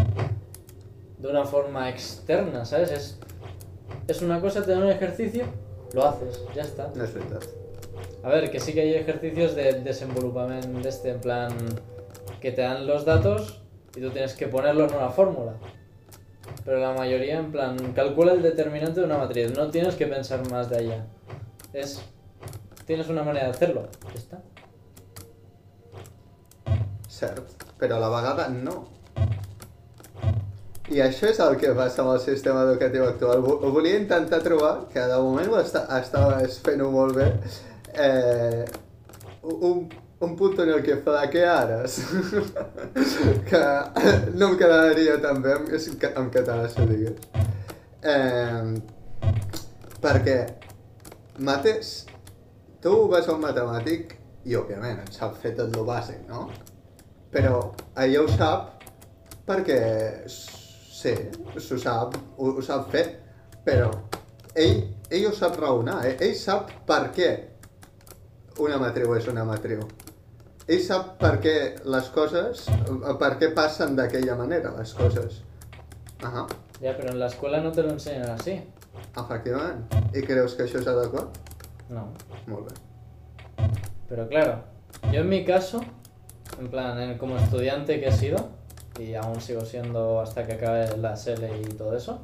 de 1.18 1.28
una 1.28 1.46
forma 1.46 1.90
externa, 1.90 2.66
¿sabes? 2.66 2.92
Es, 2.92 3.20
es 4.08 4.22
una 4.22 4.40
cosa, 4.40 4.64
te 4.64 4.72
dan 4.72 4.84
un 4.84 4.90
ejercicio, 4.90 5.46
lo 5.94 6.08
haces, 6.08 6.44
ya 6.56 6.62
está. 6.62 6.92
no 6.96 7.04
és 7.04 7.14
veritat. 7.14 7.44
A 8.24 8.30
ver, 8.30 8.52
que 8.52 8.60
sí 8.60 8.74
que 8.74 8.82
hay 8.82 8.94
ejercicios 8.94 9.56
de 9.56 9.82
desenvolupamiento 9.82 10.80
de 10.80 10.90
este, 10.90 11.12
en 11.12 11.22
plan, 11.22 11.52
que 12.42 12.52
te 12.52 12.62
dan 12.62 12.86
los 12.86 13.06
datos 13.06 13.62
y 13.96 14.02
tú 14.02 14.12
tienes 14.12 14.34
que 14.34 14.48
ponerlos 14.48 14.92
en 14.92 14.98
una 14.98 15.10
fórmula. 15.10 15.54
Pero 16.66 16.80
la 16.80 16.94
mayoría, 16.94 17.40
en 17.40 17.52
plan, 17.52 17.78
calcula 17.94 18.34
el 18.34 18.42
determinante 18.42 19.00
de 19.00 19.06
una 19.06 19.18
matriz, 19.18 19.56
no 19.56 19.70
tienes 19.70 19.96
que 19.96 20.06
pensar 20.06 20.50
más 20.52 20.70
de 20.70 20.78
allá. 20.78 21.06
Es, 21.74 22.02
tienes 22.86 23.08
una 23.10 23.24
manera 23.24 23.46
de 23.46 23.52
hacerlo, 23.52 23.88
ya 24.08 24.20
está. 24.20 24.42
Cert, 27.18 27.66
però 27.80 27.98
a 27.98 28.04
la 28.04 28.10
vegada 28.14 28.48
no. 28.54 28.76
I 30.88 31.02
això 31.04 31.28
és 31.28 31.40
el 31.44 31.56
que 31.60 31.74
passa 31.76 32.04
amb 32.04 32.14
el 32.14 32.20
sistema 32.24 32.62
educatiu 32.68 33.08
actual. 33.08 33.42
Ho 33.44 33.72
volia 33.74 33.98
intentar 34.00 34.40
trobar, 34.46 34.74
que 34.92 35.02
de 35.02 35.18
moment 35.24 35.50
ho 35.52 35.58
està, 35.60 35.84
estaves 35.98 36.60
fent-ho 36.64 36.92
molt 36.94 37.18
bé, 37.18 37.32
eh, 38.06 38.64
un, 39.42 39.82
un 40.20 40.36
punt 40.38 40.62
en 40.64 40.72
el 40.76 40.84
que 40.86 41.00
flaqueares, 41.04 41.98
que 43.50 43.64
no 44.38 44.52
em 44.52 44.56
quedaria 44.62 45.18
tan 45.26 45.42
bé 45.42 45.58
en, 45.58 45.68
en 46.14 46.32
català 46.38 46.70
si 46.70 46.82
ho 46.82 46.88
digués. 46.94 47.18
Eh, 48.14 48.78
perquè 50.06 50.38
mates, 51.50 51.92
tu 52.82 52.96
vas 53.12 53.28
a 53.28 53.36
un 53.36 53.44
matemàtic 53.44 54.16
i 54.48 54.56
òbviament 54.56 55.02
et 55.04 55.14
sap 55.18 55.36
fer 55.42 55.58
tot 55.58 55.76
lo 55.76 55.84
bàsic, 55.88 56.24
no? 56.30 56.48
Però 57.32 57.74
ella 57.98 58.22
ho 58.24 58.28
sap 58.32 58.84
perquè 59.48 59.80
sí, 60.28 61.14
s'ho 61.58 61.78
sap, 61.80 62.16
ho, 62.38 62.52
ho 62.58 62.62
sap 62.64 62.90
fer, 62.92 63.06
però 63.66 63.90
ell, 64.56 64.82
ell 65.10 65.28
ho 65.30 65.34
sap 65.36 65.56
raonar, 65.60 66.02
eh? 66.08 66.16
ell 66.20 66.36
sap 66.36 66.72
per 66.88 67.10
què 67.16 67.30
una 68.64 68.80
matriu 68.82 69.14
és 69.16 69.28
una 69.32 69.44
matriu. 69.48 69.84
Ell 70.68 70.82
sap 70.84 71.14
per 71.22 71.38
què 71.44 71.54
les 71.88 72.08
coses, 72.12 72.66
per 73.22 73.30
què 73.40 73.54
passen 73.56 73.96
d'aquella 73.96 74.36
manera 74.40 74.74
les 74.78 74.94
coses. 74.98 75.44
Ahà, 76.24 76.48
Ya, 76.82 76.92
pero 76.96 77.10
en 77.10 77.20
la 77.20 77.26
escuela 77.26 77.60
no 77.62 77.72
te 77.72 77.82
lo 77.82 77.90
enseñan 77.90 78.30
así. 78.30 78.52
efectivament. 79.18 79.86
I 80.14 80.22
creus 80.22 80.54
que 80.54 80.64
això 80.68 80.78
és 80.80 80.88
adequat? 80.88 81.38
No. 81.90 82.04
Molt 82.48 82.68
bé. 82.70 83.70
Pero 84.10 84.28
claro, 84.28 84.60
yo 85.12 85.22
en 85.22 85.30
mi 85.30 85.44
caso, 85.46 85.82
en 86.60 86.68
plan, 86.70 87.00
en- 87.00 87.18
como 87.18 87.38
estudiante 87.38 88.00
que 88.00 88.08
he 88.08 88.12
sido, 88.12 88.50
y 89.00 89.14
aún 89.14 89.40
sigo 89.42 89.62
siendo 89.62 90.20
hasta 90.22 90.46
que 90.46 90.54
acabe 90.54 90.98
la 90.98 91.14
SL 91.16 91.46
y 91.62 91.74
todo 91.74 91.96
eso, 91.96 92.20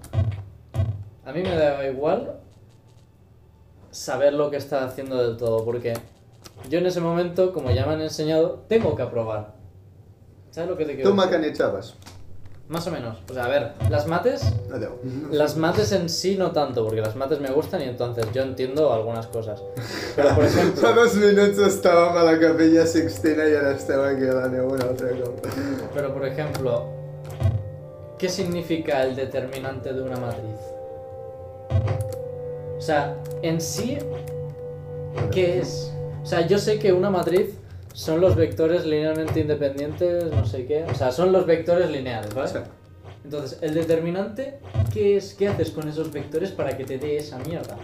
a 1.26 1.32
mí 1.32 1.41
me 1.41 1.56
da 1.56 1.86
igual 1.88 2.39
saber 3.91 4.34
lo 4.34 4.50
que 4.50 4.58
está 4.58 4.84
haciendo 4.86 5.22
del 5.28 5.38
todo, 5.38 5.63
porque 5.63 5.93
yo 6.69 6.80
en 6.80 6.86
ese 6.86 7.00
momento, 7.00 7.54
como 7.54 7.69
ya 7.72 7.86
me 7.86 7.93
han 7.93 8.02
enseñado, 8.02 8.63
tengo 8.67 8.96
que 8.96 9.04
aprobar. 9.04 9.54
¿Sabes 10.52 10.69
lo 10.69 10.78
que 10.78 10.86
te 10.86 10.96
quiero 10.96 11.10
Tu 11.10 11.15
decir? 11.15 11.32
Más 12.69 12.88
o 12.88 12.91
menos. 12.91 13.17
O 13.30 13.34
sea, 13.34 13.45
a 13.45 13.49
ver, 13.49 13.73
las 13.89 14.08
mates, 14.08 14.41
Adeu. 14.73 14.91
las 15.32 15.58
mates 15.58 15.91
en 15.91 16.08
sí 16.10 16.38
no 16.38 16.52
tanto, 16.52 16.84
porque 16.86 17.02
las 17.02 17.15
mates 17.15 17.39
me 17.41 17.52
gustan 17.52 17.82
y 17.82 17.86
entonces 17.86 18.26
yo 18.34 18.41
entiendo 18.41 18.91
algunas 18.93 19.28
cosas. 19.28 19.62
Pero 20.15 20.30
por 20.34 20.45
ejemplo, 20.45 20.93
dos 20.95 21.13
minuts 21.15 21.60
estàvem 21.60 22.17
a 22.17 22.23
la 22.23 22.39
capella 22.39 22.86
Sixtina 22.88 23.45
i 23.49 23.56
ara 23.56 23.73
estem 23.76 23.99
aquí 23.99 24.28
a 24.30 24.34
la 24.34 24.47
neu 24.47 24.71
un 24.71 24.82
altre 24.82 25.12
cop. 25.19 25.45
pero 25.93 26.13
por 26.13 26.26
ejemplo, 26.26 26.86
¿qué 28.17 28.30
significa 28.30 29.04
el 29.04 29.15
determinante 29.15 29.91
de 29.93 30.02
una 30.02 30.17
matriz? 30.17 30.62
O 32.78 32.82
sea, 32.82 33.15
en 33.41 33.60
sí, 33.60 33.97
¿qué 35.32 35.60
es? 35.60 35.91
O 36.23 36.26
sea, 36.26 36.47
yo 36.47 36.58
sé 36.58 36.80
que 36.80 36.93
una 36.93 37.10
matriz 37.10 37.56
son 37.93 38.19
los 38.19 38.36
vectores 38.36 38.86
linealmente 38.86 39.39
independientes, 39.39 40.25
no 40.32 40.45
sé 40.45 40.65
qué. 40.65 40.84
O 40.84 40.93
sea, 40.95 41.12
son 41.12 41.32
los 41.32 41.45
vectores 41.45 41.89
lineales, 41.89 42.34
¿vale? 42.34 42.49
Sí. 42.49 42.58
Entonces, 43.23 43.60
el 43.62 43.73
determinante, 43.73 44.60
¿qué 44.91 45.15
es? 45.17 45.34
¿Qué 45.34 45.47
haces 45.47 45.71
con 45.71 45.88
esos 45.88 46.12
vectores 46.12 46.51
para 46.51 46.75
que 46.75 46.84
te 46.84 46.97
dé 46.97 47.15
esa 47.17 47.38
mierda? 47.39 47.77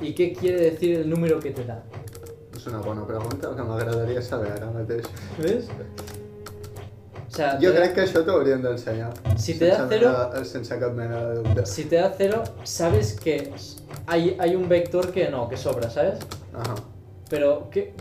¿Y 0.00 0.14
qué 0.14 0.32
quiere 0.32 0.58
decir 0.70 0.96
el 1.00 1.10
número 1.10 1.38
que 1.40 1.50
te 1.50 1.64
da? 1.64 1.82
És 2.56 2.66
una 2.70 2.78
bona 2.80 3.04
pregunta 3.06 3.50
que 3.54 3.62
m'agradaria 3.66 4.22
saber 4.22 4.52
ara 4.52 4.70
mateix. 4.70 5.04
¿Ves? 5.42 5.66
O 7.28 7.36
sea, 7.36 7.58
Jo 7.60 7.72
te 7.72 7.80
crec 7.80 7.94
que 7.96 8.02
això 8.04 8.22
t'ho 8.24 8.36
hauríem 8.38 8.62
d'ensenyar. 8.62 9.10
Si 9.36 9.56
te 9.58 9.66
da 9.72 9.86
cero- 9.90 10.12
mena- 10.12 10.44
Sense 10.46 10.78
cap 10.78 10.92
mena 10.94 11.18
de 11.26 11.34
dubte. 11.42 11.66
si 11.66 11.84
te 11.84 11.96
da 11.96 12.12
cero, 12.16 12.44
sabes 12.62 13.12
que 13.20 13.50
hay, 14.06 14.36
hay 14.38 14.54
un 14.54 14.68
vector 14.68 15.10
que 15.10 15.28
no, 15.28 15.48
que 15.48 15.56
sobra, 15.56 15.90
¿sabes? 15.90 16.20
Ajá. 16.54 16.74
Pero, 17.28 17.68
¿qué, 17.70 17.92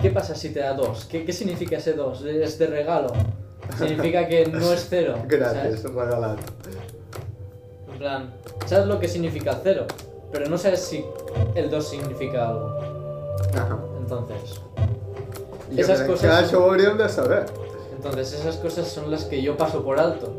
qué 0.00 0.10
pasa 0.10 0.34
si 0.34 0.50
te 0.50 0.60
da 0.60 0.72
dos? 0.74 1.04
¿Qué, 1.06 1.24
qué 1.24 1.32
significa 1.32 1.76
ese 1.76 1.92
dos? 1.94 2.22
¿Es 2.24 2.58
de 2.58 2.66
regalo? 2.66 3.08
Significa 3.78 4.26
que 4.26 4.46
no 4.46 4.72
es 4.72 4.86
cero. 4.88 5.14
¿sabes? 5.30 5.82
regalat. 5.84 6.38
En 7.92 7.98
plan, 7.98 8.34
¿sabes 8.66 8.86
lo 8.86 8.98
que 8.98 9.08
significa 9.08 9.58
cero? 9.62 9.86
Pero 10.32 10.48
no 10.48 10.56
sabes 10.58 10.80
si 10.80 11.04
el 11.54 11.68
2 11.70 11.88
significa 11.88 12.48
algo. 12.48 12.78
Ajá. 13.54 13.78
Entonces, 13.98 14.60
Jo 15.74 15.76
Esas 15.76 16.00
que 16.02 16.16
son- 16.16 16.98
de 16.98 17.08
saber. 17.08 17.46
entonces 17.94 18.32
esas 18.32 18.56
cosas 18.56 18.86
son 18.88 19.10
las 19.10 19.24
que 19.24 19.42
yo 19.42 19.56
paso 19.56 19.82
por 19.84 19.98
alto. 20.00 20.32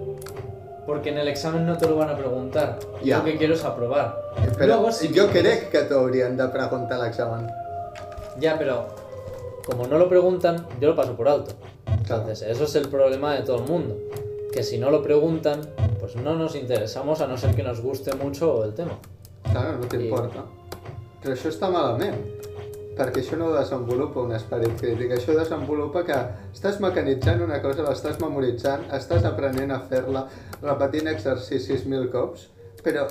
Porque 0.85 1.09
en 1.09 1.17
el 1.19 1.27
examen 1.27 1.65
no 1.65 1.77
te 1.77 1.87
lo 1.87 1.95
van 1.97 2.09
a 2.09 2.17
preguntar. 2.17 2.79
Ya. 3.03 3.19
Lo 3.19 3.25
que 3.25 3.37
quiero 3.37 3.53
es 3.53 3.63
aprobar. 3.63 4.19
Però 4.57 4.65
Luego, 4.67 4.91
si 4.91 5.09
quieres- 5.09 5.31
crec 5.31 5.69
que 5.71 5.81
t'ho 5.83 5.99
haurien 5.99 6.35
de 6.35 6.47
preguntar 6.47 6.99
a 6.99 7.03
l'examen. 7.03 7.47
Ya, 8.39 8.57
pero 8.57 8.87
como 9.65 9.87
no 9.87 9.97
lo 9.97 10.09
preguntan, 10.09 10.67
yo 10.79 10.89
lo 10.89 10.95
paso 10.95 11.15
por 11.15 11.27
alto. 11.27 11.53
Entonces, 11.85 12.41
eso 12.41 12.63
es 12.63 12.75
el 12.75 12.87
problema 12.87 13.35
de 13.35 13.43
todo 13.43 13.57
el 13.63 13.69
mundo. 13.69 13.97
Que 14.51 14.63
si 14.63 14.77
no 14.77 14.91
lo 14.91 15.01
preguntan, 15.01 15.61
pues 15.99 16.15
no 16.15 16.35
nos 16.35 16.55
interesamos 16.55 17.21
a 17.21 17.27
no 17.27 17.37
ser 17.37 17.55
que 17.55 17.63
nos 17.63 17.81
guste 17.81 18.13
mucho 18.15 18.63
el 18.65 18.73
tema. 18.73 18.97
Clar, 19.43 19.79
no 19.79 19.87
t'importa. 19.87 20.45
Però 21.21 21.35
això 21.35 21.51
està 21.51 21.69
malament, 21.69 22.17
perquè 22.97 23.21
això 23.21 23.37
no 23.37 23.51
desenvolupa 23.53 24.23
un 24.25 24.33
esperit 24.35 24.73
crític, 24.79 25.13
això 25.13 25.35
desenvolupa 25.37 26.01
que 26.07 26.17
estàs 26.49 26.79
mecanitzant 26.81 27.43
una 27.45 27.59
cosa, 27.61 27.85
l'estàs 27.85 28.17
memoritzant, 28.23 28.87
estàs 28.97 29.27
aprenent 29.29 29.71
a 29.75 29.79
fer-la, 29.91 30.25
repetint 30.63 31.11
exercicis 31.11 31.85
mil 31.85 32.09
cops, 32.13 32.47
però 32.81 33.05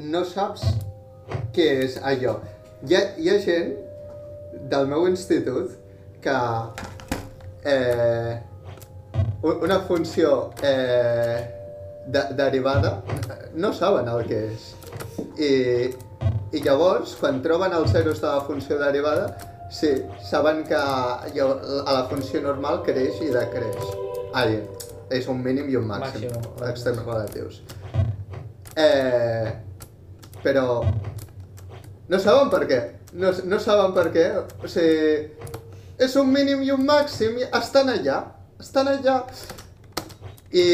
no 0.00 0.24
saps 0.24 0.64
què 1.54 1.68
és 1.84 2.00
allò. 2.00 2.38
Hi 2.88 2.96
ha, 2.96 3.04
hi 3.20 3.28
ha 3.28 3.38
gent 3.44 3.74
del 4.68 4.86
meu 4.86 5.06
institut 5.08 5.76
que 6.20 6.36
eh, 7.64 8.40
una 9.42 9.80
funció 9.80 10.50
eh, 10.62 11.48
de, 12.06 12.22
derivada 12.36 13.02
no 13.54 13.72
saben 13.72 14.08
el 14.08 14.26
que 14.28 14.40
és. 14.52 14.68
I, 15.40 15.52
I 16.52 16.62
llavors, 16.64 17.14
quan 17.20 17.40
troben 17.44 17.72
els 17.76 17.92
zeros 17.94 18.20
de 18.20 18.28
la 18.28 18.42
funció 18.44 18.78
derivada, 18.80 19.30
sí, 19.72 19.94
saben 20.26 20.64
que 20.66 20.76
a 20.76 21.22
la 21.36 22.04
funció 22.10 22.42
normal 22.42 22.82
creix 22.86 23.20
i 23.24 23.30
decreix. 23.32 23.90
Ai, 24.34 24.60
és 25.10 25.26
un 25.30 25.40
mínim 25.42 25.70
i 25.70 25.76
un 25.78 25.86
màxim, 25.88 26.30
Màxim. 26.30 26.64
extrems 26.70 27.04
relatius. 27.06 27.60
Eh, 28.76 29.50
però 30.44 30.84
no 32.08 32.18
saben 32.18 32.50
per 32.50 32.64
què. 32.70 32.80
No, 33.12 33.32
no 33.44 33.58
saben 33.62 33.94
per 33.96 34.08
què. 34.14 34.26
O 34.62 34.70
sigui, 34.70 35.30
és 36.00 36.16
un 36.20 36.30
mínim 36.32 36.62
i 36.64 36.70
un 36.74 36.84
màxim, 36.86 37.38
i 37.40 37.48
estan 37.60 37.90
allà. 37.92 38.20
Estan 38.60 38.90
allà. 38.92 39.20
I, 40.50 40.66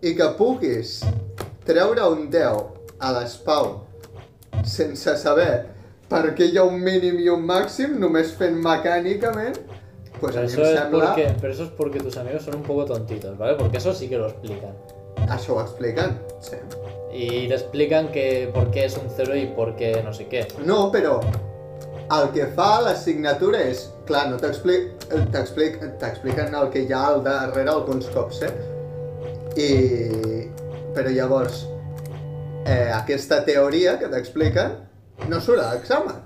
i 0.00 0.14
que 0.16 0.28
puguis 0.38 1.00
treure 1.66 2.06
un 2.08 2.28
10 2.32 2.62
a 3.00 3.10
l'espau 3.16 3.74
sense 4.64 5.12
saber 5.20 5.52
per 6.10 6.32
què 6.36 6.48
hi 6.50 6.58
ha 6.58 6.64
un 6.66 6.80
mínim 6.82 7.20
i 7.22 7.28
un 7.30 7.44
màxim, 7.46 7.98
només 8.02 8.32
fent 8.38 8.56
mecànicament, 8.64 9.60
pues 10.20 10.36
a 10.36 10.40
Pero 10.40 10.46
mi 10.46 10.52
eso, 10.52 10.60
em 10.60 10.66
es 10.66 10.78
sembla... 10.78 11.04
porque, 11.06 11.36
pero 11.40 11.52
eso 11.52 11.64
es 11.64 11.70
porque 11.70 12.00
tus 12.00 12.16
amigos 12.16 12.42
son 12.42 12.56
un 12.56 12.62
poco 12.62 12.84
tontitos, 12.84 13.38
¿vale? 13.38 13.54
Porque 13.56 13.78
eso 13.78 13.94
sí 13.94 14.08
que 14.08 14.18
lo 14.18 14.28
explican. 14.28 14.74
Això 15.28 15.54
ho 15.54 15.60
expliquen? 15.62 16.18
Sí. 16.40 16.56
Y 17.12 17.48
te 17.48 17.54
explican 17.54 18.12
que 18.12 18.50
por 18.54 18.70
qué 18.70 18.84
es 18.84 18.96
un 18.96 19.08
cero 19.14 19.34
y 19.36 19.46
por 19.46 19.74
qué 19.76 20.00
no 20.04 20.12
sé 20.12 20.26
qué. 20.28 20.46
No, 20.64 20.92
però 20.92 21.20
el 22.10 22.30
que 22.34 22.46
fa 22.54 22.80
l'assignatura 22.82 23.60
és... 23.70 23.88
Clar, 24.06 24.28
no 24.30 24.36
t'expliquen 24.42 26.54
el 26.58 26.70
que 26.70 26.80
hi 26.82 26.92
ha 26.92 27.06
al 27.12 27.22
darrere 27.22 27.70
alguns 27.70 28.06
cops, 28.14 28.42
eh? 28.42 28.52
I... 29.54 29.68
Però 30.94 31.08
llavors, 31.14 31.66
eh, 32.66 32.90
aquesta 32.94 33.44
teoria 33.46 33.98
que 34.00 34.08
t'expliquen 34.10 34.70
no 35.30 35.38
surt 35.40 35.60
a 35.62 35.70
l'examen. 35.74 36.16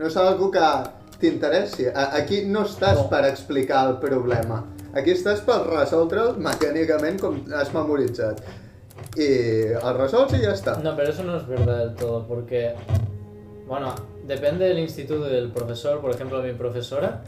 No 0.00 0.06
és 0.08 0.16
algo 0.20 0.50
que 0.52 0.66
t'interessi. 1.20 1.84
Aquí 1.94 2.44
no 2.48 2.64
estàs 2.68 2.96
No. 2.96 3.08
per 3.08 3.24
explicar 3.28 3.86
el 3.88 3.96
problema. 4.00 4.64
Aquí 4.96 5.10
estàs 5.14 5.40
per 5.46 5.60
resoldre'l 5.68 6.36
mecànicament 6.42 7.20
com 7.20 7.40
has 7.54 7.72
memoritzat. 7.72 8.40
El 9.16 9.96
resols 9.96 10.32
i 10.36 10.42
ja 10.44 10.52
està. 10.54 10.76
No, 10.82 10.94
pero 10.96 11.10
eso 11.10 11.24
no 11.24 11.36
es 11.36 11.46
verdad 11.46 11.78
del 11.78 11.94
todo, 11.94 12.26
porque, 12.28 12.74
bueno, 13.66 13.94
depende 14.26 14.66
del 14.68 14.78
instituto 14.78 15.28
y 15.28 15.32
del 15.32 15.50
profesor. 15.50 16.00
Por 16.00 16.12
ejemplo, 16.12 16.42
mi 16.42 16.52
profesora 16.52 17.22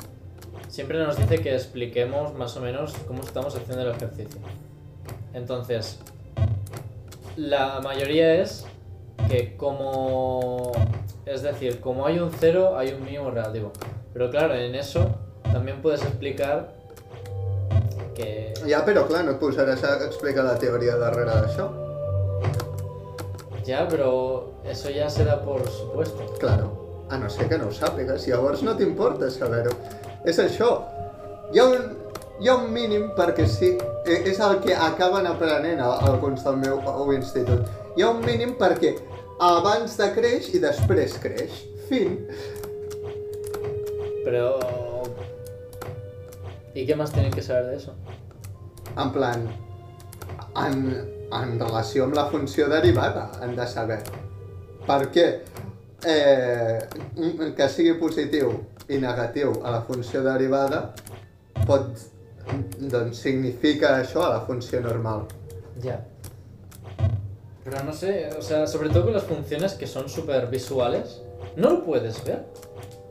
siempre 0.68 0.98
nos 0.98 1.16
dice 1.16 1.40
que 1.40 1.54
expliquemos 1.54 2.34
más 2.34 2.56
o 2.56 2.60
menos 2.60 2.94
cómo 3.06 3.22
estamos 3.22 3.56
haciendo 3.56 3.82
el 3.82 3.90
ejercicio. 3.96 4.40
Entonces, 5.34 5.98
la 7.36 7.80
mayoría 7.80 8.34
es 8.34 8.64
que 9.28 9.56
como... 9.56 10.72
Es 11.24 11.42
decir, 11.42 11.80
como 11.80 12.06
hay 12.06 12.18
un 12.18 12.30
cero, 12.32 12.76
hay 12.76 12.92
un 12.92 13.04
mínimo 13.04 13.30
relativo. 13.30 13.72
Pero 14.12 14.30
claro, 14.30 14.54
en 14.54 14.74
eso 14.74 15.10
también 15.52 15.80
puedes 15.80 16.02
explicar 16.02 16.74
que... 18.16 18.52
Ja, 18.68 18.82
però 18.86 19.06
clar, 19.08 19.24
no 19.26 19.36
et 19.36 19.40
posaràs 19.40 19.84
a 19.86 19.96
explicar 20.06 20.44
la 20.46 20.58
teoria 20.60 20.98
darrere 21.00 21.32
d'això. 21.32 21.70
Ya, 23.64 23.86
pero 23.88 24.52
eso 24.64 24.90
ya 24.90 25.08
se 25.08 25.24
da 25.24 25.42
por 25.44 25.68
supuesto. 25.68 26.26
Claro, 26.38 27.06
a 27.10 27.18
no 27.18 27.30
ser 27.30 27.48
que 27.48 27.58
no 27.58 27.68
ho 27.68 27.72
sàpigues, 27.72 28.26
llavors 28.26 28.62
no 28.62 28.74
t'importa 28.76 29.30
saber-ho. 29.30 29.74
És 30.26 30.38
això, 30.42 30.70
hi 31.54 31.60
ha 31.62 31.66
un, 31.70 31.92
hi 32.40 32.50
ha 32.50 32.56
un 32.58 32.72
mínim 32.74 33.10
perquè 33.16 33.46
sí, 33.46 33.72
eh, 34.06 34.22
és 34.26 34.40
el 34.42 34.58
que 34.64 34.74
acaben 34.74 35.28
aprenent 35.30 35.82
alguns 35.82 36.42
del 36.44 36.58
meu 36.62 36.80
meu 36.82 37.14
institut. 37.14 37.68
Hi 37.96 38.02
ha 38.02 38.10
un 38.10 38.24
mínim 38.26 38.56
perquè 38.58 38.96
abans 39.42 39.98
de 39.98 40.10
creix 40.16 40.50
i 40.54 40.62
després 40.62 41.18
creix. 41.22 41.62
Fin. 41.88 42.18
Pero... 44.24 44.91
¿Y 46.74 46.86
qué 46.86 46.96
más 46.96 47.12
tienen 47.12 47.32
que 47.32 47.42
saber 47.42 47.66
de 47.66 47.76
eso? 47.76 47.94
En 48.96 49.12
plan, 49.12 49.48
en, 50.56 50.78
en 51.32 51.58
relació 51.60 52.04
amb 52.04 52.16
la 52.16 52.26
funció 52.30 52.68
derivada, 52.68 53.30
han 53.40 53.56
de 53.56 53.66
saber. 53.66 54.02
Per 54.86 55.00
què 55.14 55.26
eh, 56.04 56.78
que 57.56 57.68
sigui 57.70 57.94
positiu 58.00 58.54
i 58.88 58.98
negatiu 59.00 59.54
a 59.62 59.76
la 59.76 59.82
funció 59.86 60.24
derivada 60.26 60.82
pot, 61.66 61.92
doncs, 62.80 63.20
significa 63.22 63.96
això 64.00 64.24
a 64.26 64.32
la 64.34 64.40
funció 64.46 64.80
normal. 64.82 65.26
Ya. 65.82 66.00
Pero 67.64 67.84
no 67.84 67.92
sé, 67.92 68.30
o 68.36 68.42
sea, 68.42 68.66
sobre 68.66 68.88
todo 68.88 69.04
con 69.04 69.14
las 69.14 69.24
funciones 69.24 69.74
que 69.74 69.86
son 69.86 70.08
súper 70.08 70.48
visuales, 70.48 71.20
no 71.56 71.70
lo 71.70 71.84
puedes 71.84 72.22
ver. 72.24 72.44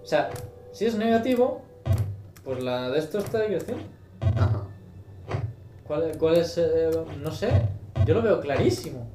O 0.04 0.06
sea, 0.06 0.30
si 0.74 0.86
es 0.86 0.96
negativo, 0.96 1.62
pues 2.44 2.64
la 2.64 2.90
de 2.90 3.00
esto 3.00 3.20
está 3.20 3.40
decreciendo. 3.40 3.84
Ajá. 4.22 4.64
¿Cuál, 5.88 6.18
cuál 6.18 6.38
es? 6.38 6.58
eh, 6.58 6.90
no 7.22 7.32
sé, 7.32 7.50
yo 8.06 8.16
lo 8.16 8.22
veo 8.22 8.40
clarísimo. 8.40 9.08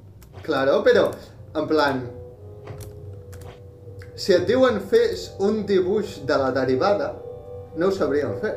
Claro, 0.42 0.82
però, 0.84 1.10
en 1.54 1.66
plan... 1.66 2.10
Si 4.16 4.32
et 4.32 4.46
diuen 4.48 4.78
fes 4.80 5.26
un 5.44 5.66
dibuix 5.68 6.22
de 6.24 6.36
la 6.40 6.52
derivada, 6.52 7.10
no 7.76 7.88
ho 7.88 7.92
sabríem 7.92 8.38
fer. 8.40 8.54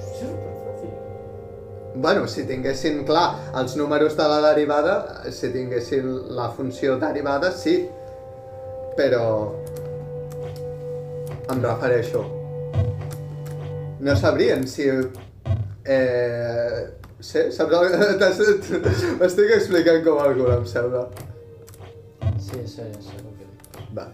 Sí, 0.00 0.06
és 0.06 0.22
superfàcil. 0.22 0.94
Bueno, 2.00 2.24
si 2.28 2.46
tinguessin, 2.48 3.02
clar, 3.08 3.26
els 3.60 3.76
números 3.76 4.16
de 4.16 4.28
la 4.32 4.40
derivada, 4.46 4.96
si 5.28 5.52
tinguessin 5.52 6.08
la 6.38 6.48
funció 6.56 6.96
derivada, 7.02 7.52
sí. 7.52 7.82
Però... 8.96 9.26
Em 11.52 11.60
refereixo. 11.60 12.35
No 14.06 14.14
sabrien 14.14 14.68
si... 14.68 14.84
Eh... 15.84 16.90
Sí, 17.18 17.40
saps 17.50 17.72
M'estic 19.18 19.48
explicant 19.56 20.04
com 20.04 20.20
cul, 20.20 20.50
em 20.54 20.66
sembla. 20.70 21.00
Sí, 22.38 22.60
sí, 22.70 22.84
sí, 23.02 23.16
el 23.16 23.32
que 23.34 23.48
dic. 23.48 23.80
Va. 23.96 24.04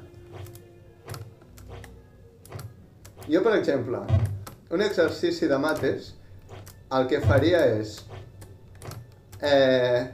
Jo, 3.27 3.43
per 3.43 3.53
exemple, 3.59 4.01
un 4.73 4.85
exercici 4.87 5.51
de 5.51 5.59
mates, 5.61 6.09
el 6.97 7.11
que 7.11 7.21
faria 7.27 7.61
és 7.75 7.99
eh, 9.43 10.09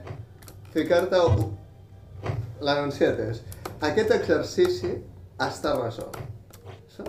ficar-te... 0.75 1.23
L'anunciat 2.67 3.23
és, 3.29 3.45
aquest 3.93 4.11
exercici 4.19 4.91
està 5.47 5.77
resolt. 5.79 6.19
Això? 6.75 7.07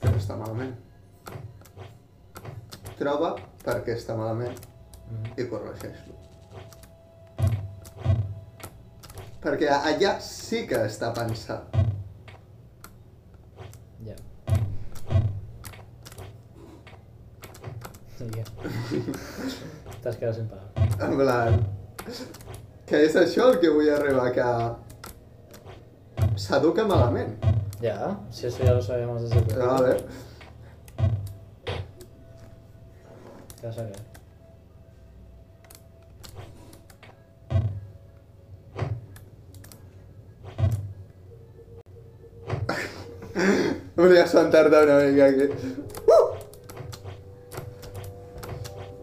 Però 0.00 0.16
està 0.16 0.40
malament. 0.40 0.72
Troba 2.98 3.34
per 3.64 3.80
què 3.86 3.96
està 3.98 4.16
malament 4.16 4.54
Mhm. 5.10 5.32
i 5.36 5.44
corregeix-lo. 5.50 6.14
Perquè 9.44 9.68
allà 9.68 10.14
sí 10.24 10.66
que 10.66 10.78
està 10.88 11.10
pensat. 11.12 11.62
Ja. 14.06 14.14
Què? 18.18 18.44
T'has 20.02 20.16
quedat 20.16 20.34
sin 20.38 20.48
pagar. 20.48 20.68
En 21.08 21.16
plan... 21.18 21.58
Que 22.88 22.98
és 23.06 23.14
això 23.16 23.50
el 23.52 23.58
que 23.60 23.70
vull 23.72 23.88
arribar, 23.92 24.30
que... 24.36 24.48
S'educa 26.40 26.84
malament. 26.88 27.36
Ya, 27.84 28.16
si 28.30 28.46
eso 28.46 28.64
ya 28.64 28.72
lo 28.74 28.82
sabíamos 28.82 29.22
desde 29.22 29.38
el 29.38 29.44
Però, 29.44 29.70
a 29.70 29.76
principio. 29.82 30.08
¿Qué 33.64 33.68
vas 33.68 33.78
a 33.78 33.84
creer? 33.84 33.96
volia 43.96 44.26
sentar-te 44.26 44.84
una 44.84 44.98
mica 44.98 45.24
aquí. 45.24 45.48
Uh! 46.12 46.24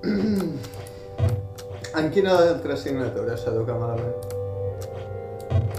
En 1.97 2.11
quina 2.11 2.37
altra 2.37 2.73
assignatura 2.77 3.33
s'educa 3.37 3.73
malament? 3.81 4.13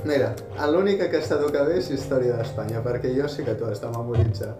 Mira, 0.04 0.34
l'única 0.74 1.06
que 1.08 1.22
s'educa 1.22 1.62
bé 1.70 1.78
és 1.78 1.86
Història 1.94 2.34
d'Espanya, 2.40 2.82
perquè 2.82 3.14
jo 3.14 3.30
sí 3.30 3.46
que 3.46 3.54
t'ho 3.54 3.70
has 3.70 3.80
de 3.80 3.94
memoritzar. 3.94 4.52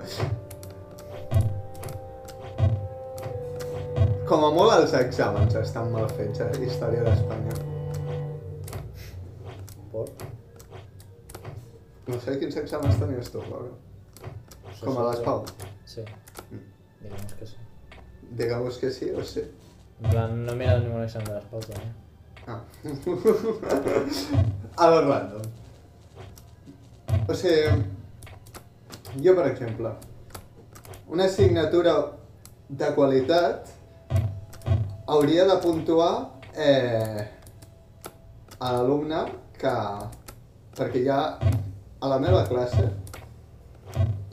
Com 4.33 4.47
a 4.47 4.49
molt 4.49 4.73
els 4.73 4.95
exàmens 4.97 5.53
estan 5.61 5.91
mal 5.93 6.07
fets 6.17 6.41
a 6.41 6.47
Història 6.65 7.03
d'Espanya. 7.05 7.53
¿Por? 9.93 10.07
No 12.07 12.21
sé 12.23 12.39
quins 12.41 12.57
exàmens 12.63 12.97
tenies 13.03 13.29
tu, 13.35 13.43
Laura. 13.51 13.75
Com 14.79 15.01
a 15.03 15.05
les 15.11 15.21
Pau. 15.27 15.43
Sí. 15.85 16.05
Digamos 17.03 17.35
que 17.41 17.49
sí. 17.51 17.59
Digamos 18.39 18.79
que 18.81 18.89
sí 18.95 19.11
o 19.11 19.23
sí. 19.33 19.43
En 20.01 20.07
plan, 20.15 20.33
no 20.47 20.55
he 20.55 20.57
mirado 20.63 20.81
ningún 20.87 21.05
examen 21.05 21.29
de 21.29 21.35
las 21.35 21.45
Pau 21.53 21.61
todavía. 21.61 21.93
Ah. 22.47 22.61
a 24.87 24.89
lo 24.95 25.05
random. 25.11 25.45
O 27.29 27.31
sigui, 27.35 27.85
jo, 29.21 29.37
per 29.37 29.47
exemple, 29.53 29.93
una 31.07 31.29
assignatura 31.29 31.93
de 32.71 32.95
qualitat 32.97 33.72
hauria 35.13 35.45
de 35.49 35.57
puntuar 35.61 36.13
eh, 36.57 37.21
a 38.59 38.73
l'alumne 38.73 39.25
que... 39.59 39.77
Perquè 40.73 41.03
ja 41.05 41.19
a 41.37 42.09
la 42.09 42.17
meva 42.17 42.47
classe 42.49 42.87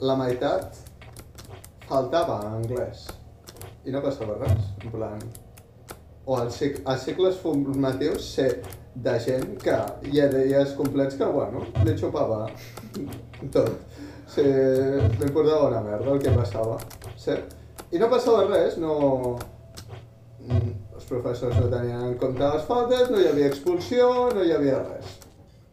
la 0.00 0.14
meitat 0.16 0.78
faltava 1.84 2.38
en 2.46 2.54
anglès 2.62 3.04
i 3.84 3.92
no 3.92 4.00
passava 4.00 4.38
res, 4.40 4.70
en 4.80 4.94
plan 4.94 5.20
o 6.24 6.38
als, 6.38 6.62
als 6.84 7.04
cicles 7.04 7.36
formatius 7.42 8.32
sé 8.38 8.48
de 8.94 9.14
gent 9.26 9.56
que 9.60 9.76
hi 10.08 10.20
ha 10.22 10.28
dies 10.32 10.74
complets 10.78 11.16
que, 11.20 11.28
bueno, 11.36 11.64
li 11.84 11.96
xupava 11.98 12.44
tot. 13.54 13.72
Sí, 14.30 14.44
li 14.46 15.26
importava 15.26 15.68
una 15.68 15.80
merda 15.82 16.12
el 16.14 16.20
que 16.22 16.34
passava. 16.34 16.76
Sí. 17.18 17.34
I 17.90 17.98
no 17.98 18.08
passava 18.12 18.44
res, 18.46 18.76
no... 18.78 19.36
Mm, 20.46 20.72
Els 20.94 21.08
professors 21.08 21.56
no 21.60 21.68
tenien 21.72 22.04
en 22.04 22.14
compte 22.20 22.46
les 22.54 22.64
faltes, 22.68 23.10
no 23.10 23.20
hi 23.20 23.28
havia 23.30 23.48
expulsió, 23.50 24.08
no 24.34 24.44
hi 24.44 24.52
havia 24.56 24.80
res. 24.84 25.16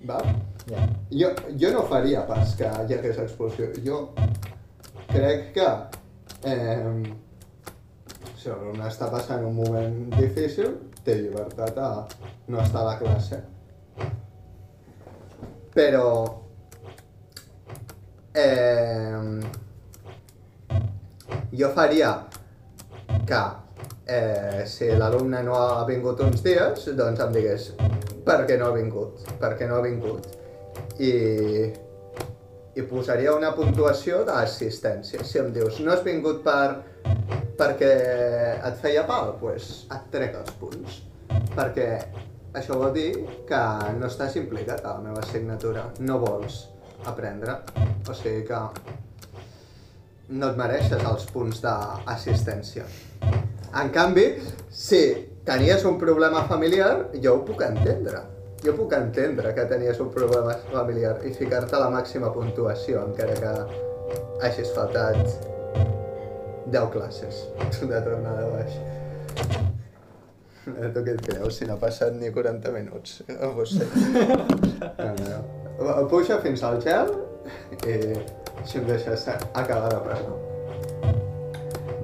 Va? 0.08 0.20
Ya. 0.68 0.84
Jo, 1.12 1.30
jo 1.62 1.72
no 1.74 1.86
faria 1.92 2.26
pas 2.28 2.56
que 2.60 2.68
hi 2.68 2.98
hagués 2.98 3.22
expulsió. 3.24 3.70
Jo 3.86 4.02
crec 5.12 5.54
que 5.56 5.68
eh, 6.52 7.14
si 8.38 8.50
l'alumne 8.50 8.88
està 8.88 9.08
passant 9.12 9.46
un 9.48 9.56
moment 9.58 9.96
difícil, 10.18 10.76
té 11.04 11.16
llibertat 11.22 11.80
a 11.80 11.92
no 12.52 12.60
estar 12.64 12.84
a 12.84 12.90
la 12.92 12.98
classe. 13.00 13.42
Però... 15.76 16.10
Eh, 18.38 19.42
jo 21.58 21.70
faria 21.74 22.12
que 23.26 23.40
eh, 24.08 24.64
si 24.66 24.90
l'alumne 24.96 25.42
no 25.44 25.58
ha 25.60 25.86
vingut 25.88 26.22
uns 26.24 26.44
dies, 26.46 26.88
doncs 26.96 27.22
em 27.24 27.34
digués 27.36 27.72
per 28.28 28.44
què 28.48 28.58
no 28.60 28.70
ha 28.70 28.76
vingut, 28.76 29.24
per 29.42 29.54
què 29.60 29.68
no 29.68 29.78
ha 29.78 29.84
vingut. 29.86 30.28
I, 31.00 31.12
i 32.78 32.86
posaria 32.90 33.36
una 33.36 33.54
puntuació 33.56 34.24
d'assistència. 34.28 35.24
Si 35.28 35.42
em 35.42 35.52
dius, 35.56 35.80
no 35.84 35.94
has 35.94 36.04
vingut 36.06 36.44
per, 36.46 36.82
perquè 37.60 37.92
et 38.56 38.80
feia 38.84 39.06
pal, 39.10 39.34
doncs 39.34 39.42
pues 39.44 39.70
et 39.96 40.10
trec 40.14 40.40
els 40.42 40.56
punts. 40.62 41.02
Perquè 41.56 41.88
això 42.58 42.78
vol 42.80 42.94
dir 42.96 43.12
que 43.50 43.64
no 44.00 44.08
estàs 44.10 44.38
implicat 44.40 44.86
a 44.86 44.98
la 44.98 45.06
meva 45.10 45.24
assignatura, 45.24 45.88
no 46.00 46.20
vols 46.24 46.64
aprendre. 47.08 47.60
O 48.08 48.16
sigui 48.16 48.44
que 48.48 48.62
no 50.30 50.50
et 50.52 50.58
mereixes 50.60 51.04
els 51.12 51.28
punts 51.32 51.62
d'assistència. 51.64 52.88
En 53.76 53.90
canvi, 53.92 54.26
si 54.72 55.02
tenies 55.46 55.84
un 55.86 55.98
problema 56.00 56.44
familiar, 56.48 57.10
jo 57.24 57.36
ho 57.36 57.44
puc 57.46 57.62
entendre. 57.66 58.22
Jo 58.64 58.74
puc 58.76 58.94
entendre 58.98 59.54
que 59.54 59.66
tenies 59.70 60.00
un 60.02 60.10
problema 60.14 60.56
familiar 60.72 61.18
i 61.28 61.34
ficar-te 61.36 61.78
la 61.80 61.90
màxima 61.94 62.32
puntuació, 62.34 63.04
encara 63.06 63.36
que 63.38 63.52
hagis 64.48 64.72
faltat 64.76 65.20
10 66.72 66.90
classes 66.96 67.44
de 67.92 68.02
tornada 68.02 68.48
a 68.48 68.50
baix. 68.56 68.80
Eh, 70.68 70.90
Tu 70.92 71.04
què 71.06 71.14
et 71.16 71.22
creus? 71.24 71.60
Si 71.60 71.68
no 71.68 71.78
ha 71.78 71.80
passat 71.80 72.18
ni 72.18 72.32
40 72.34 72.74
minuts. 72.76 73.22
Sé. 73.22 73.88
No, 74.98 75.14
no. 75.22 75.96
Puja 76.12 76.42
fins 76.44 76.64
al 76.68 76.82
gel 76.84 77.14
i 77.88 77.96
si 78.68 78.82
em 78.82 78.88
deixes 78.90 79.28
acabar 79.32 79.88
de 79.94 80.02
parlar. 80.10 80.36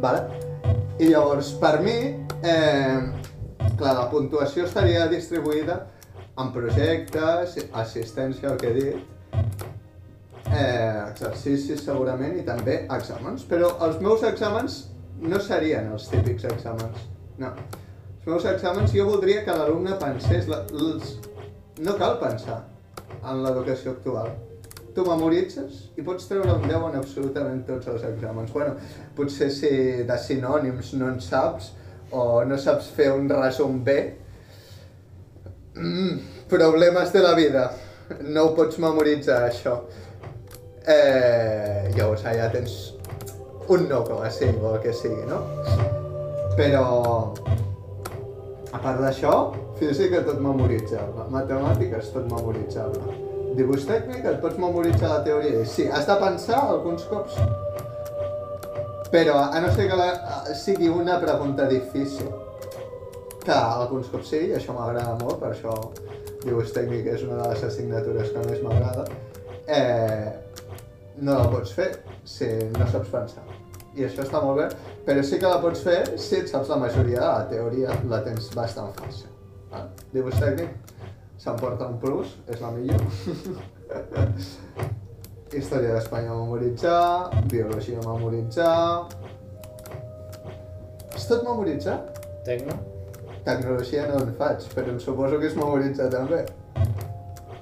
Vale? 0.03 0.53
I 1.00 1.10
llavors, 1.10 1.54
per 1.58 1.80
mi, 1.82 1.96
eh, 2.46 3.00
clar, 3.80 3.94
la 3.98 4.10
puntuació 4.12 4.68
estaria 4.68 5.08
distribuïda 5.10 5.80
en 6.38 6.52
projectes, 6.54 7.58
assistència, 7.74 8.52
el 8.52 8.60
que 8.62 8.70
he 8.70 8.74
dit, 8.78 9.64
eh, 10.52 11.10
exercicis 11.10 11.82
segurament 11.82 12.38
i 12.38 12.46
també 12.46 12.84
exàmens. 12.86 13.48
Però 13.50 13.74
els 13.88 14.00
meus 14.06 14.22
exàmens 14.30 14.84
no 15.20 15.41
serien 15.41 15.91
els 15.91 16.08
típics 16.12 16.46
exàmens. 16.52 17.10
No. 17.41 17.50
Els 18.20 18.30
meus 18.30 18.46
exàmens 18.54 18.94
jo 18.94 19.10
voldria 19.10 19.44
que 19.44 19.58
l'alumne 19.58 19.98
pensés... 20.00 20.48
La, 20.48 20.62
els... 20.72 21.18
No 21.82 21.98
cal 21.98 22.20
pensar 22.22 22.60
en 23.26 23.41
l'educació 23.41 23.98
actual. 23.98 24.30
Tu 24.94 25.04
memoritzes 25.06 25.88
i 25.98 26.04
pots 26.06 26.28
treure 26.30 26.54
un 26.54 26.68
10 26.70 26.84
en 26.89 26.98
absolutament 27.00 27.64
tots 27.66 27.89
els 27.89 28.04
exàmens. 28.06 28.52
Bueno, 28.54 28.76
potser 29.18 29.50
si 29.54 29.72
de 30.06 30.18
sinònims 30.22 30.94
no 31.00 31.10
en 31.10 31.18
saps 31.22 31.72
o 32.14 32.44
no 32.46 32.60
saps 32.62 32.91
fer 32.94 33.10
un 33.14 33.30
resum 33.30 33.80
bé, 33.84 34.00
mm, 35.76 36.46
problemes 36.50 37.12
de 37.14 37.22
la 37.22 37.34
vida. 37.34 37.72
no 38.22 38.44
ho 38.44 38.56
pots 38.56 38.78
memoritzar, 38.78 39.50
això. 39.50 39.78
Eh, 40.86 41.89
llavors 41.96 42.26
allà 42.26 42.50
tens 42.52 42.94
un 43.70 43.88
9,5 43.88 44.62
o 44.62 44.76
el 44.76 44.82
que 44.84 44.94
sigui, 44.94 45.24
no? 45.26 45.39
Però, 46.58 47.34
a 48.72 48.80
part 48.80 49.00
d'això, 49.00 49.36
física 49.80 50.22
tot 50.28 50.41
memoritzable, 50.44 51.30
matemàtiques 51.32 52.12
tot 52.14 52.28
memoritzable. 52.30 53.23
Dibuix 53.54 53.84
tècnic 53.86 54.26
et 54.26 54.39
pots 54.41 54.58
memoritzar 54.58 55.10
la 55.12 55.24
teoria. 55.26 55.66
Sí, 55.70 55.86
has 55.86 56.08
de 56.10 56.16
pensar 56.22 56.62
alguns 56.64 57.06
cops. 57.10 57.38
Però 59.14 59.36
a 59.43 59.60
no 59.62 59.70
ser 59.76 59.86
que 59.91 59.97
la, 59.99 60.08
sigui 60.58 60.89
una 60.89 61.20
pregunta 61.22 61.68
difícil, 61.70 62.32
que 63.43 63.54
alguns 63.54 64.10
cops 64.10 64.32
sí, 64.34 64.39
i 64.49 64.56
això 64.58 64.74
m'agrada 64.74 65.14
molt, 65.20 65.38
per 65.43 65.51
això 65.51 65.76
dibuix 66.43 66.74
tècnic 66.74 67.12
és 67.14 67.26
una 67.28 67.43
de 67.43 67.51
les 67.51 67.68
assignatures 67.68 68.32
que 68.34 68.45
més 68.47 68.64
m'agrada, 68.66 69.06
eh, 69.68 70.32
no 71.22 71.38
la 71.38 71.51
pots 71.51 71.76
fer 71.78 71.91
si 72.26 72.49
no 72.74 72.88
saps 72.89 73.12
pensar. 73.14 73.45
I 73.93 74.08
això 74.08 74.26
està 74.26 74.41
molt 74.41 74.58
bé, 74.64 74.68
però 75.06 75.22
sí 75.22 75.38
que 75.38 75.51
la 75.51 75.62
pots 75.62 75.84
fer 75.86 75.99
si 76.18 76.39
et 76.39 76.49
saps 76.49 76.72
la 76.74 76.80
majoria 76.82 77.20
de 77.20 77.28
la 77.28 77.47
teoria, 77.51 77.99
la 78.10 78.24
tens 78.26 78.49
bastant 78.58 78.89
fàcil. 78.97 79.30
Ah, 79.74 79.86
dibuix 80.14 80.39
tècnic, 80.41 80.74
s'emporta 81.44 81.89
un 81.91 81.98
plus, 82.00 82.38
és 82.48 82.62
la 82.64 82.72
millor. 82.72 83.04
Història 85.54 85.94
d'Espanya 85.98 86.34
memoritzar, 86.34 87.30
biologia 87.52 88.00
memoritzar... 88.02 89.06
És 91.14 91.28
tot 91.30 91.44
memoritzar? 91.46 92.00
Tecno? 92.48 92.74
Tecnologia 93.46 94.08
no 94.10 94.16
en 94.24 94.32
faig, 94.39 94.60
però 94.74 94.88
em 94.96 95.00
suposo 95.04 95.38
que 95.39 95.48
és 95.52 95.56
memoritzar 95.60 96.08
també. 96.10 96.39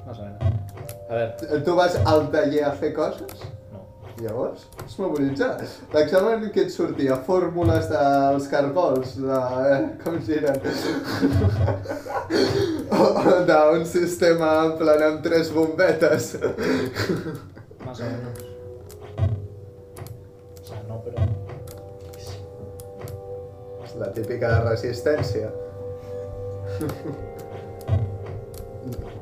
Más 0.06 0.20
o 0.20 0.22
menos. 0.24 0.42
A 1.10 1.12
ver, 1.18 1.30
Tu 1.66 1.72
vas 1.76 1.94
al 2.08 2.22
taller 2.32 2.64
a 2.70 2.72
fer 2.80 2.92
coses? 2.96 3.34
no. 3.74 3.80
Llavors, 4.22 4.62
és 4.86 4.96
memoritzar. 5.02 5.52
L'examen 5.94 6.48
que 6.56 6.62
et 6.68 6.72
sortia, 6.72 7.16
fórmules 7.28 7.86
dels 7.92 8.46
cargols, 8.54 9.10
de... 9.20 9.40
Eh, 9.68 9.82
com 10.06 10.14
giren? 10.24 10.60
o 13.00 13.44
d'un 13.48 13.86
sistema 13.88 14.50
en 14.66 14.74
plan 14.80 15.04
amb 15.08 15.22
tres 15.24 15.52
bombetes. 15.56 16.34
Más 17.86 18.00
o 18.00 18.04
menos. 18.04 18.46
O 20.62 20.64
sea, 20.68 20.82
no, 20.88 21.02
pero. 21.06 21.18
És 23.86 23.96
la 24.00 24.12
típica 24.16 24.52
resistència. 24.66 25.50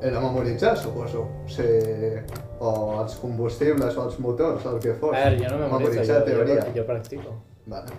Era 0.01 0.20
memoritzar, 0.20 0.78
suposo. 0.80 1.26
O 1.45 1.49
sigui, 1.51 2.22
o 2.59 2.72
els 3.01 3.15
combustibles 3.20 3.97
o 3.99 4.05
els 4.07 4.17
motors, 4.24 4.65
el 4.65 4.80
que 4.84 4.93
fos. 4.95 5.15
A 5.15 5.26
ver, 5.30 5.39
yo 5.41 5.49
no 5.49 5.57
me 5.57 5.65
memorizo, 5.65 5.91
Memoritzar 5.91 6.20
yo, 6.20 6.26
teoria. 6.26 6.74
yo 6.74 6.86
practico. 6.88 7.36
Vale. 7.65 7.91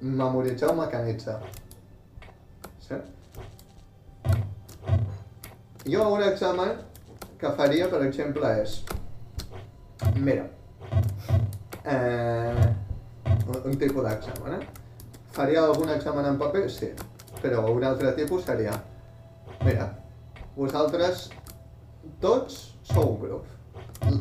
Memoritzar 0.00 0.70
o 0.70 0.74
mecanitzar? 0.74 1.40
Sí? 2.80 2.94
Jo 5.86 6.08
un 6.12 6.22
examen 6.22 6.74
que 7.40 7.50
faria, 7.56 7.88
per 7.88 8.02
exemple, 8.04 8.48
és... 8.60 8.82
Mira, 10.20 10.44
eh, 11.88 12.66
un, 13.64 13.78
tipus 13.80 14.04
d'examen, 14.04 14.58
eh? 14.58 14.66
Faria 15.32 15.62
algun 15.64 15.88
examen 15.94 16.28
en 16.28 16.36
paper? 16.40 16.66
Sí. 16.72 16.90
Però 17.40 17.64
un 17.72 17.86
altre 17.88 18.12
tipus 18.18 18.44
seria... 18.44 18.74
Mira, 19.64 19.88
vosaltres 20.56 21.28
tots 22.20 22.60
sou 22.90 23.14
un 23.14 23.18
grup. 23.24 23.48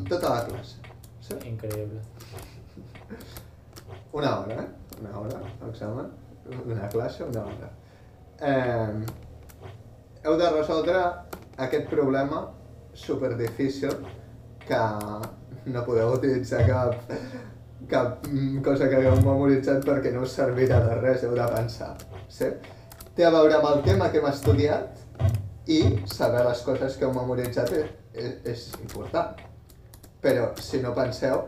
Tota 0.08 0.32
la 0.32 0.46
classe. 0.48 0.96
Sí? 1.28 1.36
Increíble. 1.50 2.00
Una 4.20 4.40
hora, 4.40 4.64
eh? 4.64 5.00
Una 5.02 5.20
hora, 5.20 5.44
l'examen. 5.62 6.12
Una 6.66 6.88
classe, 6.88 7.24
una 7.24 7.44
hora. 7.46 7.74
Eh, 8.40 9.04
heu 10.24 10.38
de 10.40 10.50
resoldre 10.56 11.04
aquest 11.66 11.90
problema 11.92 12.48
super 12.94 13.36
difícil 13.38 13.92
que 14.66 14.80
no 15.66 15.84
podeu 15.86 16.14
utilitzar 16.16 16.66
cap, 16.68 16.96
cap 17.90 18.26
cosa 18.64 18.90
que 18.90 19.00
hagueu 19.00 19.20
memoritzat 19.24 19.86
perquè 19.86 20.14
no 20.14 20.24
us 20.28 20.36
servirà 20.38 20.80
de 20.86 21.00
res, 21.02 21.24
heu 21.24 21.36
de 21.38 21.48
pensar. 21.54 21.94
Sí? 22.30 22.52
Té 23.16 23.26
a 23.26 23.32
veure 23.34 23.58
amb 23.58 23.70
el 23.74 23.82
tema 23.88 24.10
que 24.12 24.22
hem 24.22 24.30
estudiat 24.30 25.02
i 25.70 25.80
saber 26.10 26.46
les 26.48 26.62
coses 26.66 26.98
que 26.98 27.08
heu 27.08 27.16
memoritzat 27.16 27.74
és, 27.78 27.90
és, 28.54 28.68
important. 28.82 29.42
Però 30.24 30.50
si 30.60 30.82
no 30.84 30.94
penseu, 30.96 31.44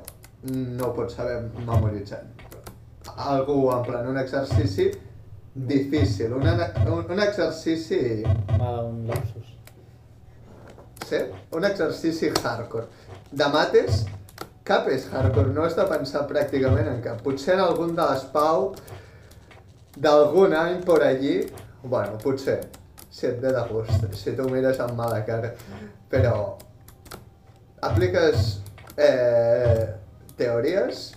no 0.52 0.90
ho 0.90 0.94
pots 0.98 1.18
saber 1.20 1.40
memoritzant. 1.58 2.28
Algú 3.12 3.64
en 3.74 3.88
plan 3.88 4.08
un 4.08 4.20
exercici 4.22 4.92
difícil, 5.54 6.34
un, 6.34 6.48
un, 6.48 7.12
un 7.12 7.20
exercici, 7.20 8.22
un 8.60 9.08
lapsus. 9.10 9.51
Sí? 11.12 11.22
un 11.58 11.68
exercici 11.68 12.32
hardcore. 12.42 12.88
De 13.32 13.48
mates, 13.54 14.04
cap 14.68 14.88
és 14.92 15.08
hardcore, 15.12 15.54
no 15.56 15.66
has 15.66 15.78
de 15.78 15.86
pensar 15.90 16.26
pràcticament 16.30 16.90
en 16.92 17.02
cap. 17.04 17.22
Potser 17.26 17.58
en 17.58 17.66
algun 17.66 17.96
de 17.98 18.08
les 18.12 18.28
Pau 18.34 18.72
d'algun 19.98 20.56
any 20.56 20.84
por 20.88 21.04
allí, 21.04 21.42
bueno, 21.84 22.18
potser, 22.22 22.62
si 23.12 23.28
et 23.28 23.42
ve 23.44 23.52
de 23.52 23.64
gust, 23.72 24.06
si 24.16 24.36
tu 24.38 24.48
mires 24.50 24.80
amb 24.80 24.96
mala 24.96 25.20
cara, 25.28 25.52
però 26.12 26.36
apliques 27.84 28.62
eh, 28.96 29.90
teories, 30.40 31.10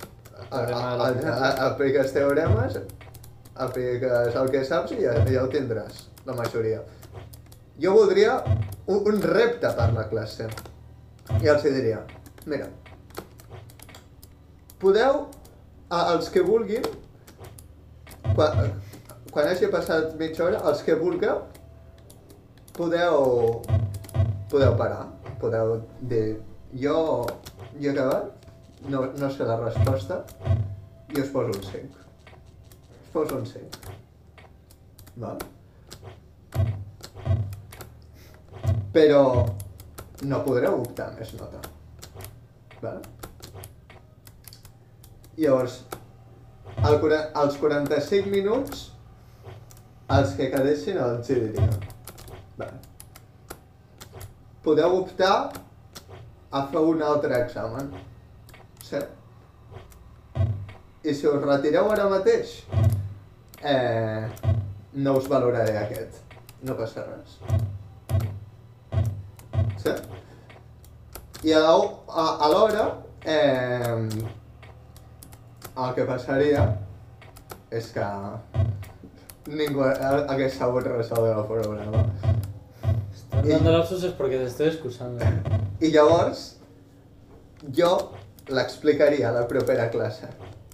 a, 0.51 0.59
a, 0.59 1.07
a, 1.07 1.53
apliques 1.69 2.13
teoremes, 2.17 2.81
apliques 3.55 4.35
el 4.35 4.51
que 4.51 4.65
saps 4.67 4.97
i 4.97 5.05
ja, 5.05 5.15
ja 5.29 5.45
ho 5.45 5.53
tindràs, 5.53 6.09
la 6.27 6.35
majoria. 6.35 6.83
Jo 7.81 7.93
voldria 7.97 8.39
un, 8.87 9.01
un 9.01 9.21
repte 9.23 9.71
per 9.75 9.89
la 9.95 10.07
classe. 10.11 10.49
I 11.41 11.49
els 11.49 11.65
diria, 11.65 12.03
mira, 12.47 12.69
podeu, 14.83 15.25
a, 15.89 16.01
els 16.13 16.29
que 16.33 16.45
vulguin, 16.45 16.85
quan, 18.35 18.75
quan 19.31 19.49
hagi 19.49 19.71
passat 19.73 20.13
mitja 20.21 20.45
hora, 20.47 20.61
els 20.69 20.85
que 20.85 20.99
vulgueu, 21.01 21.41
podeu, 22.77 23.63
podeu 24.53 24.77
parar, 24.79 25.09
podeu 25.41 25.79
dir, 26.13 26.27
jo, 26.85 26.99
jo 27.81 27.89
he 27.89 27.97
acabat, 27.97 28.49
no, 28.93 29.07
no 29.17 29.33
sé 29.33 29.49
la 29.49 29.59
resposta, 29.65 30.21
i 31.15 31.21
us 31.25 31.33
poso 31.33 31.57
un 31.57 31.67
5. 31.73 32.07
Us 33.01 33.13
poso 33.17 33.41
un 33.41 33.47
5. 33.49 33.99
Val? 35.25 35.39
Però 38.95 39.23
no 40.31 40.39
podreu 40.47 40.79
optar 40.81 41.11
més 41.19 41.33
nota. 41.39 41.61
Val? 42.83 43.01
Llavors, 45.37 45.81
al, 46.79 47.01
quara- 47.03 47.25
als 47.43 47.57
45 47.59 48.31
minuts, 48.31 48.85
els 50.15 50.35
que 50.39 50.51
quedessin 50.53 51.01
els 51.03 51.31
hi 51.31 51.41
diria. 51.49 51.69
Podeu 54.65 54.95
optar 55.03 55.35
a 56.55 56.63
fer 56.71 56.81
un 56.95 57.03
altre 57.03 57.37
examen. 57.43 57.91
Sí? 58.85 59.01
I 61.05 61.13
si 61.13 61.27
us 61.29 61.43
retireu 61.43 61.91
ara 61.93 62.07
mateix, 62.09 62.55
eh, 63.61 64.31
no 64.95 65.17
us 65.19 65.27
valoraré 65.29 65.77
aquest. 65.83 66.23
No 66.65 66.79
passa 66.79 67.05
res. 67.11 67.35
Sí? 69.85 69.91
I 71.45 71.53
a 72.09 72.25
alhora, 72.47 72.85
eh, 73.25 74.09
el 75.77 75.95
que 75.95 76.05
passaria 76.09 76.63
és 77.71 77.91
que 77.93 78.07
ningú 79.53 79.83
ha- 79.85 80.25
hagués 80.33 80.55
sabut 80.57 80.87
resoldre 80.89 81.35
el 81.37 81.45
problema. 81.45 82.05
Estás 83.15 83.47
dando 83.49 83.73
lapsus 83.73 84.05
es 84.05 84.13
porque 84.13 84.39
te 84.39 84.47
estoy 84.47 84.69
excusando. 84.69 85.23
I 85.81 85.91
llavors, 85.91 86.57
jo 87.77 88.13
l'explicaria 88.49 89.29
a 89.29 89.33
la 89.33 89.47
propera 89.49 89.91
classe. 89.91 90.29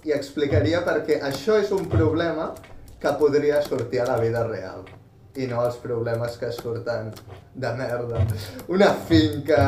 I 0.05 0.11
explicaria 0.15 0.85
perquè 0.85 1.19
això 1.21 1.59
és 1.59 1.71
un 1.71 1.89
problema 1.89 2.53
que 3.01 3.11
podria 3.19 3.61
sortir 3.61 3.99
a 4.01 4.05
la 4.05 4.17
vida 4.19 4.43
real. 4.47 4.85
I 5.39 5.47
no 5.47 5.61
els 5.63 5.77
problemes 5.79 6.35
que 6.39 6.49
surten 6.51 7.11
de 7.55 7.73
merda. 7.77 8.25
Una 8.67 8.89
finca... 9.07 9.61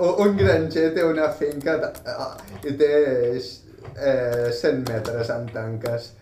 Un 0.00 0.36
granger 0.38 0.86
té 0.96 1.04
una 1.04 1.28
finca 1.36 1.76
de, 1.82 1.90
i 2.64 2.72
té 2.80 2.92
eh, 3.36 4.48
100 4.60 4.86
metres 4.88 5.32
amb 5.34 5.52
tanques. 5.52 6.12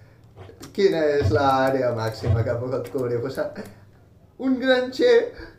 Quina 0.74 1.05
és 1.20 1.30
l'àrea 1.34 1.92
màxima 1.94 2.42
que 2.46 2.57
pot 2.59 2.90
cobrir? 2.94 3.20
Pues, 3.22 3.38
un 4.38 4.59
granger 4.59 5.14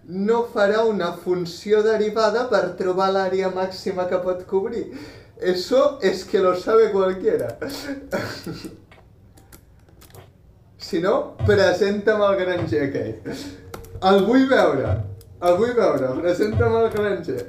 no 0.10 0.44
farà 0.54 0.84
una 0.88 1.14
funció 1.24 1.82
derivada 1.84 2.46
per 2.52 2.66
trobar 2.80 3.10
l'àrea 3.16 3.54
màxima 3.56 4.08
que 4.12 4.20
pot 4.24 4.46
cobrir. 4.48 4.86
Eso 5.40 6.00
es 6.02 6.26
que 6.26 6.40
lo 6.40 6.56
sabe 6.60 6.92
cualquiera. 6.92 7.58
si 10.90 11.00
no, 11.02 11.36
presenta'm 11.46 12.22
el 12.26 12.36
granger 12.40 12.80
aquell. 12.88 13.34
El 14.10 14.24
vull 14.26 14.48
veure. 14.50 14.94
El 15.46 15.58
vull 15.60 15.76
veure. 15.78 16.16
Presenta'm 16.18 16.78
el 16.80 16.88
granger. 16.96 17.44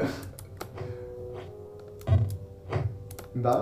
Va? 3.47 3.57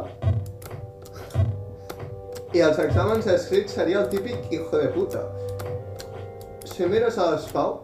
I 2.57 2.65
els 2.65 2.81
exàmens 2.83 3.29
escrits 3.31 3.79
seria 3.79 4.03
el 4.03 4.11
típic 4.11 4.51
hijo 4.51 4.83
de 4.83 4.91
puta. 4.97 5.23
Si 6.67 6.89
mires 6.91 7.19
a 7.21 7.31
l'espau, 7.31 7.77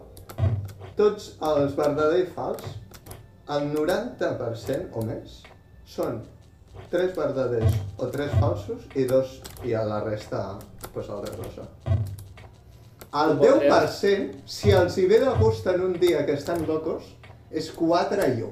tots 0.99 1.35
els 1.53 1.79
verdader 1.79 2.25
i 2.25 2.29
fals, 2.35 2.65
el 3.55 3.69
90% 3.71 4.99
o 4.99 5.05
més, 5.05 5.43
són 5.87 6.25
tres 6.95 7.15
verdaders 7.15 7.73
o 7.97 8.07
tres 8.07 8.31
falsos 8.39 8.85
i 8.95 9.03
dos 9.09 9.41
i 9.67 9.73
a 9.75 9.83
la 9.83 9.99
resta, 10.03 10.57
pues, 10.93 11.09
altra 11.09 11.35
cosa. 11.35 11.67
El 13.15 13.37
10%, 13.39 14.41
si 14.47 14.71
els 14.75 14.95
hi 14.97 15.05
ve 15.11 15.19
de 15.23 15.33
gust 15.39 15.67
en 15.71 15.83
un 15.83 15.93
dia 15.99 16.25
que 16.27 16.35
estan 16.39 16.65
locos, 16.67 17.03
és 17.51 17.67
4 17.75 18.27
i 18.31 18.41
1. 18.43 18.49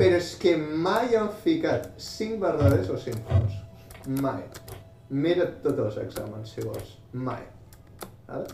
Però 0.00 0.16
és 0.16 0.34
que 0.40 0.56
mai 0.56 1.16
han 1.16 1.30
ficat 1.44 1.88
5 2.00 2.40
verdaders 2.40 2.90
o 2.92 2.98
5 3.00 3.24
falsos. 3.28 3.60
Mai. 4.24 4.42
Mira't 5.10 5.60
tots 5.64 5.84
els 5.86 5.96
exàmens, 6.04 6.52
si 6.54 6.64
vols. 6.64 6.96
Mai. 7.12 7.42
Vale? 8.28 8.48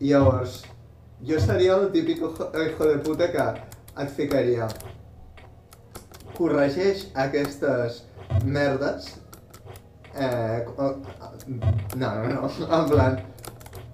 Llavors, 0.00 0.62
jo 1.28 1.40
seria 1.40 1.76
el 1.78 1.92
típic 1.94 2.24
hijo 2.24 2.88
de 2.88 2.98
puta 3.04 3.30
que 3.32 3.46
et 4.02 4.16
ficaria 4.16 4.68
corregeix 6.36 7.06
aquestes 7.24 8.02
merdes 8.44 9.08
eh, 10.14 10.64
no, 10.78 10.94
no, 11.96 12.12
no, 12.28 12.50
en 12.78 12.88
plan 12.90 13.18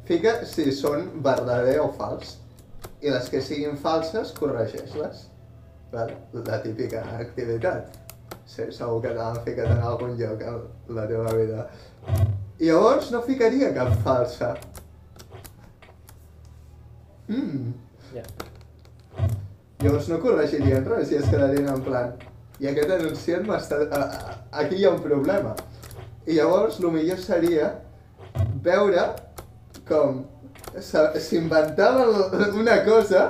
fica 0.08 0.34
si 0.48 0.70
són 0.72 1.08
verdader 1.24 1.78
o 1.82 1.88
fals 1.98 2.36
i 3.02 3.12
les 3.12 3.28
que 3.30 3.42
siguin 3.44 3.78
falses 3.78 4.32
corregeix-les 4.38 5.24
vale? 5.92 6.16
la 6.34 6.60
típica 6.64 7.04
activitat 7.18 7.98
sí, 8.44 8.68
segur 8.72 9.02
que 9.04 9.14
t'han 9.18 9.40
ficat 9.46 9.70
en 9.76 9.84
algun 9.92 10.16
lloc 10.20 10.42
a 10.42 10.56
la 10.98 11.06
teva 11.10 11.34
vida 11.36 11.66
i 12.58 12.70
llavors 12.70 13.12
no 13.14 13.22
ficaria 13.26 13.72
cap 13.76 13.94
falsa 14.06 14.54
mm. 17.28 17.74
Ja. 18.14 18.24
Llavors 19.82 20.08
no 20.10 20.18
corregirien 20.22 20.86
res 20.88 21.12
i 21.12 21.20
es 21.20 21.28
quedarien 21.30 21.68
en 21.70 21.84
plan 21.86 22.16
i 22.58 22.66
aquest 22.66 22.90
anunciant 22.90 23.44
m'està... 23.46 23.78
Aquí 24.50 24.80
hi 24.80 24.86
ha 24.86 24.94
un 24.96 25.02
problema. 25.02 25.54
I 26.26 26.38
llavors 26.38 26.80
el 26.82 26.90
millor 26.94 27.20
seria 27.22 27.68
veure 28.64 29.04
com 29.88 30.24
s'inventaven 30.82 32.58
una 32.60 32.78
cosa 32.84 33.22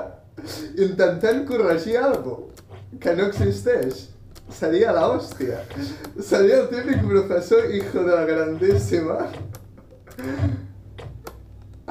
intentant 0.79 1.45
corregir 1.51 1.99
alguna 2.01 2.49
que 3.03 3.15
no 3.15 3.29
existeix. 3.29 4.07
Seria 4.49 4.95
la. 4.97 5.05
Seria 5.21 6.63
el 6.63 6.69
típic 6.71 7.03
professor 7.05 7.69
hijo 7.75 8.05
de 8.05 8.15
la 8.15 8.25
grandíssima. 8.25 9.19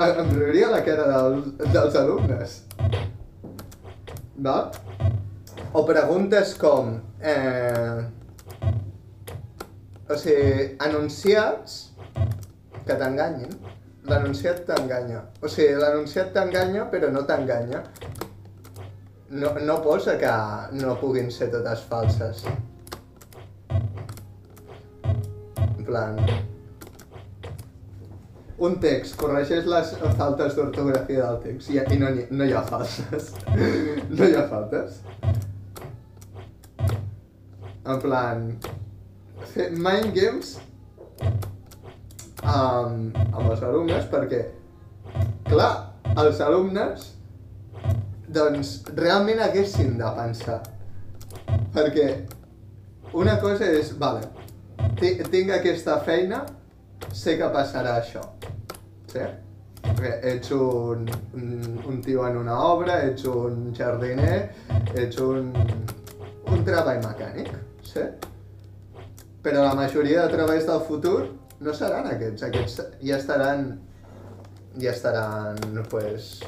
Em 0.08 0.32
riuria 0.34 0.72
la 0.74 0.82
cara 0.86 1.05
dels, 1.12 1.53
dels 1.76 1.99
alumnes. 2.01 2.58
Va? 4.38 4.71
O 5.73 5.83
preguntes 5.85 6.53
com... 6.61 6.99
Eh, 7.21 8.05
o 10.07 10.15
sigui, 10.15 10.77
anunciats 10.79 11.77
que 12.85 12.95
t'enganyin. 12.95 13.51
L'anunciat 14.07 14.61
t'enganya. 14.67 15.23
O 15.41 15.49
sigui, 15.51 15.73
l'anunciat 15.81 16.31
t'enganya, 16.35 16.85
però 16.91 17.09
no 17.11 17.25
t'enganya. 17.27 17.81
No, 19.29 19.51
no 19.59 19.79
posa 19.83 20.15
que 20.21 20.35
no 20.79 20.95
puguin 21.01 21.31
ser 21.33 21.49
totes 21.51 21.83
falses. 21.89 22.45
En 25.67 25.83
plan... 25.83 26.21
Un 28.58 28.80
text, 28.82 29.14
corregeix 29.22 29.68
les 29.70 29.91
faltes 30.18 30.55
d'ortografia 30.58 31.26
del 31.28 31.41
text 31.43 31.70
i, 31.70 31.78
i 31.78 31.97
no, 32.01 32.08
hi- 32.10 32.26
no 32.32 32.45
hi 32.47 32.53
ha 32.58 32.64
falses. 32.66 33.28
no 34.18 34.26
hi 34.26 34.34
ha 34.34 34.47
faltes. 34.49 34.95
En 37.88 37.99
plan, 38.01 38.41
mind 39.78 40.10
games 40.16 40.55
amb, 42.43 43.16
amb 43.32 43.43
els 43.51 43.62
alumnes 43.64 44.10
perquè, 44.12 44.41
clar, 45.47 45.70
els 46.18 46.41
alumnes 46.43 47.05
doncs 48.39 48.74
realment 48.97 49.39
haguessin 49.45 49.93
de 50.01 50.10
pensar. 50.18 50.58
Perquè 51.78 52.08
una 53.14 53.38
cosa 53.39 53.70
és, 53.70 53.93
vale, 54.01 54.26
ti- 54.99 55.16
tinc 55.32 55.53
aquesta 55.62 55.99
feina, 56.10 56.41
sé 57.14 57.38
que 57.39 57.47
passarà 57.53 57.95
això. 58.01 58.26
Sí? 59.08 59.26
Perquè 59.88 60.14
ets 60.34 60.51
un, 60.51 61.05
un, 61.38 61.51
un 61.88 61.99
tio 62.03 62.26
en 62.28 62.38
una 62.41 62.58
obra, 62.68 62.99
ets 63.08 63.24
un 63.30 63.70
jardiner, 63.78 64.49
ets 64.97 65.20
un, 65.24 65.51
un 66.51 66.64
treball 66.68 66.99
mecànic, 67.05 67.53
sí? 67.88 68.03
Però 69.45 69.64
la 69.64 69.76
majoria 69.78 70.26
de 70.26 70.34
treballs 70.34 70.66
del 70.68 70.82
futur 70.89 71.22
no 71.64 71.74
seran 71.74 72.10
aquests, 72.12 72.43
aquests 72.49 72.82
ja 73.05 73.16
estaran, 73.22 73.70
ja 74.82 74.91
estaran, 74.91 75.62
pues... 75.89 76.41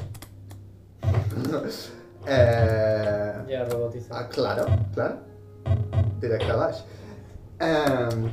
eh, 2.26 3.32
Ja 3.48 3.62
Ah, 3.62 3.68
robotizat. 3.70 4.28
claro, 4.34 4.66
claro. 4.94 5.16
Directe 6.20 6.50
a 6.52 6.56
baix. 6.56 6.84
Eh, 7.60 8.30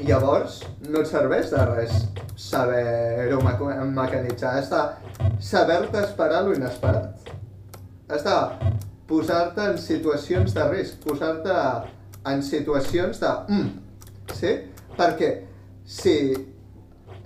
llavors, 0.00 0.60
no 0.88 1.00
et 1.02 1.08
serveix 1.10 1.50
de 1.50 1.64
res 1.72 1.94
saber-ho 2.38 3.40
meca- 3.42 3.84
mecanitzar. 3.84 4.56
Has 4.58 4.70
de 4.70 4.82
saber-te 5.42 5.98
esperar 6.04 6.44
lo 6.46 6.54
inesperat. 6.54 7.30
Has 8.08 8.24
de 8.24 8.36
posar-te 9.08 9.64
en 9.72 9.78
situacions 9.78 10.54
de 10.54 10.68
risc, 10.70 11.00
posar-te 11.04 11.56
en 12.30 12.42
situacions 12.42 13.20
de... 13.20 13.32
Mm, 13.48 13.68
sí? 14.34 14.54
Perquè 14.98 15.30
si 15.88 16.14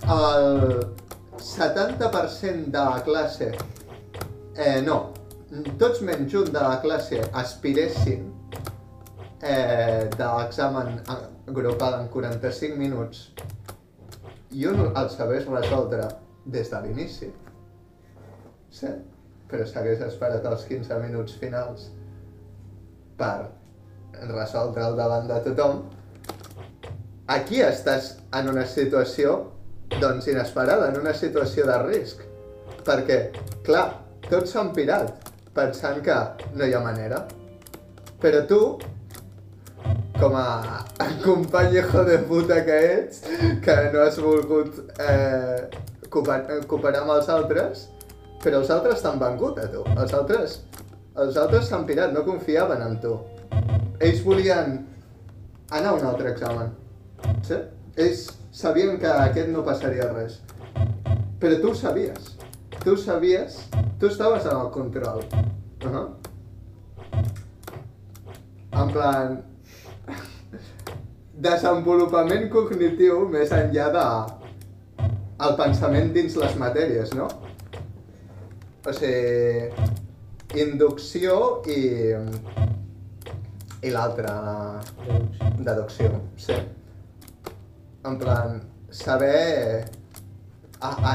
el 0.03 0.87
70% 1.39 2.71
de 2.71 2.79
la 2.79 3.01
classe 3.03 3.51
Eh, 4.55 4.83
no. 4.85 4.97
Tots 5.81 6.01
menys 6.05 6.33
un 6.37 6.45
de 6.53 6.61
la 6.61 6.75
classe 6.81 7.17
aspiressin 7.33 8.27
eh, 9.41 10.05
de 10.13 10.27
l'examen 10.27 10.99
grupal 11.47 11.99
en 12.01 12.07
45 12.07 12.77
minuts 12.79 13.25
i 14.53 14.67
un 14.69 14.85
el 14.85 15.09
sabés 15.09 15.47
resoldre 15.49 16.05
des 16.45 16.69
de 16.69 16.81
l'inici. 16.83 17.31
Sí? 18.73 18.91
Però 19.49 19.65
s'hagués 19.67 20.01
esperat 20.05 20.45
els 20.49 20.63
15 20.69 20.99
minuts 21.03 21.35
finals 21.41 21.89
per 23.17 23.49
resoldre'l 24.29 24.97
davant 24.97 25.27
de 25.29 25.39
tothom. 25.47 25.83
Aquí 27.33 27.61
estàs 27.65 28.13
en 28.35 28.49
una 28.51 28.65
situació, 28.69 29.35
doncs, 29.99 30.27
inesperada, 30.27 30.89
en 30.91 30.99
una 31.01 31.13
situació 31.17 31.67
de 31.69 31.77
risc. 31.85 32.23
Perquè, 32.83 33.19
clar, 33.65 33.85
tots 34.29 34.53
s'han 34.53 34.73
pirat 34.75 35.31
pensant 35.55 36.01
que 36.03 36.17
no 36.57 36.65
hi 36.65 36.73
ha 36.73 36.81
manera. 36.83 37.23
Però 38.21 38.43
tu, 38.49 38.59
com 40.19 40.35
a 40.35 40.83
company 41.23 41.77
hijo 41.77 42.03
de 42.05 42.17
puta 42.19 42.63
que 42.65 42.77
ets, 42.93 43.23
que 43.63 43.75
no 43.93 44.03
has 44.05 44.19
volgut 44.19 44.79
eh, 44.99 45.69
cooper- 46.09 46.61
cooperar 46.67 47.01
amb 47.03 47.17
els 47.17 47.29
altres, 47.29 47.87
però 48.43 48.61
els 48.61 48.69
altres 48.69 49.01
t'han 49.01 49.19
vengut 49.19 49.59
a 49.59 49.67
tu. 49.71 49.83
Els 49.97 50.13
altres 50.13 50.61
els 51.13 51.37
altres 51.37 51.67
s'han 51.69 51.85
pirat, 51.85 52.13
no 52.13 52.23
confiaven 52.25 52.81
en 52.81 52.95
tu. 53.01 53.13
Ells 54.01 54.23
volien 54.25 54.79
anar 55.69 55.91
a 55.91 55.97
un 55.99 56.05
altre 56.09 56.31
examen. 56.31 56.71
Sí? 57.45 57.59
Ells 58.01 58.23
sabien 58.53 58.97
que 59.01 59.11
aquest 59.11 59.51
no 59.53 59.61
passaria 59.65 60.09
res. 60.09 60.39
Però 61.39 61.59
tu 61.61 61.69
ho 61.69 61.75
sabies. 61.77 62.33
Tu 62.81 62.95
ho 62.95 62.97
sabies, 62.97 63.59
tu 63.99 64.09
estaves 64.09 64.45
en 64.49 64.57
el 64.57 64.71
control. 64.71 65.21
Uh 65.85 65.91
-huh. 65.91 66.07
En 68.71 68.91
plan... 68.91 69.43
Desenvolupament 71.43 72.47
cognitiu 72.53 73.25
més 73.31 73.51
enllà 73.55 73.89
de 73.95 74.05
el 75.43 75.55
pensament 75.59 76.13
dins 76.15 76.37
les 76.39 76.55
matèries, 76.61 77.11
no? 77.17 77.27
O 78.87 78.93
sigui, 78.95 79.89
inducció 80.63 81.35
i... 81.67 81.81
i 83.83 83.91
l'altra, 83.91 84.33
deducció, 85.59 86.13
sí. 86.37 86.55
En 88.07 88.17
plan, 88.21 88.61
saber... 88.91 89.85
A, 90.83 90.89
a, 90.91 91.13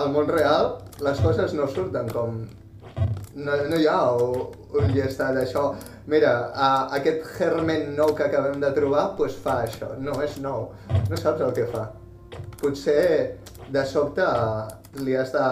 al 0.00 0.08
món 0.14 0.28
real 0.32 0.70
les 1.04 1.20
coses 1.20 1.52
no 1.56 1.68
surten 1.68 2.08
com... 2.14 2.40
No, 3.34 3.54
no 3.70 3.78
hi 3.78 3.86
ha 3.86 4.00
un, 4.18 4.90
llistat 4.90 5.36
d'això. 5.38 5.68
Mira, 6.10 6.32
a, 6.50 6.70
aquest 6.98 7.22
germen 7.36 7.94
nou 7.98 8.14
que 8.18 8.26
acabem 8.26 8.58
de 8.62 8.72
trobar, 8.74 9.04
doncs 9.12 9.18
pues 9.20 9.38
fa 9.44 9.60
això. 9.66 9.92
No 10.02 10.18
és 10.24 10.40
nou. 10.42 10.70
No 11.10 11.20
saps 11.20 11.46
el 11.46 11.54
que 11.54 11.68
fa. 11.70 11.86
Potser 12.60 13.38
de 13.70 13.84
sobte 13.86 14.26
li 15.04 15.14
has 15.14 15.30
de 15.30 15.44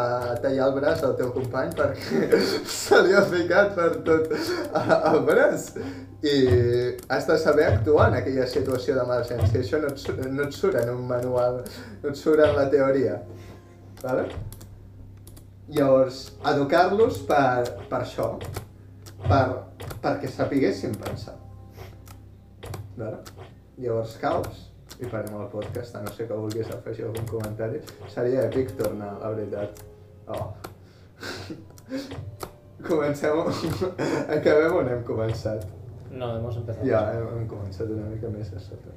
tallar 0.43 0.66
el 0.66 0.74
braç 0.74 1.05
al 1.07 1.14
teu 1.18 1.31
company 1.31 1.70
perquè 1.79 2.41
se 2.81 2.99
li 3.07 3.14
ha 3.14 3.22
ficat 3.31 3.76
per 3.76 3.91
tot 4.07 4.33
el 4.35 5.20
braç 5.29 5.68
i 6.26 6.37
has 7.14 7.29
de 7.29 7.39
saber 7.39 7.68
actuar 7.68 8.09
en 8.11 8.18
aquella 8.18 8.47
situació 8.51 8.99
d'emergència. 8.99 9.62
Això 9.62 9.79
no 9.83 9.93
et, 9.95 10.24
no 10.35 10.49
et 10.49 10.57
surt 10.57 10.81
en 10.83 10.91
un 10.97 11.05
manual, 11.07 11.62
no 12.03 12.11
et 12.11 12.18
surt 12.18 12.43
en 12.43 12.57
la 12.59 12.66
teoria. 12.72 13.20
Vale? 14.03 14.26
Llavors, 15.68 16.22
educar-los 16.48 17.18
per, 17.28 17.64
per 17.90 18.00
això, 18.00 18.30
per, 19.26 19.44
perquè 20.00 20.30
sapiguessin 20.32 20.94
pensar. 20.96 21.34
Vale? 22.96 23.18
Llavors 23.78 24.16
caus 24.22 24.64
i 24.98 25.06
parem 25.06 25.36
el 25.38 25.50
podcast, 25.52 25.94
a 25.94 26.02
no 26.02 26.12
sé 26.14 26.26
que 26.26 26.38
vulguis 26.38 26.70
afegir 26.74 27.04
algun 27.06 27.28
comentari. 27.28 27.82
Seria 28.14 28.46
èpic 28.48 28.72
tornar, 28.80 29.12
la 29.20 29.34
veritat. 29.34 29.82
Oh. 30.26 30.48
Comencem... 32.88 33.44
Acabem 34.38 34.78
on 34.80 34.88
hem 34.94 35.04
començat. 35.06 35.68
No, 36.10 36.32
hemos 36.38 36.56
empezado. 36.56 36.88
Ja, 36.88 37.04
hem, 37.12 37.28
hem 37.36 37.44
començat 37.50 37.92
una 37.92 38.08
mica 38.08 38.32
més 38.32 38.50
a 38.56 38.62
sota. 38.62 38.96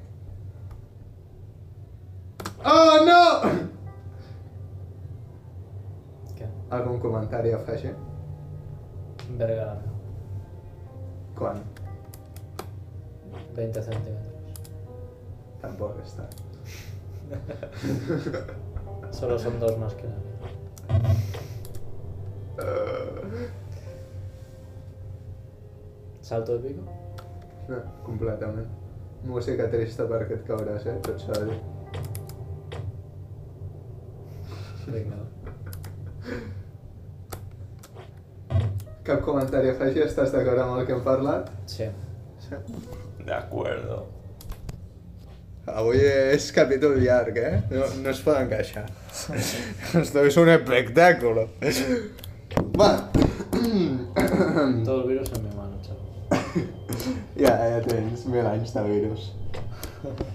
Oh, 2.64 2.98
no! 3.06 3.22
Algun 6.72 7.00
comentari 7.04 7.52
a 7.52 7.58
afegir? 7.58 7.96
Verga. 9.38 9.78
Quan? 11.36 11.60
20 13.56 13.82
centímetros. 13.84 14.32
Tampoc 15.62 15.98
està. 16.02 16.26
Solo 19.12 19.38
son 19.40 19.60
dos 19.60 19.78
más 19.78 19.94
que. 19.96 20.08
Uh, 22.62 23.50
¿Salto 26.22 26.58
de 26.58 26.70
pico? 26.70 26.84
no, 27.68 27.82
completament. 28.06 28.68
Música 29.28 29.68
trista 29.70 30.08
perquè 30.10 30.40
et 30.40 30.48
cauràs, 30.48 30.88
eh? 30.88 30.96
Tot 31.06 31.20
s'ha 31.22 31.34
de 31.38 31.46
dir. 31.52 31.60
Venga. 34.88 35.20
Cap 39.04 39.22
comentari 39.26 39.72
a 39.72 39.74
afegir? 39.74 40.04
Estàs 40.06 40.34
d'acord 40.34 40.62
amb 40.62 40.80
el 40.80 40.86
que 40.86 40.94
hem 40.94 41.04
parlat? 41.06 41.48
Sí. 41.70 41.88
Sí. 42.44 42.58
De 43.26 43.34
acuerdo. 43.34 44.04
Avui 45.72 46.02
és 46.02 46.50
capítol 46.54 47.00
llarg, 47.02 47.38
eh? 47.38 47.62
No, 47.72 47.86
no 48.04 48.12
es 48.12 48.22
poden 48.26 48.50
queixar. 48.50 48.86
Esto 50.02 50.26
es 50.26 50.38
un 50.38 50.50
espectáculo. 50.50 51.48
Va. 52.78 52.92
Todo 54.86 55.02
el 55.02 55.08
virus 55.08 55.32
en 55.34 55.44
mi 55.48 55.56
mano, 55.56 55.80
chaval. 55.86 56.68
ja, 57.38 57.56
ja 57.58 57.82
tens 57.88 58.26
mil 58.26 58.46
anys 58.46 58.74
de 58.74 58.86
virus. 58.90 59.32